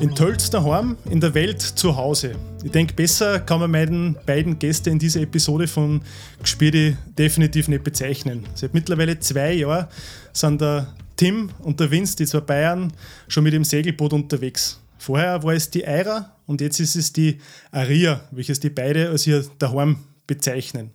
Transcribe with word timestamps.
In 0.00 0.14
Tölz 0.14 0.50
daheim, 0.50 0.96
in 1.08 1.20
der 1.20 1.34
Welt 1.34 1.62
zu 1.62 1.96
Hause. 1.96 2.34
Ich 2.62 2.70
denke, 2.70 2.94
besser 2.94 3.40
kann 3.40 3.60
man 3.60 3.70
meinen 3.70 4.16
beiden 4.26 4.58
Gäste 4.58 4.90
in 4.90 4.98
dieser 4.98 5.20
Episode 5.20 5.66
von 5.66 6.02
Gespiri 6.42 6.96
definitiv 7.16 7.68
nicht 7.68 7.84
bezeichnen. 7.84 8.44
Seit 8.54 8.74
mittlerweile 8.74 9.18
zwei 9.20 9.52
Jahren 9.52 9.86
sind 10.32 10.60
der 10.60 10.92
Tim 11.16 11.50
und 11.60 11.80
der 11.80 11.90
Vince, 11.90 12.16
die 12.16 12.26
zwei 12.26 12.40
Bayern, 12.40 12.92
schon 13.28 13.44
mit 13.44 13.52
dem 13.52 13.64
Segelboot 13.64 14.12
unterwegs. 14.12 14.80
Vorher 14.98 15.42
war 15.42 15.54
es 15.54 15.70
die 15.70 15.86
Eira 15.86 16.32
und 16.46 16.60
jetzt 16.60 16.80
ist 16.80 16.96
es 16.96 17.12
die 17.12 17.38
Aria, 17.70 18.22
welches 18.30 18.60
die 18.60 18.70
beide 18.70 19.10
als 19.10 19.26
ihr 19.26 19.44
daheim 19.58 19.98
bezeichnen. 20.26 20.90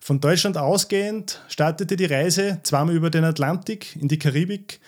Von 0.00 0.20
Deutschland 0.20 0.58
ausgehend 0.58 1.40
startete 1.48 1.96
die 1.96 2.04
Reise 2.04 2.58
zweimal 2.62 2.94
über 2.94 3.10
den 3.10 3.24
Atlantik 3.24 3.96
in 3.96 4.08
die 4.08 4.18
Karibik, 4.18 4.80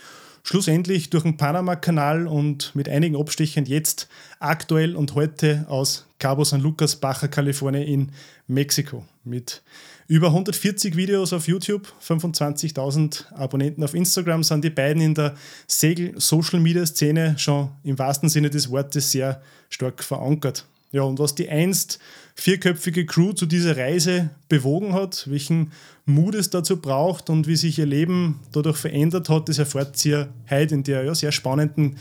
schlussendlich 0.47 1.11
durch 1.11 1.25
den 1.25 1.37
Panama-Kanal 1.37 2.29
und 2.29 2.75
mit 2.75 2.89
einigen 2.89 3.17
Abstechern 3.17 3.67
jetzt 3.67 4.09
aktuell 4.39 4.95
und 4.95 5.17
heute 5.17 5.67
aus 5.69 6.07
Cabo 6.21 6.45
San 6.45 6.61
Lucas, 6.61 6.95
Baja 6.97 7.27
California 7.27 7.83
in 7.83 8.13
Mexiko 8.47 9.05
mit 9.25 9.63
über 10.07 10.29
140 10.29 10.95
Videos 10.95 11.33
auf 11.33 11.49
YouTube, 11.49 11.93
25.000 12.01 13.33
Abonnenten 13.33 13.83
auf 13.83 13.93
Instagram 13.93 14.45
sind 14.45 14.63
die 14.63 14.71
beiden 14.71 15.03
in 15.03 15.15
der 15.15 15.35
Segel-Social-Media-Szene 15.67 17.35
schon 17.39 17.71
im 17.83 17.99
wahrsten 17.99 18.29
Sinne 18.29 18.49
des 18.49 18.71
Wortes 18.71 19.11
sehr 19.11 19.43
stark 19.69 20.05
verankert. 20.05 20.65
Ja, 20.93 21.03
und 21.03 21.19
was 21.19 21.35
die 21.35 21.49
einst 21.49 21.99
vierköpfige 22.37 23.07
Crew 23.07 23.33
zu 23.33 23.47
dieser 23.47 23.77
Reise 23.77 24.31
bewogen 24.49 24.93
hat, 24.93 25.29
welchen 25.29 25.73
Mut 26.05 26.35
es 26.35 26.51
dazu 26.51 26.77
braucht 26.77 27.31
und 27.31 27.47
wie 27.49 27.57
sich 27.57 27.79
ihr 27.79 27.87
Leben 27.87 28.41
dadurch 28.53 28.77
verändert 28.77 29.29
hat, 29.29 29.49
das 29.49 29.59
erfahrt 29.59 30.05
ihr 30.05 30.29
heute 30.49 30.75
in 30.75 30.85
der 30.85 31.03
ja, 31.03 31.15
sehr 31.15 31.33
spannenden 31.33 31.97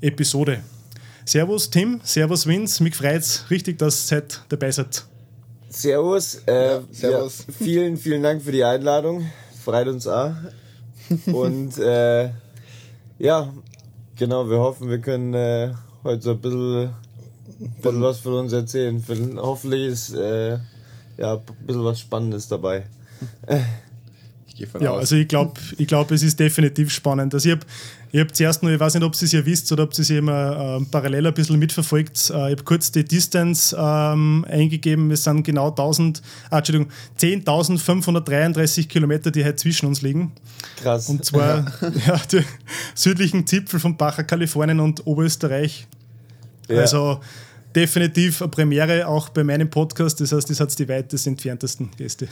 Episode. 0.00 0.60
Servus 1.24 1.70
Tim, 1.70 2.00
Servus 2.04 2.46
Vince, 2.46 2.82
mich 2.82 2.94
freut 2.94 3.22
es 3.22 3.50
richtig, 3.50 3.78
dass 3.78 4.12
ihr 4.12 4.18
heute 4.18 4.36
dabei 4.50 4.70
seid. 4.70 5.04
Servus, 5.70 6.42
äh, 6.46 6.52
ja, 6.52 6.82
servus. 6.92 7.44
Ja, 7.46 7.54
vielen, 7.58 7.96
vielen 7.96 8.22
Dank 8.22 8.42
für 8.42 8.52
die 8.52 8.64
Einladung, 8.64 9.26
freut 9.64 9.88
uns 9.88 10.06
auch. 10.06 10.34
Und 11.26 11.78
äh, 11.78 12.30
ja, 13.18 13.52
genau, 14.16 14.48
wir 14.48 14.58
hoffen, 14.58 14.88
wir 14.88 14.98
können 14.98 15.34
äh, 15.34 15.72
heute 16.04 16.22
so 16.22 16.30
ein 16.32 16.40
bisschen 16.40 16.90
bisschen 17.58 18.02
was 18.02 18.18
von 18.20 18.34
uns 18.34 18.52
erzählen. 18.52 19.02
Hoffentlich 19.36 19.88
ist 19.88 20.14
äh, 20.14 20.58
ja, 21.16 21.34
ein 21.34 21.40
bisschen 21.66 21.84
was 21.84 22.00
Spannendes 22.00 22.48
dabei. 22.48 22.84
Ich 24.46 24.54
gehe 24.54 24.66
von 24.66 24.80
ja, 24.80 24.90
aus. 24.90 25.00
also 25.00 25.16
ich 25.16 25.28
glaube, 25.28 25.60
ich 25.76 25.86
glaub, 25.86 26.10
es 26.10 26.22
ist 26.22 26.38
definitiv 26.38 26.90
spannend. 26.90 27.34
Also 27.34 27.48
ich 27.48 27.54
habe 27.56 27.66
ich 28.10 28.20
hab 28.20 28.34
zuerst 28.34 28.62
noch, 28.62 28.70
ich 28.70 28.80
weiß 28.80 28.94
nicht, 28.94 29.04
ob 29.04 29.14
ihr 29.14 29.22
es 29.22 29.32
ja 29.32 29.44
wisst 29.44 29.70
oder 29.70 29.82
ob 29.82 29.92
ihr 29.92 30.00
es 30.00 30.10
immer 30.10 30.78
äh, 30.80 30.84
parallel 30.90 31.26
ein 31.26 31.34
bisschen 31.34 31.58
mitverfolgt, 31.58 32.30
äh, 32.30 32.32
ich 32.32 32.52
habe 32.52 32.64
kurz 32.64 32.90
die 32.90 33.04
Distance 33.04 33.76
ähm, 33.78 34.46
eingegeben. 34.48 35.10
Es 35.10 35.24
sind 35.24 35.42
genau 35.42 35.68
1000, 35.68 36.22
ah, 36.50 36.58
Entschuldigung, 36.58 36.90
10.533 37.20 38.88
Kilometer, 38.88 39.30
die 39.30 39.44
halt 39.44 39.58
zwischen 39.58 39.86
uns 39.86 40.00
liegen. 40.00 40.32
Krass. 40.76 41.08
Und 41.08 41.24
zwar 41.24 41.66
ja, 42.06 42.20
die 42.32 42.42
südlichen 42.94 43.46
Zipfel 43.46 43.78
von 43.78 43.96
Baja 43.96 44.22
Kalifornien 44.22 44.80
und 44.80 45.06
Oberösterreich. 45.06 45.86
Ja. 46.68 46.80
Also 46.80 47.20
definitiv 47.78 48.42
eine 48.42 48.50
Premiere 48.50 49.06
auch 49.06 49.28
bei 49.28 49.44
meinem 49.44 49.70
Podcast. 49.70 50.20
Das 50.20 50.32
heißt, 50.32 50.50
das 50.50 50.60
hat 50.60 50.76
die 50.78 50.88
weitest 50.88 51.26
entferntesten 51.26 51.90
Gäste. 51.96 52.28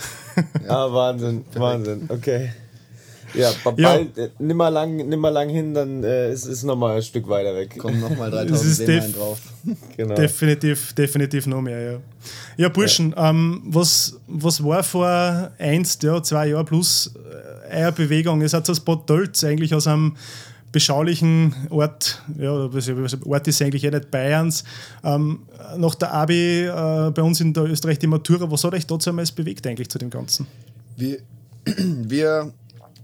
Ja, 0.67 0.93
Wahnsinn, 0.93 1.45
Wahnsinn. 1.55 2.09
Okay. 2.09 2.51
Ja, 3.35 3.53
bald, 3.65 3.79
ja. 3.79 3.97
Äh, 3.97 4.31
nimm, 4.39 4.57
mal 4.57 4.69
lang, 4.69 4.97
nimm 4.97 5.21
mal 5.21 5.31
lang 5.31 5.49
hin, 5.49 5.75
dann 5.75 6.03
äh, 6.03 6.33
ist 6.33 6.47
es 6.47 6.63
nochmal 6.63 6.97
ein 6.97 7.03
Stück 7.03 7.29
weiter 7.29 7.55
weg. 7.55 7.77
Kommen 7.77 8.01
nochmal 8.01 8.31
3000 8.31 8.75
Seemeilen 8.77 9.13
drauf. 9.13 9.41
Genau. 9.97 10.15
Definitiv, 10.15 10.93
definitiv 10.95 11.47
noch 11.47 11.61
mehr, 11.61 11.93
ja. 11.93 11.99
Ja, 12.57 12.69
Burschen, 12.69 13.13
ja. 13.17 13.31
Ähm, 13.31 13.63
was, 13.67 14.19
was 14.27 14.63
war 14.65 14.83
vor 14.83 15.51
eins, 15.59 15.99
ja, 16.03 16.23
zwei 16.23 16.49
Jahren 16.49 16.65
plus 16.65 17.15
äh, 17.71 17.75
eine 17.75 17.93
Bewegung? 17.93 18.43
Es 18.43 18.55
hat 18.55 18.69
das 18.69 18.81
Bad 18.81 19.07
Tölz 19.07 19.43
eigentlich 19.45 19.75
aus 19.75 19.87
einem 19.87 20.17
beschaulichen 20.77 21.55
Ort, 21.71 22.21
ja, 22.37 22.53
Ort 22.53 23.49
ist 23.49 23.63
eigentlich 23.63 23.85
eh 23.85 23.91
nicht 23.91 24.11
Bayerns, 24.11 24.63
ähm, 25.03 25.47
nach 25.79 25.95
der 25.95 26.13
Abi 26.13 26.67
äh, 26.67 27.11
bei 27.13 27.23
uns 27.23 27.41
in 27.41 27.55
der 27.55 27.63
Österreich 27.63 27.99
die 27.99 28.07
Matura, 28.07 28.51
was 28.51 28.63
hat 28.63 28.75
euch 28.75 28.87
damals 28.87 29.33
bewegt 29.33 29.67
eigentlich 29.67 29.89
zu 29.89 29.97
dem 29.97 30.11
Ganzen? 30.11 30.47
Wir, 30.95 31.21
wir 31.65 32.53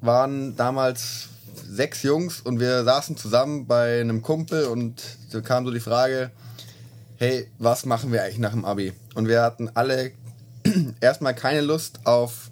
waren 0.03 0.55
damals 0.55 1.29
sechs 1.67 2.03
Jungs 2.03 2.43
und 2.43 2.61
wir 2.61 2.85
saßen 2.85 3.17
zusammen 3.17 3.67
bei 3.67 4.03
einem 4.03 4.21
Kumpel 4.21 4.65
und 4.67 5.03
da 5.31 5.41
kam 5.41 5.65
so 5.65 5.71
die 5.71 5.81
Frage, 5.81 6.31
hey, 7.17 7.47
was 7.59 7.87
machen 7.87 8.13
wir 8.13 8.23
eigentlich 8.23 8.39
nach 8.39 8.53
dem 8.53 8.67
Abi? 8.67 8.93
Und 9.15 9.29
wir 9.29 9.41
hatten 9.41 9.71
alle 9.73 10.13
erstmal 11.01 11.35
keine 11.35 11.63
Lust 11.63 12.01
auf 12.05 12.51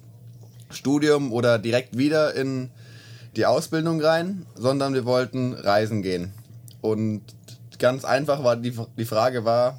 Studium 0.71 1.31
oder 1.31 1.59
direkt 1.59 1.95
wieder 1.95 2.33
in 2.33 2.71
die 3.35 3.45
Ausbildung 3.45 4.01
rein, 4.01 4.45
sondern 4.55 4.93
wir 4.93 5.05
wollten 5.05 5.53
reisen 5.53 6.01
gehen. 6.01 6.33
Und 6.81 7.21
ganz 7.79 8.05
einfach 8.05 8.43
war 8.43 8.55
die, 8.55 8.73
die 8.97 9.05
Frage 9.05 9.45
war, 9.45 9.77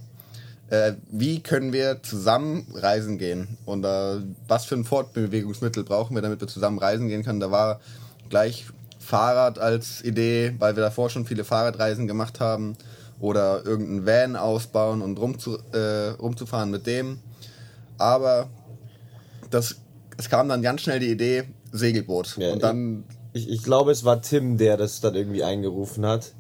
äh, 0.71 0.95
wie 1.11 1.41
können 1.41 1.73
wir 1.73 2.03
zusammen 2.03 2.67
reisen 2.73 3.19
gehen? 3.19 3.59
Und 3.67 3.85
äh, 3.85 4.21
was 4.49 4.65
für 4.65 4.75
ein 4.75 4.85
Fortbewegungsmittel 4.85 5.85
brauchen 5.85 6.15
wir, 6.15 6.23
damit 6.23 6.41
wir 6.41 6.49
zusammen 6.49 6.79
reisen 6.79 7.09
gehen 7.09 7.25
können? 7.25 7.41
Da 7.41 7.51
war 7.51 7.81
gleich 8.31 8.67
Fahrrad 8.99 9.59
als 9.59 10.03
Idee, 10.03 10.55
weil 10.59 10.75
wir 10.77 10.83
davor 10.83 11.11
schon 11.11 11.27
viele 11.27 11.45
Fahrradreisen 11.45 12.07
gemacht 12.07 12.41
haben. 12.41 12.77
Oder 13.21 13.65
irgendeinen 13.65 14.07
Van 14.07 14.37
ausbauen 14.37 15.01
und 15.01 15.19
rumzu, 15.19 15.59
äh, 15.73 16.09
rumzufahren 16.19 16.71
mit 16.71 16.87
dem. 16.87 17.21
Aber 17.99 18.49
das, 19.51 19.77
es 20.17 20.29
kam 20.29 20.49
dann 20.49 20.63
ganz 20.63 20.81
schnell 20.81 20.99
die 20.99 21.11
Idee, 21.11 21.45
Segelboot. 21.71 22.37
Ja, 22.39 22.53
und 22.53 22.63
dann 22.63 23.05
ich, 23.33 23.49
ich 23.49 23.63
glaube, 23.63 23.91
es 23.91 24.05
war 24.05 24.21
Tim, 24.21 24.59
der 24.59 24.77
das 24.77 25.01
dann 25.01 25.15
irgendwie 25.15 25.45
eingerufen 25.45 26.07
hat. 26.07 26.33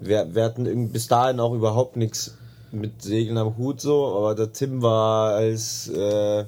Wir, 0.00 0.34
wir 0.34 0.44
hatten 0.44 0.90
bis 0.90 1.06
dahin 1.06 1.40
auch 1.40 1.54
überhaupt 1.54 1.96
nichts 1.96 2.36
mit 2.72 3.02
Segeln 3.02 3.38
am 3.38 3.56
Hut 3.56 3.80
so, 3.80 4.16
aber 4.16 4.34
der 4.34 4.52
Tim 4.52 4.82
war 4.82 5.34
als, 5.34 5.88
äh, 5.88 6.44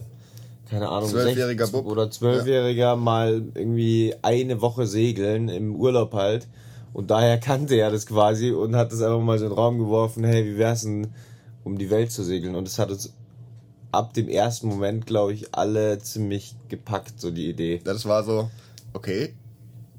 keine 0.68 0.88
Ahnung, 0.88 1.08
zwölfjähriger 1.08 1.68
Bub 1.68 1.86
oder 1.86 2.10
zwölfjähriger 2.10 2.88
ja. 2.88 2.96
mal 2.96 3.44
irgendwie 3.54 4.14
eine 4.22 4.60
Woche 4.60 4.86
segeln 4.86 5.48
im 5.48 5.76
Urlaub 5.76 6.12
halt. 6.14 6.48
Und 6.92 7.10
daher 7.10 7.38
kannte 7.38 7.76
er 7.76 7.90
das 7.90 8.06
quasi 8.06 8.50
und 8.50 8.74
hat 8.74 8.90
das 8.90 9.02
einfach 9.02 9.20
mal 9.20 9.38
so 9.38 9.44
in 9.44 9.50
den 9.50 9.58
Raum 9.58 9.78
geworfen, 9.78 10.24
hey, 10.24 10.44
wie 10.46 10.58
wär's 10.58 10.82
denn, 10.82 11.08
um 11.62 11.78
die 11.78 11.90
Welt 11.90 12.10
zu 12.10 12.24
segeln? 12.24 12.54
Und 12.54 12.66
es 12.66 12.78
hat 12.78 12.90
uns 12.90 13.12
ab 13.92 14.14
dem 14.14 14.28
ersten 14.28 14.68
Moment, 14.68 15.06
glaube 15.06 15.34
ich, 15.34 15.54
alle 15.54 15.98
ziemlich 15.98 16.56
gepackt, 16.68 17.20
so 17.20 17.30
die 17.30 17.48
Idee. 17.48 17.80
Das 17.84 18.06
war 18.06 18.24
so, 18.24 18.50
okay, 18.94 19.34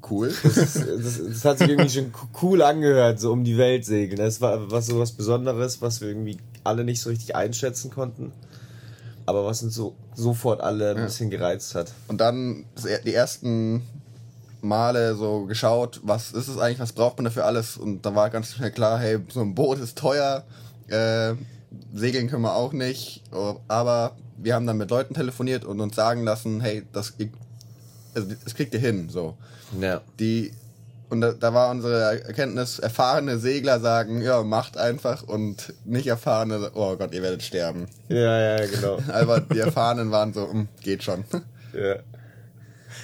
Cool. 0.08 0.32
Das, 0.42 0.54
das, 0.54 1.20
das, 1.26 1.44
hat 1.44 1.58
sich 1.58 1.68
irgendwie 1.68 1.90
schon 1.90 2.12
cool 2.42 2.62
angehört, 2.62 3.20
so 3.20 3.32
um 3.32 3.44
die 3.44 3.58
Welt 3.58 3.84
segeln. 3.84 4.18
Das 4.18 4.40
war 4.40 4.70
was 4.70 4.86
so 4.86 4.98
was 4.98 5.12
Besonderes, 5.12 5.82
was 5.82 6.00
wir 6.00 6.08
irgendwie 6.08 6.38
alle 6.64 6.84
nicht 6.84 7.00
so 7.00 7.10
richtig 7.10 7.34
einschätzen 7.34 7.90
konnten. 7.90 8.32
Aber 9.26 9.44
was 9.44 9.62
uns 9.62 9.74
so 9.74 9.94
sofort 10.14 10.60
alle 10.60 10.92
ein 10.92 10.96
ja. 10.98 11.04
bisschen 11.04 11.30
gereizt 11.30 11.74
hat. 11.74 11.92
Und 12.06 12.20
dann 12.20 12.64
die 13.04 13.12
ersten 13.12 13.82
Male 14.60 15.14
so 15.14 15.46
geschaut, 15.46 16.00
was 16.02 16.32
ist 16.32 16.48
es 16.48 16.58
eigentlich, 16.58 16.80
was 16.80 16.92
braucht 16.92 17.18
man 17.18 17.24
dafür 17.24 17.44
alles? 17.44 17.76
Und 17.76 18.04
da 18.04 18.14
war 18.14 18.30
ganz 18.30 18.54
schnell 18.54 18.70
klar, 18.70 18.98
hey, 18.98 19.18
so 19.28 19.40
ein 19.40 19.54
Boot 19.54 19.78
ist 19.78 19.98
teuer, 19.98 20.44
äh, 20.88 21.34
segeln 21.94 22.28
können 22.28 22.42
wir 22.42 22.54
auch 22.54 22.72
nicht. 22.72 23.22
Aber 23.68 24.16
wir 24.36 24.54
haben 24.54 24.66
dann 24.66 24.76
mit 24.76 24.90
Leuten 24.90 25.14
telefoniert 25.14 25.64
und 25.64 25.80
uns 25.80 25.96
sagen 25.96 26.24
lassen, 26.24 26.60
hey, 26.60 26.84
das, 26.92 27.14
also, 28.22 28.34
das 28.44 28.54
kriegt 28.54 28.74
ihr 28.74 28.80
hin. 28.80 29.08
So. 29.08 29.36
Ja. 29.80 30.00
Die, 30.18 30.52
und 31.10 31.20
da, 31.20 31.32
da 31.32 31.54
war 31.54 31.70
unsere 31.70 32.22
Erkenntnis, 32.22 32.78
erfahrene 32.78 33.38
Segler 33.38 33.80
sagen, 33.80 34.20
ja, 34.22 34.42
macht 34.42 34.76
einfach 34.76 35.22
und 35.22 35.72
nicht 35.84 36.06
erfahrene, 36.06 36.70
oh 36.74 36.96
Gott, 36.96 37.14
ihr 37.14 37.22
werdet 37.22 37.42
sterben. 37.42 37.86
Ja, 38.08 38.58
ja, 38.58 38.66
genau. 38.66 38.98
Aber 39.12 39.40
die 39.40 39.58
Erfahrenen 39.58 40.10
waren 40.10 40.32
so, 40.32 40.50
hm, 40.50 40.68
geht 40.82 41.02
schon. 41.02 41.24
Ja. 41.72 41.96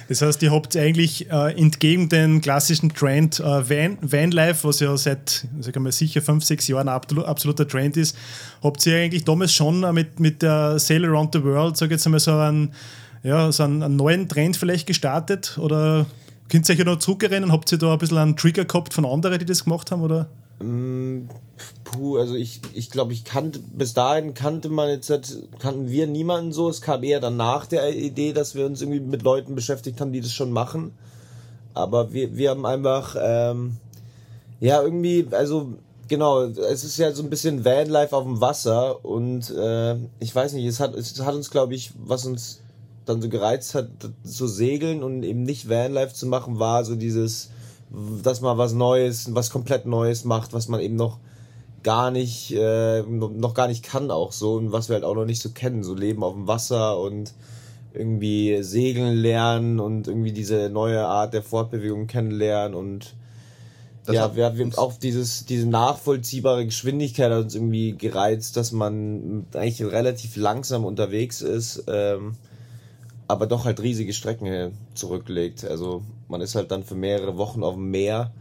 Das 0.07 0.21
heißt, 0.21 0.41
ihr 0.43 0.51
habt 0.51 0.75
eigentlich 0.75 1.31
äh, 1.31 1.59
entgegen 1.59 2.09
den 2.09 2.41
klassischen 2.41 2.93
Trend 2.93 3.39
äh, 3.39 3.43
Van, 3.43 3.97
Vanlife, 4.01 4.67
was 4.67 4.79
ja 4.79 4.95
seit 4.97 5.47
sagen 5.59 5.83
wir, 5.83 5.91
sicher 5.91 6.21
fünf, 6.21 6.43
sechs 6.43 6.67
Jahren 6.67 6.89
absolut, 6.89 7.25
absoluter 7.25 7.67
Trend 7.67 7.97
ist, 7.97 8.15
habt 8.61 8.85
ihr 8.85 8.97
eigentlich 8.97 9.23
damals 9.23 9.53
schon 9.53 9.83
äh, 9.83 9.91
mit, 9.91 10.19
mit 10.19 10.41
der 10.41 10.77
Sail 10.79 11.05
Around 11.05 11.33
the 11.33 11.43
World, 11.43 11.77
sag 11.77 11.87
ich 11.87 11.93
jetzt 11.93 12.05
einmal 12.05 12.19
so 12.19 12.37
einen, 12.37 12.73
ja, 13.25 13.51
so 13.51 13.63
einen, 13.63 13.83
einen 13.83 13.95
neuen 13.95 14.29
Trend 14.29 14.55
vielleicht 14.55 14.87
gestartet 14.87 15.57
oder 15.61 16.05
Könnt 16.47 16.69
ihr 16.69 16.73
euch 16.73 16.79
ja 16.79 16.85
noch 16.85 16.99
zurückerinnern? 16.99 17.51
Habt 17.51 17.71
ihr 17.71 17.77
da 17.77 17.93
ein 17.93 17.97
bisschen 17.97 18.17
einen 18.17 18.37
Trigger 18.37 18.65
gehabt 18.65 18.93
von 18.93 19.05
anderen, 19.05 19.39
die 19.39 19.45
das 19.45 19.63
gemacht 19.63 19.89
haben? 19.91 20.03
Oder? 20.03 20.27
Mm, 20.59 21.27
puh, 21.83 22.17
also 22.17 22.35
ich, 22.35 22.61
ich 22.73 22.91
glaube, 22.91 23.13
ich 23.13 23.23
kannte, 23.23 23.59
bis 23.59 23.93
dahin 23.93 24.33
kannte 24.35 24.69
man 24.69 24.89
jetzt, 24.89 25.11
kannten 25.59 25.89
wir 25.89 26.05
niemanden 26.05 26.51
so. 26.51 26.69
Es 26.69 26.81
kam 26.81 27.03
eher 27.03 27.19
danach 27.19 27.65
der 27.65 27.95
Idee, 27.95 28.31
dass 28.31 28.53
wir 28.53 28.65
uns 28.67 28.81
irgendwie 28.81 28.99
mit 28.99 29.23
Leuten 29.23 29.55
beschäftigt 29.55 29.99
haben, 29.99 30.13
die 30.13 30.21
das 30.21 30.33
schon 30.33 30.51
machen. 30.51 30.91
Aber 31.73 32.13
wir, 32.13 32.37
wir 32.37 32.51
haben 32.51 32.65
einfach, 32.65 33.15
ähm, 33.19 33.77
ja, 34.59 34.81
irgendwie, 34.83 35.27
also 35.31 35.73
genau, 36.07 36.43
es 36.43 36.83
ist 36.83 36.97
ja 36.97 37.11
so 37.11 37.23
ein 37.23 37.29
bisschen 37.31 37.65
Vanlife 37.65 38.15
auf 38.15 38.23
dem 38.23 38.39
Wasser 38.39 39.03
und 39.03 39.49
äh, 39.49 39.95
ich 40.19 40.33
weiß 40.33 40.53
nicht, 40.53 40.65
es 40.65 40.79
hat, 40.79 40.93
es 40.93 41.19
hat 41.19 41.33
uns, 41.33 41.49
glaube 41.49 41.73
ich, 41.73 41.91
was 41.97 42.25
uns 42.25 42.61
dann 43.05 43.21
so 43.21 43.29
gereizt 43.29 43.75
hat, 43.75 43.89
zu 44.23 44.47
segeln 44.47 45.03
und 45.03 45.23
eben 45.23 45.43
nicht 45.43 45.69
Vanlife 45.69 46.13
zu 46.13 46.27
machen, 46.27 46.59
war 46.59 46.83
so 46.83 46.95
dieses, 46.95 47.49
dass 48.23 48.41
man 48.41 48.57
was 48.57 48.73
Neues, 48.73 49.33
was 49.33 49.49
komplett 49.49 49.85
Neues 49.85 50.25
macht, 50.25 50.53
was 50.53 50.67
man 50.67 50.79
eben 50.79 50.95
noch 50.95 51.19
gar 51.83 52.09
nicht, 52.09 52.51
äh, 52.51 53.03
noch 53.03 53.53
gar 53.53 53.67
nicht 53.67 53.83
kann 53.83 54.09
auch 54.09 54.31
so 54.31 54.55
und 54.55 54.71
was 54.71 54.89
wir 54.89 54.95
halt 54.95 55.03
auch 55.03 55.13
noch 55.13 55.25
nicht 55.25 55.41
so 55.41 55.51
kennen, 55.51 55.83
so 55.83 55.93
Leben 55.93 56.23
auf 56.23 56.33
dem 56.33 56.47
Wasser 56.47 56.99
und 56.99 57.33
irgendwie 57.93 58.61
segeln 58.63 59.15
lernen 59.15 59.79
und 59.79 60.07
irgendwie 60.07 60.33
diese 60.33 60.69
neue 60.69 61.05
Art 61.05 61.33
der 61.33 61.43
Fortbewegung 61.43 62.07
kennenlernen 62.07 62.73
und 62.75 63.15
das 64.05 64.15
ja, 64.15 64.35
wir 64.35 64.45
haben 64.45 64.75
auch 64.75 64.93
dieses, 64.93 65.45
diese 65.45 65.67
nachvollziehbare 65.67 66.65
Geschwindigkeit 66.65 67.31
hat 67.31 67.43
uns 67.45 67.55
irgendwie 67.55 67.93
gereizt, 67.93 68.55
dass 68.55 68.71
man 68.71 69.47
eigentlich 69.53 69.83
relativ 69.83 70.35
langsam 70.35 70.85
unterwegs 70.85 71.41
ist, 71.41 71.85
ähm, 71.87 72.33
aber 73.27 73.47
doch 73.47 73.65
halt 73.65 73.81
riesige 73.81 74.13
Strecken 74.13 74.73
zurücklegt. 74.93 75.65
Also 75.65 76.03
man 76.27 76.41
ist 76.41 76.55
halt 76.55 76.71
dann 76.71 76.83
für 76.83 76.95
mehrere 76.95 77.37
Wochen 77.37 77.63
auf 77.63 77.75
dem 77.75 77.89
Meer 77.89 78.31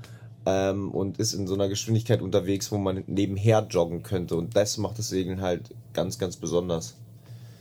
ähm, 0.47 0.91
und 0.91 1.19
ist 1.19 1.35
in 1.35 1.47
so 1.47 1.55
einer 1.55 1.69
Geschwindigkeit 1.69 2.21
unterwegs, 2.21 2.71
wo 2.71 2.79
man 2.79 3.05
nebenher 3.07 3.67
joggen 3.71 4.03
könnte. 4.03 4.37
Und 4.37 4.57
das 4.57 4.77
macht 4.79 4.99
das 4.99 5.09
Segeln 5.09 5.41
halt 5.41 5.71
ganz, 5.93 6.19
ganz 6.19 6.37
besonders. 6.37 6.95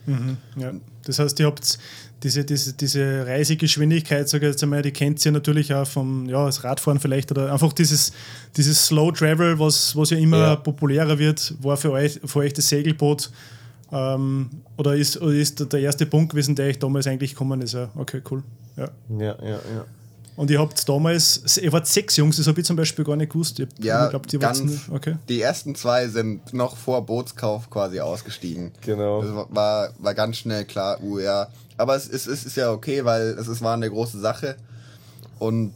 Mhm, 0.06 0.38
ja. 0.58 0.74
Das 1.06 1.20
heißt, 1.20 1.40
ihr 1.40 1.46
habt 1.46 1.78
diese, 2.24 2.44
diese, 2.44 2.74
diese 2.74 3.26
Reisegeschwindigkeit, 3.26 4.28
sage 4.28 4.48
ich 4.48 4.52
jetzt 4.52 4.64
einmal, 4.64 4.82
die 4.82 4.92
kennt 4.92 5.26
ihr 5.26 5.32
natürlich 5.32 5.74
auch 5.74 5.88
vom 5.88 6.28
ja, 6.28 6.46
das 6.46 6.64
Radfahren 6.64 7.00
vielleicht 7.00 7.32
oder 7.32 7.52
einfach 7.52 7.74
dieses, 7.74 8.12
dieses 8.56 8.86
Slow 8.86 9.12
Travel, 9.12 9.60
was, 9.60 9.96
was 9.96 10.10
ja 10.10 10.18
immer 10.18 10.40
ja. 10.40 10.56
populärer 10.56 11.20
wird, 11.20 11.56
war 11.62 11.78
für 11.78 11.92
euch, 11.92 12.20
für 12.24 12.40
euch 12.40 12.54
das 12.54 12.70
Segelboot 12.70 13.32
ähm, 13.94 14.50
oder, 14.78 14.96
ist, 14.96 15.22
oder 15.22 15.34
ist 15.34 15.72
der 15.72 15.80
erste 15.80 16.06
Punkt 16.06 16.32
gewesen, 16.32 16.56
der 16.56 16.68
euch 16.68 16.80
damals 16.80 17.08
eigentlich 17.08 17.32
gekommen 17.32 17.62
ist. 17.62 17.74
Ja, 17.74 17.90
okay, 17.96 18.22
cool. 18.32 18.44
Ja, 18.76 18.90
ja, 19.10 19.36
ja. 19.42 19.50
ja. 19.50 19.86
Und 20.36 20.50
ihr 20.50 20.60
habt 20.60 20.90
damals, 20.90 21.58
ihr 21.58 21.72
wart 21.72 21.86
sechs 21.86 22.18
Jungs, 22.18 22.38
das 22.38 22.48
habe 22.48 22.60
ich 22.60 22.66
zum 22.66 22.76
Beispiel 22.76 23.06
gar 23.06 23.16
nicht 23.16 23.32
gewusst. 23.32 23.60
Ich 23.60 23.68
ja, 23.80 24.08
glaub, 24.08 24.26
die, 24.26 24.40
ganz, 24.40 24.90
okay. 24.90 25.18
die 25.30 25.40
ersten 25.42 25.76
zwei 25.76 26.08
sind 26.08 26.54
noch 26.54 26.76
vor 26.76 27.06
Bootskauf 27.06 27.70
quasi 27.70 28.00
ausgestiegen. 28.00 28.72
Genau. 28.82 29.22
Das 29.22 29.32
war, 29.52 29.90
war 30.00 30.14
ganz 30.16 30.38
schnell 30.38 30.66
klar, 30.66 31.02
uh, 31.04 31.20
ja. 31.20 31.48
Aber 31.78 31.96
es 31.96 32.08
ist, 32.08 32.26
es 32.26 32.46
ist 32.46 32.58
ja 32.58 32.72
okay, 32.72 33.06
weil 33.06 33.38
es 33.40 33.48
ist, 33.48 33.62
war 33.62 33.76
eine 33.76 33.90
große 33.90 34.20
Sache. 34.20 34.56
Und 35.38 35.72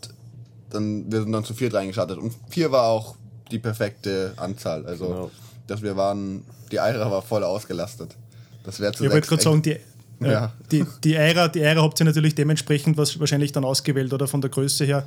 dann, 0.71 1.11
wir 1.11 1.21
sind 1.21 1.31
dann 1.31 1.43
zu 1.43 1.53
viert 1.53 1.75
reingeschattet. 1.75 2.17
Und 2.17 2.33
vier 2.49 2.71
war 2.71 2.85
auch 2.85 3.15
die 3.51 3.59
perfekte 3.59 4.33
Anzahl. 4.37 4.87
Also, 4.87 5.05
genau. 5.05 5.31
Dass 5.67 5.81
wir 5.81 5.95
waren, 5.95 6.43
die 6.71 6.79
Eira 6.79 7.11
war 7.11 7.21
voll 7.21 7.43
ausgelastet. 7.43 8.15
Das 8.63 8.79
wäre 8.79 8.93
zu 8.93 9.05
Ich 9.05 9.11
wollte 9.11 9.27
gerade 9.27 9.41
sagen, 9.41 9.61
die, 9.61 9.77
ja. 10.19 10.53
Die, 10.71 10.85
die 11.03 11.17
Eira, 11.17 11.47
die 11.47 11.63
Eira 11.63 11.81
habt 11.81 11.99
ihr 11.99 12.05
natürlich 12.05 12.35
dementsprechend 12.35 12.97
was 12.97 13.19
wahrscheinlich 13.19 13.51
dann 13.51 13.65
ausgewählt 13.65 14.13
oder 14.13 14.27
von 14.27 14.41
der 14.41 14.49
Größe 14.49 14.85
her. 14.85 15.05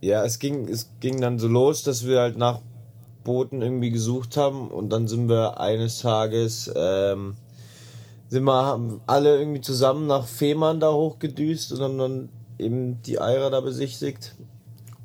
Ja, 0.00 0.24
es 0.24 0.38
ging, 0.38 0.68
es 0.68 0.90
ging 1.00 1.20
dann 1.20 1.38
so 1.38 1.48
los, 1.48 1.82
dass 1.82 2.06
wir 2.06 2.20
halt 2.20 2.36
nach 2.36 2.60
Booten 3.24 3.62
irgendwie 3.62 3.90
gesucht 3.90 4.36
haben 4.36 4.68
und 4.68 4.90
dann 4.90 5.08
sind 5.08 5.28
wir 5.28 5.58
eines 5.58 5.98
Tages 5.98 6.70
ähm, 6.76 7.34
sind 8.28 8.44
wir 8.44 8.52
haben 8.52 9.00
alle 9.06 9.38
irgendwie 9.38 9.60
zusammen 9.60 10.06
nach 10.06 10.26
Fehmarn 10.26 10.80
da 10.80 10.92
hochgedüst 10.92 11.72
und 11.72 11.80
haben 11.80 11.98
dann 11.98 12.28
eben 12.58 13.02
die 13.02 13.20
Eira 13.20 13.50
da 13.50 13.60
besichtigt 13.60 14.34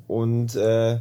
und 0.06 0.54
äh, 0.56 1.00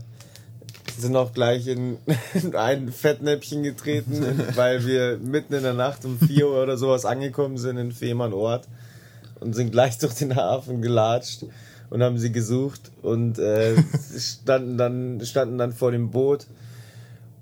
sind 0.98 1.16
auch 1.16 1.34
gleich 1.34 1.68
in, 1.68 1.98
in 2.34 2.56
ein 2.56 2.92
Fettnäpfchen 2.92 3.64
getreten, 3.64 4.26
weil 4.56 4.86
wir 4.86 5.18
mitten 5.18 5.54
in 5.54 5.64
der 5.64 5.74
Nacht 5.74 6.06
um 6.06 6.20
4 6.20 6.48
Uhr 6.48 6.64
oder 6.64 6.78
sowas 6.78 7.06
angekommen 7.06 7.58
sind 7.58 7.78
in 7.78 7.92
Fehmarn 7.92 8.34
Ort 8.34 8.68
und 9.40 9.54
sind 9.54 9.72
gleich 9.72 9.98
durch 9.98 10.14
den 10.14 10.36
Hafen 10.36 10.82
gelatscht 10.82 11.46
und 11.90 12.02
haben 12.02 12.18
sie 12.18 12.32
gesucht 12.32 12.92
und 13.02 13.38
äh, 13.40 13.76
standen, 14.20 14.78
dann, 14.78 15.22
standen 15.26 15.58
dann 15.58 15.74
vor 15.74 15.92
dem 15.92 16.12
Boot 16.12 16.48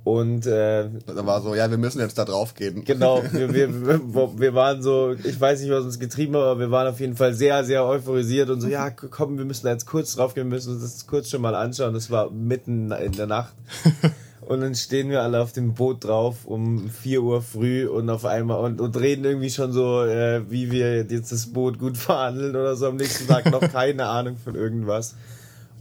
und 0.09 0.47
äh, 0.47 0.89
da 1.05 1.25
war 1.27 1.39
so, 1.41 1.53
ja, 1.53 1.69
wir 1.69 1.77
müssen 1.77 1.99
jetzt 1.99 2.17
da 2.17 2.25
drauf 2.25 2.55
gehen. 2.55 2.83
Genau, 2.83 3.21
wir, 3.31 3.53
wir, 3.53 4.39
wir 4.39 4.53
waren 4.55 4.81
so, 4.81 5.13
ich 5.23 5.39
weiß 5.39 5.61
nicht, 5.61 5.69
was 5.69 5.85
uns 5.85 5.99
getrieben 5.99 6.35
hat, 6.35 6.41
aber 6.41 6.59
wir 6.59 6.71
waren 6.71 6.87
auf 6.87 6.99
jeden 6.99 7.15
Fall 7.15 7.35
sehr, 7.35 7.63
sehr 7.63 7.85
euphorisiert 7.85 8.49
und 8.49 8.59
so, 8.59 8.67
ja, 8.67 8.89
komm, 8.89 9.37
wir 9.37 9.45
müssen 9.45 9.65
da 9.65 9.71
jetzt 9.71 9.85
kurz 9.85 10.15
drauf 10.15 10.33
gehen, 10.33 10.49
wir 10.49 10.55
müssen 10.55 10.73
uns 10.73 10.81
das 10.81 11.05
kurz 11.05 11.29
schon 11.29 11.41
mal 11.41 11.53
anschauen. 11.53 11.93
Das 11.93 12.09
war 12.09 12.31
mitten 12.31 12.91
in 12.91 13.11
der 13.11 13.27
Nacht. 13.27 13.53
Und 14.41 14.61
dann 14.61 14.73
stehen 14.73 15.11
wir 15.11 15.21
alle 15.21 15.41
auf 15.41 15.51
dem 15.51 15.75
Boot 15.75 16.05
drauf 16.05 16.45
um 16.45 16.89
4 16.89 17.21
Uhr 17.21 17.43
früh 17.43 17.85
und 17.85 18.09
auf 18.09 18.25
einmal 18.25 18.63
und, 18.63 18.81
und 18.81 18.97
reden 18.97 19.23
irgendwie 19.23 19.51
schon 19.51 19.71
so, 19.71 20.03
äh, 20.03 20.41
wie 20.49 20.71
wir 20.71 21.03
jetzt 21.03 21.31
das 21.31 21.53
Boot 21.53 21.77
gut 21.77 21.97
verhandeln 21.97 22.55
oder 22.55 22.75
so. 22.75 22.87
Am 22.87 22.95
nächsten 22.95 23.27
Tag 23.27 23.51
noch 23.51 23.61
keine 23.61 24.07
Ahnung 24.07 24.37
von 24.43 24.55
irgendwas. 24.55 25.13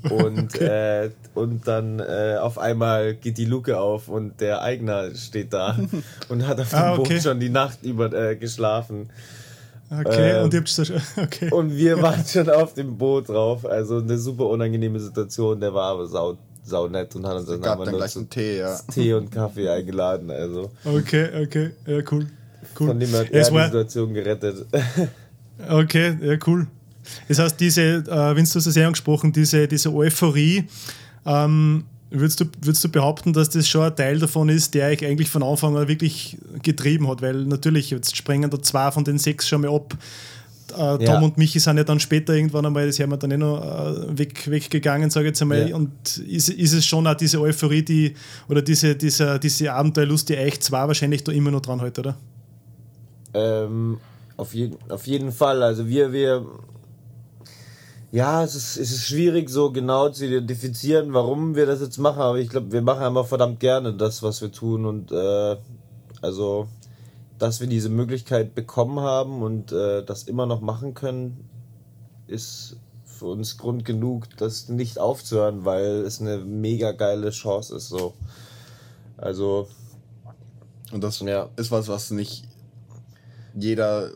Und, 0.11 0.55
okay. 0.55 1.07
äh, 1.07 1.11
und 1.35 1.67
dann 1.67 1.99
äh, 1.99 2.37
auf 2.41 2.59
einmal 2.59 3.15
geht 3.15 3.37
die 3.37 3.45
Luke 3.45 3.79
auf 3.79 4.09
und 4.09 4.41
der 4.41 4.63
Eigner 4.63 5.15
steht 5.15 5.53
da 5.53 5.77
und 6.29 6.47
hat 6.47 6.61
auf 6.61 6.71
dem 6.71 6.79
ah, 6.79 6.93
okay. 6.95 7.15
Boot 7.15 7.23
schon 7.23 7.41
die 7.41 7.49
Nacht 7.49 7.83
über 7.83 8.13
äh, 8.13 8.37
geschlafen. 8.37 9.11
Okay, 9.91 10.39
ähm, 10.39 10.45
und, 10.45 10.55
ihr 10.55 10.61
habt 10.61 10.69
schon, 10.69 10.87
okay. 11.17 11.51
und 11.51 11.77
wir 11.77 12.01
waren 12.01 12.25
schon 12.25 12.49
auf 12.49 12.75
dem 12.75 12.97
Boot 12.97 13.29
drauf. 13.29 13.67
Also 13.67 13.99
eine 13.99 14.19
super 14.19 14.47
unangenehme 14.47 15.01
Situation. 15.01 15.61
Der 15.61 15.75
war 15.75 15.93
aber 15.93 16.07
sau, 16.07 16.39
sau 16.65 16.87
nett 16.89 17.15
und 17.17 17.27
hat 17.27 17.37
uns 17.37 17.49
dann, 17.49 17.61
gab 17.61 17.85
dann 17.85 17.95
gleich 17.95 18.17
einen 18.17 18.31
Tee, 18.31 18.59
ja. 18.59 18.79
Tee 18.93 19.15
und 19.15 19.33
Kaffee 19.33 19.69
eingeladen. 19.69 20.31
Also. 20.31 20.71
Okay, 20.85 21.43
okay, 21.43 21.71
ja, 21.87 21.99
cool. 22.13 22.27
cool. 22.79 22.87
Von 22.87 23.01
dem 23.01 23.13
hat 23.13 23.31
er 23.31 23.51
die 23.51 23.65
Situation 23.65 24.15
gerettet. 24.15 24.67
Okay, 25.69 26.17
ja, 26.21 26.37
cool. 26.47 26.69
Das 27.29 27.39
heißt, 27.39 27.61
diese, 27.61 27.83
äh, 27.83 28.37
wenn 28.37 28.45
du 28.45 28.51
das 28.53 28.65
sehr 28.65 28.87
angesprochen, 28.87 29.33
diese, 29.33 29.69
diese 29.69 29.93
Euphorie, 29.93 30.65
ähm, 31.27 31.85
würdest, 32.11 32.41
du, 32.41 32.47
würdest 32.63 32.85
du 32.85 32.89
behaupten, 32.89 33.33
dass 33.33 33.51
das 33.51 33.69
schon 33.69 33.83
ein 33.83 33.95
Teil 33.95 34.19
davon 34.19 34.49
ist, 34.49 34.75
der 34.75 34.89
euch 34.89 35.05
eigentlich 35.05 35.29
von 35.29 35.43
Anfang 35.43 35.77
an 35.77 35.89
wirklich 35.89 36.39
getrieben 36.63 37.09
hat? 37.09 37.23
Weil 37.23 37.45
natürlich, 37.45 37.91
jetzt 37.91 38.17
sprengen 38.17 38.51
da 38.51 38.61
zwei 38.61 38.91
von 38.91 39.05
den 39.05 39.19
sechs 39.19 39.49
schon 39.49 39.63
mal 39.63 39.75
ab. 39.75 39.97
Äh, 40.73 40.75
Tom 40.77 41.01
ja. 41.01 41.21
und 41.21 41.39
Michi 41.39 41.59
sind 41.59 41.79
ja 41.79 41.85
dann 41.85 41.99
später 41.99 42.35
irgendwann 42.35 42.67
einmal, 42.67 42.87
das 42.87 43.01
haben 43.01 43.11
wir 43.11 43.17
dann 43.17 43.31
eh 43.31 43.39
noch 43.39 43.65
äh, 43.65 44.19
weg, 44.19 44.51
weggegangen, 44.51 45.09
sage 45.11 45.27
ich 45.27 45.31
jetzt 45.31 45.43
einmal. 45.43 45.71
Ja. 45.71 45.77
Und 45.77 46.19
ist, 46.19 46.51
ist 46.51 46.73
es 46.73 46.85
schon 46.85 47.07
auch 47.07 47.15
diese 47.15 47.41
Euphorie, 47.41 47.83
die, 47.83 48.15
oder 48.49 48.61
diese, 48.61 48.95
diese, 48.95 49.39
diese 49.39 49.73
Abenteuerlust, 49.73 50.29
die 50.29 50.37
euch 50.37 50.61
zwei 50.61 50.87
wahrscheinlich 50.87 51.25
da 51.25 51.33
immer 51.33 51.51
noch 51.51 51.63
dran 51.63 51.81
hält, 51.81 51.99
oder? 51.99 52.17
Ähm, 53.35 53.99
auf, 54.37 54.55
je, 54.55 54.71
auf 54.89 55.07
jeden 55.07 55.33
Fall. 55.33 55.63
Also 55.63 55.89
wir, 55.89 56.13
wir 56.13 56.45
ja, 58.11 58.43
es 58.43 58.55
ist, 58.55 58.77
es 58.77 58.91
ist 58.91 59.05
schwierig 59.05 59.51
so 59.51 59.71
genau 59.71 60.09
zu 60.09 60.27
identifizieren, 60.27 61.13
warum 61.13 61.55
wir 61.55 61.67
das 61.67 61.81
jetzt 61.81 61.99
machen, 61.99 62.21
aber 62.21 62.39
ich 62.39 62.49
glaube, 62.49 62.73
wir 62.73 62.83
machen 62.83 63.03
einfach 63.03 63.27
verdammt 63.27 63.61
gerne 63.61 63.93
das, 63.93 64.23
was 64.23 64.41
wir 64.41 64.51
tun 64.51 64.87
und 64.87 65.13
äh, 65.13 65.57
also, 66.23 66.69
dass 67.39 67.61
wir 67.61 67.67
diese 67.67 67.91
Möglichkeit 67.91 68.55
bekommen 68.55 69.01
haben 69.01 69.43
und 69.43 69.73
äh, 69.73 70.03
das 70.05 70.25
immer 70.25 70.47
noch 70.47 70.61
machen 70.61 70.95
können, 70.95 71.49
ist 72.27 72.77
für 73.05 73.27
uns 73.27 73.59
Grund 73.59 73.85
genug, 73.85 74.27
das 74.37 74.69
nicht 74.69 74.99
aufzuhören, 74.99 75.65
weil 75.65 76.03
es 76.07 76.21
eine 76.21 76.39
mega 76.39 76.93
geile 76.93 77.31
Chance 77.31 77.77
ist 77.77 77.89
so. 77.89 78.15
Also 79.17 79.69
und 80.93 81.05
das 81.05 81.21
ja. 81.21 81.51
ist 81.57 81.71
was, 81.71 81.89
was 81.89 82.11
nicht 82.11 82.45
jeder, 83.55 84.11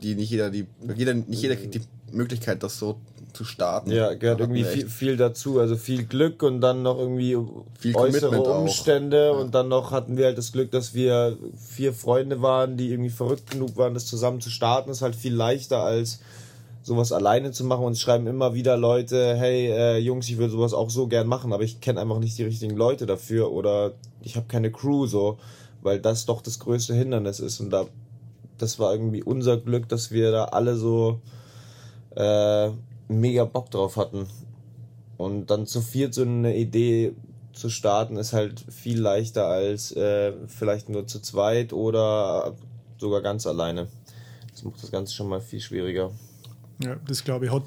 die 0.00 0.14
nicht 0.14 0.30
jeder 0.30 0.50
die 0.50 0.66
jeder 0.94 1.14
nicht 1.14 1.42
jeder 1.42 1.56
kriegt 1.56 1.74
die 1.74 1.80
Möglichkeit, 2.12 2.62
das 2.62 2.78
so 2.78 2.96
zu 3.32 3.44
starten. 3.44 3.90
Ja, 3.90 4.14
gehört 4.14 4.40
irgendwie 4.40 4.64
viel, 4.64 4.88
viel, 4.88 5.16
dazu. 5.16 5.60
Also 5.60 5.76
viel 5.76 6.04
Glück 6.04 6.42
und 6.42 6.60
dann 6.60 6.82
noch 6.82 6.98
irgendwie 6.98 7.36
viel 7.78 7.94
äußere 7.94 8.40
Umstände. 8.40 9.26
Ja. 9.26 9.30
Und 9.32 9.54
dann 9.54 9.68
noch 9.68 9.90
hatten 9.92 10.16
wir 10.16 10.26
halt 10.26 10.38
das 10.38 10.52
Glück, 10.52 10.70
dass 10.70 10.94
wir 10.94 11.36
vier 11.56 11.92
Freunde 11.92 12.42
waren, 12.42 12.76
die 12.76 12.90
irgendwie 12.90 13.10
verrückt 13.10 13.50
genug 13.50 13.76
waren, 13.76 13.94
das 13.94 14.06
zusammen 14.06 14.40
zu 14.40 14.50
starten. 14.50 14.88
Das 14.88 14.98
ist 14.98 15.02
halt 15.02 15.16
viel 15.16 15.34
leichter 15.34 15.82
als 15.82 16.20
sowas 16.82 17.12
alleine 17.12 17.52
zu 17.52 17.64
machen. 17.64 17.84
Und 17.84 17.92
es 17.92 18.00
schreiben 18.00 18.26
immer 18.26 18.54
wieder 18.54 18.76
Leute, 18.76 19.36
hey 19.36 19.68
äh, 19.68 19.98
Jungs, 19.98 20.28
ich 20.28 20.38
will 20.38 20.48
sowas 20.48 20.72
auch 20.72 20.90
so 20.90 21.06
gern 21.06 21.26
machen, 21.26 21.52
aber 21.52 21.62
ich 21.62 21.80
kenne 21.80 22.00
einfach 22.00 22.18
nicht 22.18 22.38
die 22.38 22.44
richtigen 22.44 22.76
Leute 22.76 23.06
dafür 23.06 23.52
oder 23.52 23.92
ich 24.22 24.36
habe 24.36 24.46
keine 24.48 24.72
Crew 24.72 25.06
so, 25.06 25.38
weil 25.82 26.00
das 26.00 26.26
doch 26.26 26.40
das 26.40 26.58
größte 26.58 26.94
Hindernis 26.94 27.40
ist. 27.40 27.60
Und 27.60 27.70
da 27.70 27.86
das 28.58 28.78
war 28.78 28.92
irgendwie 28.92 29.22
unser 29.22 29.56
Glück, 29.56 29.88
dass 29.88 30.10
wir 30.10 30.32
da 30.32 30.46
alle 30.46 30.76
so 30.76 31.20
äh, 32.16 32.70
mega 33.08 33.44
Bock 33.44 33.70
drauf 33.70 33.96
hatten. 33.96 34.28
Und 35.16 35.50
dann 35.50 35.66
zu 35.66 35.80
viert 35.80 36.14
so 36.14 36.22
eine 36.22 36.56
Idee 36.56 37.14
zu 37.52 37.70
starten, 37.70 38.16
ist 38.16 38.32
halt 38.32 38.64
viel 38.70 39.00
leichter 39.00 39.46
als 39.46 39.90
äh, 39.92 40.32
vielleicht 40.46 40.88
nur 40.88 41.06
zu 41.06 41.20
zweit 41.20 41.72
oder 41.72 42.54
sogar 42.98 43.20
ganz 43.20 43.46
alleine. 43.46 43.88
Das 44.52 44.62
macht 44.62 44.82
das 44.82 44.90
Ganze 44.90 45.14
schon 45.14 45.28
mal 45.28 45.40
viel 45.40 45.60
schwieriger. 45.60 46.12
Ja, 46.80 46.94
das 47.08 47.24
glaube 47.24 47.46
ich. 47.46 47.52
Hat, 47.52 47.64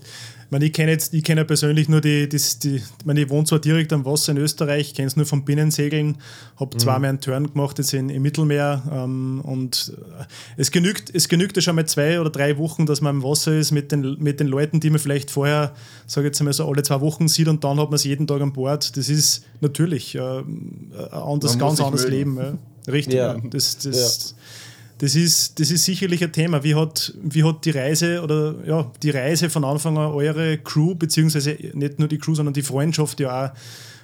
ich, 0.51 0.61
ich 0.61 0.73
kenne 0.73 0.91
jetzt, 0.91 1.13
ich 1.13 1.23
kenne 1.23 1.43
persönlich 1.43 1.89
nur 1.89 1.99
die, 1.99 2.29
das, 2.29 2.59
die, 2.59 2.77
ich, 2.77 2.83
meine, 3.03 3.21
ich 3.21 3.29
wohne 3.29 3.45
zwar 3.45 3.59
direkt 3.59 3.91
am 3.91 4.05
Wasser 4.05 4.31
in 4.31 4.37
Österreich, 4.37 4.93
kenne 4.93 5.07
es 5.07 5.17
nur 5.17 5.25
vom 5.25 5.43
Binnensegeln, 5.43 6.17
habe 6.55 6.75
mhm. 6.75 6.79
zweimal 6.79 7.09
einen 7.09 7.19
Turn 7.19 7.51
gemacht 7.51 7.77
jetzt 7.77 7.93
in, 7.93 8.09
im 8.09 8.21
Mittelmeer 8.21 8.83
ähm, 8.89 9.41
und 9.43 9.93
äh, 9.97 10.23
es 10.55 10.71
genügt, 10.71 11.13
es 11.13 11.27
genügt 11.27 11.57
ja 11.57 11.61
schon 11.61 11.75
mal 11.75 11.85
zwei 11.85 12.21
oder 12.21 12.29
drei 12.29 12.57
Wochen, 12.57 12.85
dass 12.85 13.01
man 13.01 13.17
im 13.17 13.23
Wasser 13.23 13.53
ist 13.53 13.71
mit 13.71 13.91
den, 13.91 14.17
mit 14.19 14.39
den 14.39 14.47
Leuten, 14.47 14.79
die 14.79 14.89
man 14.89 14.99
vielleicht 14.99 15.29
vorher, 15.29 15.73
sage 16.07 16.27
jetzt 16.27 16.39
einmal 16.39 16.53
so 16.53 16.65
alle 16.65 16.83
zwei 16.83 17.01
Wochen 17.01 17.27
sieht 17.27 17.49
und 17.49 17.65
dann 17.65 17.79
hat 17.79 17.89
man 17.89 17.95
es 17.95 18.05
jeden 18.05 18.27
Tag 18.27 18.39
an 18.39 18.53
Bord. 18.53 18.95
Das 18.95 19.09
ist 19.09 19.43
natürlich 19.59 20.15
äh, 20.15 20.19
ein 20.21 20.93
anderes, 21.11 21.59
ganz 21.59 21.81
anderes 21.81 22.07
Leben. 22.07 22.37
Ja. 22.37 22.57
Richtig, 22.91 23.15
ja. 23.15 23.33
ja. 23.33 23.41
Das, 23.49 23.77
das, 23.77 24.29
ja 24.31 24.37
das 25.01 25.15
ist, 25.15 25.59
das 25.59 25.71
ist 25.71 25.83
sicherlich 25.83 26.23
ein 26.23 26.31
Thema. 26.31 26.63
Wie 26.63 26.75
hat, 26.75 27.11
wie 27.23 27.43
hat 27.43 27.65
die 27.65 27.71
Reise 27.71 28.21
oder 28.21 28.53
ja, 28.67 28.91
die 29.01 29.09
Reise 29.09 29.49
von 29.49 29.63
Anfang 29.63 29.97
an 29.97 30.11
eure 30.11 30.59
Crew, 30.59 30.93
beziehungsweise 30.93 31.57
nicht 31.73 31.97
nur 31.97 32.07
die 32.07 32.19
Crew, 32.19 32.35
sondern 32.35 32.53
die 32.53 32.61
Freundschaft 32.61 33.19
ja 33.19 33.47
auch 33.47 33.51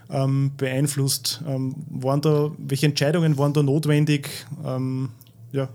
ähm, 0.10 0.54
beeinflusst? 0.58 1.44
Ähm, 1.48 1.76
waren 1.92 2.22
da, 2.22 2.50
welche 2.58 2.88
Entscheidungen 2.88 3.38
waren 3.38 3.54
da 3.54 3.62
notwendig? 3.62 4.48
Ähm, 4.66 5.10
ja. 5.52 5.70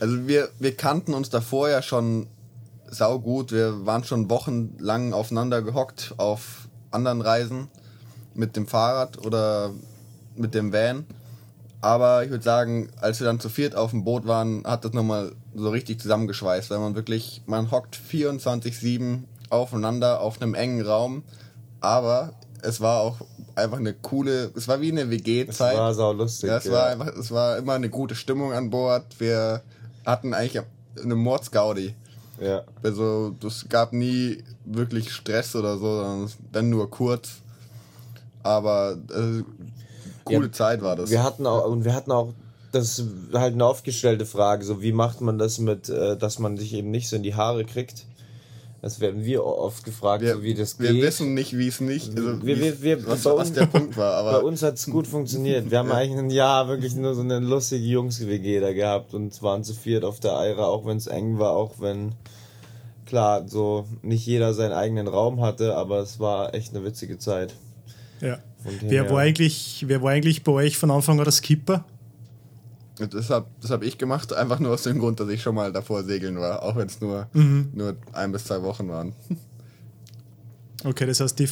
Also 0.00 0.26
wir, 0.26 0.48
wir 0.58 0.74
kannten 0.74 1.12
uns 1.12 1.28
davor 1.28 1.68
ja 1.68 1.82
schon 1.82 2.26
sau 2.88 3.18
gut. 3.18 3.52
Wir 3.52 3.84
waren 3.84 4.04
schon 4.04 4.30
wochenlang 4.30 5.12
aufeinander 5.12 5.60
gehockt 5.60 6.14
auf 6.16 6.66
anderen 6.90 7.20
Reisen 7.20 7.68
mit 8.32 8.56
dem 8.56 8.66
Fahrrad 8.66 9.18
oder 9.18 9.74
mit 10.34 10.54
dem 10.54 10.72
Van. 10.72 11.04
Aber 11.80 12.24
ich 12.24 12.30
würde 12.30 12.44
sagen, 12.44 12.90
als 13.00 13.20
wir 13.20 13.26
dann 13.26 13.40
zu 13.40 13.48
viert 13.48 13.74
auf 13.74 13.90
dem 13.90 14.04
Boot 14.04 14.26
waren, 14.26 14.64
hat 14.64 14.84
das 14.84 14.92
nochmal 14.92 15.32
so 15.54 15.70
richtig 15.70 16.00
zusammengeschweißt, 16.00 16.70
weil 16.70 16.78
man 16.78 16.94
wirklich, 16.94 17.42
man 17.46 17.70
hockt 17.70 17.98
24-7 18.10 19.20
aufeinander 19.48 20.20
auf 20.20 20.40
einem 20.40 20.54
engen 20.54 20.84
Raum. 20.84 21.22
Aber 21.80 22.34
es 22.62 22.80
war 22.80 23.00
auch 23.00 23.16
einfach 23.54 23.78
eine 23.78 23.94
coole, 23.94 24.50
es 24.54 24.68
war 24.68 24.80
wie 24.80 24.92
eine 24.92 25.10
WG-Zeit. 25.10 25.72
Es 25.72 25.78
war 25.78 25.94
sau 25.94 26.12
lustig. 26.12 26.50
Ja, 26.50 26.58
es, 26.58 26.64
ja. 26.64 26.72
War 26.72 26.86
einfach, 26.86 27.06
es 27.08 27.30
war 27.30 27.56
immer 27.56 27.74
eine 27.74 27.88
gute 27.88 28.14
Stimmung 28.14 28.52
an 28.52 28.68
Bord. 28.70 29.04
Wir 29.18 29.62
hatten 30.04 30.34
eigentlich 30.34 30.62
eine 31.02 31.14
Mordsgaudi. 31.14 31.94
Ja. 32.40 32.62
Also, 32.82 33.34
es 33.46 33.66
gab 33.68 33.92
nie 33.92 34.42
wirklich 34.64 35.12
Stress 35.12 35.54
oder 35.56 35.76
so, 35.76 36.02
sondern 36.02 36.30
wenn 36.52 36.70
nur 36.70 36.90
kurz. 36.90 37.40
Aber 38.42 38.96
äh, 39.10 39.42
coole 40.30 40.46
ja, 40.46 40.52
Zeit 40.52 40.82
war 40.82 40.96
das. 40.96 41.10
Wir 41.10 41.22
hatten 41.22 41.46
auch, 41.46 41.66
und 41.66 41.84
wir 41.84 41.94
hatten 41.94 42.12
auch, 42.12 42.32
das 42.72 42.98
ist 42.98 43.08
halt 43.34 43.54
eine 43.54 43.64
aufgestellte 43.64 44.26
Frage, 44.26 44.64
so 44.64 44.82
wie 44.82 44.92
macht 44.92 45.20
man 45.20 45.38
das 45.38 45.58
mit, 45.58 45.88
äh, 45.88 46.16
dass 46.16 46.38
man 46.38 46.56
sich 46.56 46.74
eben 46.74 46.90
nicht 46.90 47.08
so 47.08 47.16
in 47.16 47.22
die 47.22 47.34
Haare 47.34 47.64
kriegt. 47.64 48.06
Das 48.82 48.98
werden 48.98 49.26
wir 49.26 49.44
oft 49.44 49.84
gefragt, 49.84 50.22
wir, 50.22 50.36
so 50.36 50.42
wie 50.42 50.54
das 50.54 50.78
geht. 50.78 50.94
Wir 50.94 51.02
wissen 51.02 51.34
nicht, 51.34 51.56
wie 51.56 51.68
es 51.68 51.80
nicht, 51.80 52.16
also 52.16 52.42
wir, 52.42 52.58
wir, 52.58 52.82
wir, 52.82 53.06
was, 53.06 53.26
was 53.26 53.52
der 53.52 53.66
Punkt 53.66 53.94
war. 53.98 54.14
Aber 54.20 54.40
bei 54.40 54.46
uns 54.46 54.62
hat 54.62 54.74
es 54.74 54.86
gut 54.86 55.06
funktioniert. 55.06 55.70
Wir 55.70 55.80
haben 55.80 55.90
ja. 55.90 55.96
eigentlich 55.96 56.18
ein 56.18 56.30
Jahr 56.30 56.66
wirklich 56.66 56.94
nur 56.94 57.14
so 57.14 57.20
eine 57.20 57.40
lustige 57.40 57.84
Jungs-WG 57.84 58.60
da 58.60 58.72
gehabt 58.72 59.12
und 59.12 59.42
waren 59.42 59.64
zu 59.64 59.74
viert 59.74 60.02
auf 60.02 60.18
der 60.20 60.38
Eira, 60.38 60.64
auch 60.64 60.86
wenn 60.86 60.96
es 60.96 61.08
eng 61.08 61.38
war, 61.38 61.52
auch 61.52 61.74
wenn, 61.78 62.12
klar, 63.04 63.46
so 63.46 63.84
nicht 64.00 64.24
jeder 64.24 64.54
seinen 64.54 64.72
eigenen 64.72 65.08
Raum 65.08 65.42
hatte, 65.42 65.76
aber 65.76 65.98
es 65.98 66.18
war 66.18 66.54
echt 66.54 66.74
eine 66.74 66.82
witzige 66.82 67.18
Zeit. 67.18 67.52
Ja. 68.22 68.38
Wer 68.82 69.10
war, 69.10 69.20
eigentlich, 69.20 69.84
wer 69.86 70.02
war 70.02 70.10
eigentlich 70.10 70.42
bei 70.42 70.52
euch 70.52 70.76
von 70.76 70.90
Anfang 70.90 71.18
an 71.18 71.24
der 71.24 71.32
Skipper? 71.32 71.84
Das 73.08 73.30
habe 73.30 73.46
das 73.60 73.70
hab 73.70 73.82
ich 73.82 73.96
gemacht, 73.96 74.32
einfach 74.34 74.60
nur 74.60 74.72
aus 74.72 74.82
dem 74.82 74.98
Grund, 74.98 75.20
dass 75.20 75.28
ich 75.30 75.40
schon 75.40 75.54
mal 75.54 75.72
davor 75.72 76.02
segeln 76.04 76.38
war, 76.38 76.62
auch 76.62 76.76
wenn 76.76 76.86
es 76.86 77.00
nur, 77.00 77.28
mhm. 77.32 77.70
nur 77.72 77.96
ein 78.12 78.32
bis 78.32 78.44
zwei 78.44 78.62
Wochen 78.62 78.88
waren. 78.88 79.14
Okay, 80.84 81.06
das 81.06 81.20
heißt, 81.20 81.38
die 81.38 81.48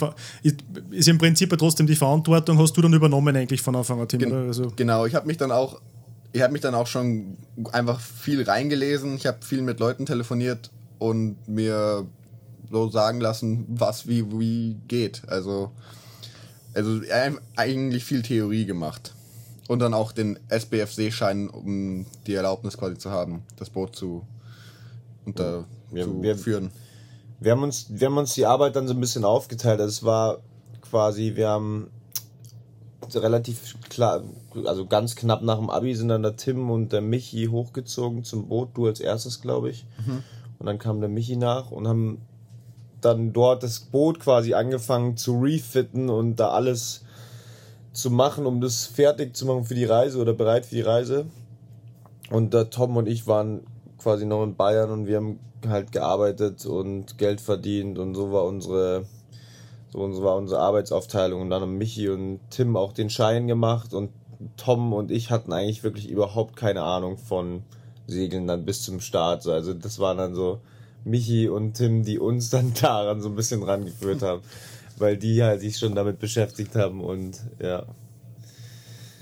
ist 0.90 1.08
im 1.08 1.18
Prinzip 1.18 1.54
trotzdem 1.58 1.86
die 1.86 1.96
Verantwortung, 1.96 2.58
hast 2.58 2.76
du 2.76 2.82
dann 2.82 2.92
übernommen 2.94 3.36
eigentlich 3.36 3.60
von 3.60 3.76
Anfang 3.76 4.00
an, 4.00 4.08
Tim? 4.08 4.20
Gen 4.20 4.32
also 4.32 4.72
genau, 4.74 5.04
ich 5.04 5.14
habe 5.14 5.26
mich 5.26 5.36
dann 5.36 5.52
auch, 5.52 5.80
ich 6.32 6.40
habe 6.40 6.52
mich 6.52 6.62
dann 6.62 6.74
auch 6.74 6.86
schon 6.86 7.36
einfach 7.72 8.00
viel 8.00 8.42
reingelesen, 8.42 9.16
ich 9.16 9.26
habe 9.26 9.38
viel 9.42 9.60
mit 9.60 9.80
Leuten 9.80 10.06
telefoniert 10.06 10.70
und 10.98 11.46
mir 11.46 12.06
so 12.70 12.90
sagen 12.90 13.20
lassen, 13.20 13.66
was 13.68 14.06
wie, 14.08 14.24
wie 14.38 14.76
geht. 14.88 15.22
Also 15.26 15.72
also 16.74 17.00
eigentlich 17.56 18.04
viel 18.04 18.22
Theorie 18.22 18.66
gemacht. 18.66 19.14
Und 19.68 19.80
dann 19.80 19.92
auch 19.92 20.12
den 20.12 20.38
SBFC-Schein, 20.48 21.50
um 21.50 22.06
die 22.26 22.34
Erlaubnis 22.34 22.78
quasi 22.78 22.96
zu 22.96 23.10
haben, 23.10 23.42
das 23.56 23.68
Boot 23.68 23.94
zu, 23.94 24.26
unter, 25.26 25.66
wir, 25.90 26.22
wir, 26.22 26.38
führen. 26.38 26.70
Wir 27.38 27.52
haben, 27.52 27.62
uns, 27.62 27.86
wir 27.90 28.06
haben 28.06 28.16
uns 28.16 28.32
die 28.32 28.46
Arbeit 28.46 28.76
dann 28.76 28.88
so 28.88 28.94
ein 28.94 29.00
bisschen 29.00 29.24
aufgeteilt. 29.24 29.80
Also 29.80 29.90
es 29.90 30.04
war 30.04 30.38
quasi, 30.80 31.32
wir 31.34 31.48
haben 31.48 31.90
relativ 33.14 33.76
klar, 33.88 34.22
also 34.64 34.86
ganz 34.86 35.16
knapp 35.16 35.42
nach 35.42 35.58
dem 35.58 35.70
Abi 35.70 35.94
sind 35.94 36.08
dann 36.08 36.22
der 36.22 36.36
Tim 36.36 36.70
und 36.70 36.92
der 36.92 37.00
Michi 37.00 37.46
hochgezogen 37.46 38.24
zum 38.24 38.48
Boot, 38.48 38.70
du 38.74 38.86
als 38.86 39.00
erstes, 39.00 39.40
glaube 39.40 39.70
ich. 39.70 39.86
Mhm. 40.06 40.22
Und 40.58 40.66
dann 40.66 40.78
kam 40.78 41.00
der 41.00 41.08
Michi 41.08 41.36
nach 41.36 41.70
und 41.70 41.86
haben 41.86 42.22
dann 43.00 43.32
dort 43.32 43.62
das 43.62 43.80
Boot 43.80 44.20
quasi 44.20 44.54
angefangen 44.54 45.16
zu 45.16 45.38
refitten 45.38 46.08
und 46.08 46.36
da 46.36 46.50
alles 46.50 47.04
zu 47.92 48.10
machen, 48.10 48.46
um 48.46 48.60
das 48.60 48.86
fertig 48.86 49.36
zu 49.36 49.46
machen 49.46 49.64
für 49.64 49.74
die 49.74 49.84
Reise 49.84 50.18
oder 50.18 50.32
bereit 50.32 50.66
für 50.66 50.76
die 50.76 50.82
Reise. 50.82 51.26
Und 52.30 52.54
da 52.54 52.64
Tom 52.64 52.96
und 52.96 53.08
ich 53.08 53.26
waren 53.26 53.62
quasi 53.98 54.26
noch 54.26 54.44
in 54.44 54.56
Bayern 54.56 54.90
und 54.90 55.06
wir 55.06 55.16
haben 55.16 55.40
halt 55.66 55.92
gearbeitet 55.92 56.66
und 56.66 57.18
Geld 57.18 57.40
verdient 57.40 57.98
und 57.98 58.14
so 58.14 58.32
war 58.32 58.44
unsere 58.44 59.06
so 59.90 60.22
war 60.22 60.36
unsere 60.36 60.60
Arbeitsaufteilung 60.60 61.40
und 61.40 61.50
dann 61.50 61.62
haben 61.62 61.78
Michi 61.78 62.10
und 62.10 62.40
Tim 62.50 62.76
auch 62.76 62.92
den 62.92 63.10
Schein 63.10 63.48
gemacht 63.48 63.94
und 63.94 64.10
Tom 64.56 64.92
und 64.92 65.10
ich 65.10 65.30
hatten 65.30 65.52
eigentlich 65.52 65.82
wirklich 65.82 66.08
überhaupt 66.08 66.56
keine 66.56 66.82
Ahnung 66.82 67.16
von 67.16 67.62
Segeln 68.06 68.46
dann 68.46 68.64
bis 68.64 68.82
zum 68.82 69.00
Start. 69.00 69.46
Also 69.46 69.74
das 69.74 69.98
war 69.98 70.14
dann 70.14 70.34
so, 70.34 70.60
Michi 71.04 71.48
und 71.48 71.74
Tim, 71.74 72.04
die 72.04 72.18
uns 72.18 72.50
dann 72.50 72.72
daran 72.74 73.20
so 73.20 73.28
ein 73.28 73.36
bisschen 73.36 73.62
rangeführt 73.62 74.22
haben, 74.22 74.42
weil 74.98 75.16
die 75.16 75.42
halt 75.42 75.60
sich 75.60 75.78
schon 75.78 75.94
damit 75.94 76.18
beschäftigt 76.18 76.74
haben 76.74 77.02
und 77.02 77.40
ja. 77.60 77.84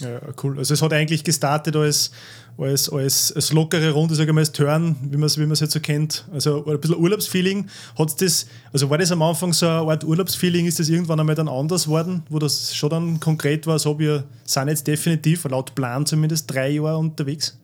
Ja, 0.03 0.21
cool. 0.43 0.59
Also 0.59 0.75
es 0.75 0.83
hat 0.83 0.93
eigentlich 0.93 1.25
gestartet 1.25 1.75
als, 1.75 2.11
als, 2.59 2.91
als, 2.91 3.33
als 3.33 3.53
lockere 3.53 3.93
Runde, 3.93 4.15
sagen 4.15 4.29
wir 4.29 4.35
mal, 4.35 4.41
als 4.41 4.53
Turn, 4.53 4.97
wie 5.03 5.17
man 5.17 5.25
es 5.25 5.39
wie 5.39 5.45
jetzt 5.45 5.71
so 5.71 5.81
kennt. 5.81 6.27
Also 6.33 6.67
ein 6.67 6.79
bisschen 6.79 6.99
Urlaubsfeeling. 6.99 7.69
Hat's 7.99 8.17
das, 8.17 8.47
also 8.75 8.91
war 8.91 8.99
das 8.99 9.11
am 9.11 9.23
Anfang 9.23 9.55
so 9.55 9.67
eine 9.67 9.91
Art 9.91 10.05
Urlaubsfeeling, 10.05 10.67
ist 10.67 10.79
das 10.79 10.91
irgendwann 10.91 11.19
einmal 11.19 11.35
dann 11.35 11.49
anders 11.49 11.89
worden, 11.89 12.25
wo 12.29 12.39
das 12.39 12.77
schon 12.77 12.91
dann 12.91 13.21
konkret 13.21 13.67
war, 13.67 13.79
so 13.79 13.99
wir 13.99 14.25
sind 14.45 14.69
jetzt 14.69 14.87
definitiv, 14.87 15.45
laut 15.45 15.75
Plan 15.75 16.05
zumindest, 16.05 16.53
drei 16.53 16.69
Jahre 16.71 16.99
unterwegs? 16.99 17.59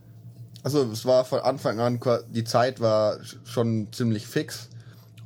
Also 0.63 0.85
es 0.93 1.05
war 1.05 1.25
von 1.25 1.41
Anfang 1.41 1.81
an, 1.81 2.01
die 2.31 2.45
Zeit 2.45 2.81
war 2.81 3.19
schon 3.45 3.89
ziemlich 3.93 4.27
fix. 4.27 4.69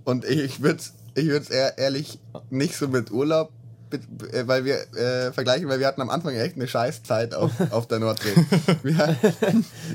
Und 0.05 0.25
ich 0.25 0.63
würde 0.63 0.79
es 0.79 0.95
ich 1.15 1.29
würd's 1.29 1.49
eher 1.49 1.79
ehrlich 1.79 2.19
nicht 2.51 2.77
so 2.77 2.89
mit 2.89 3.11
Urlaub 3.11 3.51
äh, 3.93 4.47
weil 4.47 4.65
wir 4.65 4.79
äh, 4.97 5.33
vergleichen, 5.33 5.69
weil 5.69 5.79
wir 5.79 5.87
hatten 5.87 6.03
am 6.03 6.11
Anfang 6.11 6.35
echt 6.35 6.57
eine 6.57 6.67
Scheißzeit 6.67 7.35
auf, 7.35 7.53
auf 7.71 7.87
der 7.87 8.01
Nordsee. 8.01 8.35
wir, 8.83 9.17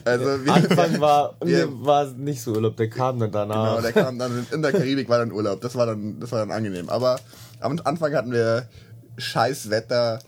also 0.06 0.46
wir, 0.46 0.54
Anfang 0.54 1.00
war, 1.02 1.36
wir, 1.44 1.68
war 1.86 2.06
nicht 2.12 2.42
so 2.42 2.54
Urlaub, 2.54 2.78
der 2.78 2.90
kam 2.90 3.20
dann 3.20 3.32
danach. 3.32 3.76
Genau, 3.76 3.82
der 3.82 3.92
kam 3.92 4.18
dann 4.18 4.48
in 4.52 4.62
der 4.62 4.72
Karibik 4.72 5.10
war 5.10 5.20
dann 5.20 5.32
Urlaub. 5.32 5.62
Das 5.62 5.76
war 5.76 5.86
dann, 5.86 6.20
das 6.20 6.32
war 6.32 6.40
dann 6.40 6.52
angenehm. 6.52 6.90
Aber 6.90 7.20
am 7.60 7.80
Anfang 7.84 8.14
hatten 8.14 8.32
wir 8.32 8.68
Scheißwetter. 9.18 10.20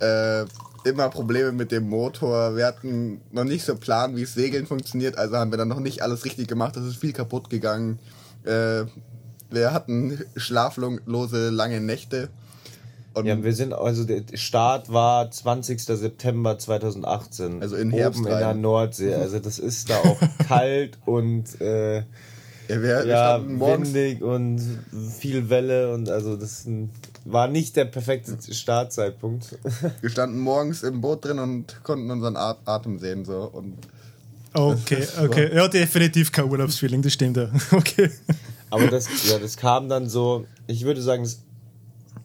Äh, 0.00 0.46
immer 0.84 1.08
Probleme 1.08 1.52
mit 1.52 1.72
dem 1.72 1.88
Motor. 1.88 2.56
Wir 2.56 2.66
hatten 2.66 3.20
noch 3.30 3.44
nicht 3.44 3.64
so 3.64 3.76
Plan, 3.76 4.16
wie 4.16 4.22
es 4.22 4.34
Segeln 4.34 4.66
funktioniert, 4.66 5.18
also 5.18 5.36
haben 5.36 5.50
wir 5.50 5.58
dann 5.58 5.68
noch 5.68 5.80
nicht 5.80 6.02
alles 6.02 6.24
richtig 6.24 6.48
gemacht. 6.48 6.76
Es 6.76 6.84
ist 6.84 6.96
viel 6.96 7.12
kaputt 7.12 7.50
gegangen. 7.50 7.98
Äh, 8.44 8.84
wir 9.50 9.72
hatten 9.72 10.18
schlaflose 10.36 11.50
lange 11.50 11.80
Nächte. 11.80 12.28
Und 13.12 13.26
ja, 13.26 13.42
wir 13.42 13.52
sind, 13.52 13.72
also 13.72 14.04
der 14.04 14.22
Start 14.34 14.92
war 14.92 15.30
20. 15.30 15.82
September 15.82 16.58
2018. 16.58 17.60
Also 17.60 17.76
in 17.76 17.90
Herbst. 17.90 18.20
Oben 18.20 18.28
in 18.28 18.38
der 18.38 18.54
Nordsee. 18.54 19.14
Also 19.20 19.40
das 19.40 19.58
ist 19.58 19.90
da 19.90 19.98
auch 19.98 20.20
kalt 20.46 20.98
und 21.04 21.60
äh, 21.60 21.98
ja, 22.68 22.82
wir, 22.82 23.06
ja 23.06 23.42
windig 23.44 24.22
und 24.22 24.60
viel 25.18 25.50
Welle 25.50 25.92
und 25.92 26.08
also 26.08 26.36
das 26.36 26.64
ein, 26.66 26.90
war 27.32 27.48
nicht 27.48 27.76
der 27.76 27.84
perfekte 27.84 28.36
Startzeitpunkt. 28.52 29.58
Wir 30.00 30.10
standen 30.10 30.38
morgens 30.40 30.82
im 30.82 31.00
Boot 31.00 31.24
drin 31.24 31.38
und 31.38 31.82
konnten 31.82 32.10
unseren 32.10 32.36
Atem 32.36 32.98
sehen 32.98 33.24
so 33.24 33.42
und 33.42 33.76
Okay, 34.52 35.06
okay. 35.22 35.54
Ja, 35.54 35.68
definitiv 35.68 36.32
kein 36.32 36.50
Urlaubsfeeling, 36.50 37.02
das 37.02 37.12
stimmt 37.12 37.36
ja. 37.36 37.48
Okay. 37.72 38.10
Aber 38.70 38.88
das, 38.88 39.28
ja, 39.28 39.38
das 39.38 39.56
kam 39.56 39.88
dann 39.88 40.08
so, 40.08 40.44
ich 40.66 40.84
würde 40.84 41.02
sagen, 41.02 41.28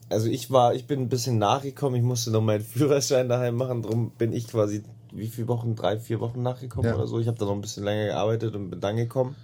also 0.10 0.28
ich 0.28 0.52
war, 0.52 0.74
ich 0.74 0.86
bin 0.86 1.02
ein 1.02 1.10
bisschen 1.10 1.38
nachgekommen, 1.38 1.98
ich 1.98 2.04
musste 2.04 2.32
noch 2.32 2.42
meinen 2.42 2.64
Führerschein 2.64 3.30
daheim 3.30 3.56
machen, 3.56 3.82
darum 3.84 4.12
bin 4.12 4.34
ich 4.34 4.48
quasi, 4.48 4.84
wie 5.12 5.28
viele 5.28 5.48
Wochen, 5.48 5.76
drei, 5.76 6.00
vier 6.00 6.20
Wochen 6.20 6.42
nachgekommen 6.42 6.90
ja. 6.90 6.96
oder 6.96 7.08
so. 7.08 7.20
Ich 7.20 7.28
habe 7.28 7.38
da 7.38 7.46
noch 7.46 7.54
ein 7.54 7.62
bisschen 7.62 7.84
länger 7.84 8.08
gearbeitet 8.08 8.56
und 8.56 8.70
bin 8.70 8.80
dann 8.80 8.98
gekommen. 8.98 9.36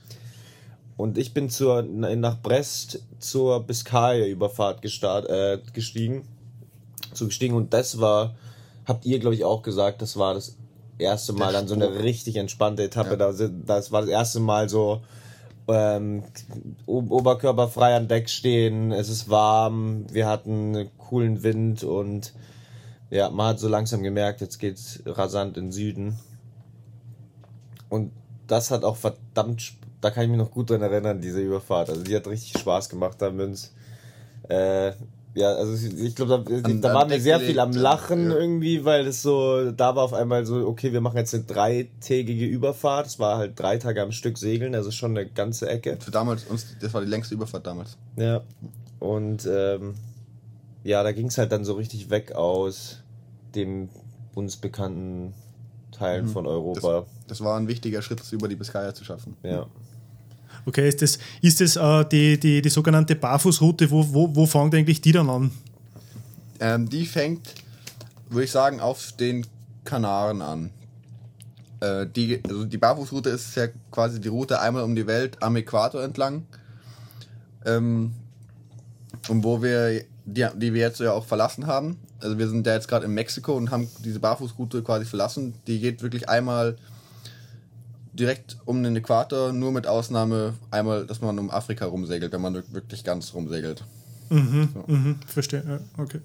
Und 1.01 1.17
ich 1.17 1.33
bin 1.33 1.49
zur, 1.49 1.81
nach 1.81 2.39
Brest 2.43 3.03
zur 3.17 3.63
Biskaya-Überfahrt 3.63 4.85
äh, 4.85 5.57
gestiegen. 5.73 6.27
Zugestiegen 7.11 7.57
und 7.57 7.73
das 7.73 7.99
war, 7.99 8.35
habt 8.85 9.07
ihr 9.07 9.17
glaube 9.17 9.33
ich 9.33 9.43
auch 9.43 9.63
gesagt, 9.63 10.03
das 10.03 10.15
war 10.17 10.35
das 10.35 10.57
erste 10.99 11.33
Mal 11.33 11.53
dann 11.53 11.67
so 11.67 11.73
eine 11.73 12.03
richtig 12.03 12.35
entspannte 12.35 12.83
Etappe. 12.83 13.09
Ja. 13.09 13.15
Das, 13.15 13.41
das 13.65 13.91
war 13.91 14.01
das 14.01 14.11
erste 14.11 14.39
Mal 14.41 14.69
so, 14.69 15.01
ähm, 15.67 16.23
oberkörperfrei 16.85 17.95
an 17.95 18.07
Deck 18.07 18.29
stehen, 18.29 18.91
es 18.91 19.09
ist 19.09 19.27
warm, 19.27 20.05
wir 20.11 20.27
hatten 20.27 20.75
einen 20.75 20.97
coolen 20.99 21.41
Wind 21.41 21.83
und 21.83 22.31
ja, 23.09 23.31
man 23.31 23.47
hat 23.47 23.59
so 23.59 23.67
langsam 23.67 24.03
gemerkt, 24.03 24.39
jetzt 24.41 24.59
geht's 24.59 25.01
rasant 25.07 25.57
in 25.57 25.71
Süden. 25.71 26.19
Und 27.89 28.11
das 28.45 28.69
hat 28.69 28.83
auch 28.83 28.97
verdammt, 28.97 29.73
da 30.01 30.11
kann 30.11 30.23
ich 30.23 30.29
mich 30.29 30.37
noch 30.37 30.51
gut 30.51 30.69
dran 30.69 30.81
erinnern, 30.81 31.21
diese 31.21 31.41
Überfahrt. 31.41 31.89
Also 31.89 32.03
die 32.03 32.15
hat 32.15 32.27
richtig 32.27 32.59
Spaß 32.59 32.89
gemacht, 32.89 33.21
da 33.21 33.29
uns 33.29 33.71
äh, 34.49 34.93
ja, 35.33 35.53
also 35.53 35.87
ich 35.87 36.15
glaube, 36.15 36.43
da, 36.45 36.69
da 36.69 36.93
waren 36.93 37.09
wir 37.09 37.21
sehr 37.21 37.39
viel 37.39 37.57
am 37.59 37.71
Lachen 37.71 38.31
ja. 38.31 38.37
irgendwie, 38.37 38.83
weil 38.83 39.07
es 39.07 39.21
so, 39.21 39.71
da 39.71 39.95
war 39.95 40.03
auf 40.03 40.13
einmal 40.13 40.45
so, 40.45 40.67
okay, 40.67 40.91
wir 40.91 40.99
machen 40.99 41.17
jetzt 41.17 41.33
eine 41.33 41.43
dreitägige 41.43 42.45
Überfahrt. 42.45 43.07
Es 43.07 43.19
war 43.19 43.37
halt 43.37 43.57
drei 43.57 43.77
Tage 43.77 44.01
am 44.01 44.11
Stück 44.11 44.37
segeln, 44.37 44.75
also 44.75 44.91
schon 44.91 45.17
eine 45.17 45.29
ganze 45.29 45.69
Ecke. 45.69 45.97
Für 46.01 46.11
damals, 46.11 46.43
uns, 46.45 46.75
das 46.81 46.93
war 46.93 47.01
die 47.01 47.07
längste 47.07 47.35
Überfahrt 47.35 47.65
damals. 47.65 47.97
Ja. 48.17 48.41
Und 48.99 49.47
ähm, 49.49 49.95
ja, 50.83 51.01
da 51.01 51.13
ging 51.13 51.27
es 51.27 51.37
halt 51.37 51.51
dann 51.53 51.63
so 51.63 51.75
richtig 51.75 52.09
weg 52.09 52.33
aus 52.33 53.01
dem 53.55 53.89
uns 54.35 54.57
bekannten 54.57 55.33
Teilen 55.91 56.25
mhm. 56.25 56.29
von 56.29 56.45
Europa. 56.45 57.01
Das, 57.01 57.05
das, 57.27 57.41
war 57.41 57.57
ein 57.57 57.69
wichtiger 57.69 58.01
Schritt, 58.01 58.19
das 58.19 58.33
über 58.33 58.49
die 58.49 58.55
Biskaya 58.55 58.93
zu 58.93 59.05
schaffen. 59.05 59.37
Ja. 59.43 59.67
Okay, 60.65 60.87
ist 60.87 61.01
das, 61.01 61.17
ist 61.41 61.61
das 61.61 61.75
äh, 61.75 62.05
die, 62.09 62.39
die, 62.39 62.61
die 62.61 62.69
sogenannte 62.69 63.15
Barfußroute? 63.15 63.89
Wo, 63.89 64.13
wo, 64.13 64.35
wo 64.35 64.45
fängt 64.45 64.75
eigentlich 64.75 65.01
die 65.01 65.11
dann 65.11 65.29
an? 65.29 65.51
Ähm, 66.59 66.87
die 66.87 67.05
fängt, 67.05 67.55
würde 68.29 68.45
ich 68.45 68.51
sagen, 68.51 68.79
auf 68.79 69.13
den 69.13 69.45
Kanaren 69.83 70.41
an. 70.41 70.69
Äh, 71.79 72.05
die, 72.07 72.41
also 72.47 72.65
die 72.65 72.77
Barfußroute 72.77 73.29
ist 73.29 73.55
ja 73.55 73.67
quasi 73.89 74.21
die 74.21 74.27
Route 74.27 74.61
einmal 74.61 74.83
um 74.83 74.95
die 74.95 75.07
Welt 75.07 75.41
am 75.41 75.55
Äquator 75.55 76.03
entlang. 76.03 76.45
Ähm, 77.65 78.13
und 79.27 79.43
wo 79.43 79.61
wir, 79.61 80.03
die, 80.25 80.47
die 80.55 80.73
wir 80.73 80.81
jetzt 80.81 80.99
ja 80.99 81.11
auch 81.11 81.25
verlassen 81.25 81.67
haben. 81.67 81.97
Also 82.19 82.37
wir 82.37 82.47
sind 82.47 82.67
ja 82.67 82.73
jetzt 82.73 82.87
gerade 82.87 83.05
in 83.05 83.13
Mexiko 83.13 83.53
und 83.53 83.71
haben 83.71 83.89
diese 84.05 84.19
Barfußroute 84.19 84.83
quasi 84.83 85.05
verlassen. 85.05 85.55
Die 85.65 85.79
geht 85.79 86.03
wirklich 86.03 86.29
einmal 86.29 86.77
direkt 88.13 88.57
um 88.65 88.83
den 88.83 88.95
Äquator, 88.95 89.53
nur 89.53 89.71
mit 89.71 89.87
Ausnahme 89.87 90.53
einmal, 90.69 91.05
dass 91.05 91.21
man 91.21 91.37
um 91.39 91.49
Afrika 91.49 91.85
rumsegelt, 91.85 92.31
wenn 92.31 92.41
man 92.41 92.63
wirklich 92.71 93.03
ganz 93.03 93.33
rumsegelt. 93.33 93.83
Mhm, 94.29 94.69
so. 94.73 94.83
mhm, 94.87 95.19
verstehe, 95.25 95.63
ja, 95.67 95.79
okay. 96.01 96.19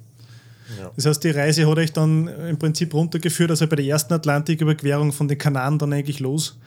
Ja. 0.78 0.90
Das 0.97 1.07
heißt, 1.07 1.23
die 1.23 1.31
Reise 1.31 1.69
hat 1.69 1.78
euch 1.78 1.93
dann 1.93 2.26
im 2.26 2.59
Prinzip 2.59 2.93
runtergeführt, 2.93 3.50
also 3.50 3.66
bei 3.69 3.76
der 3.76 3.85
ersten 3.85 4.14
Atlantiküberquerung 4.14 5.12
von 5.12 5.28
den 5.28 5.38
Kanaren 5.38 5.78
dann 5.78 5.93
eigentlich 5.93 6.19
los 6.19 6.59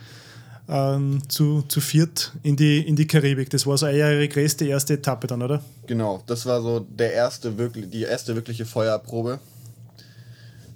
ähm, 0.69 1.21
zu, 1.27 1.63
zu 1.63 1.81
viert 1.81 2.31
in 2.43 2.55
die, 2.55 2.79
in 2.79 2.95
die 2.95 3.07
Karibik. 3.07 3.49
Das 3.49 3.65
war 3.65 3.77
so 3.77 3.87
eure 3.87 4.27
größte 4.27 4.65
erste 4.65 4.93
Etappe 4.93 5.27
dann, 5.27 5.41
oder? 5.41 5.61
Genau, 5.87 6.23
das 6.27 6.45
war 6.45 6.61
so 6.61 6.79
der 6.79 7.13
erste 7.13 7.57
wirklich, 7.57 7.89
die 7.89 8.03
erste 8.03 8.35
wirkliche 8.35 8.65
Feuerprobe. 8.65 9.39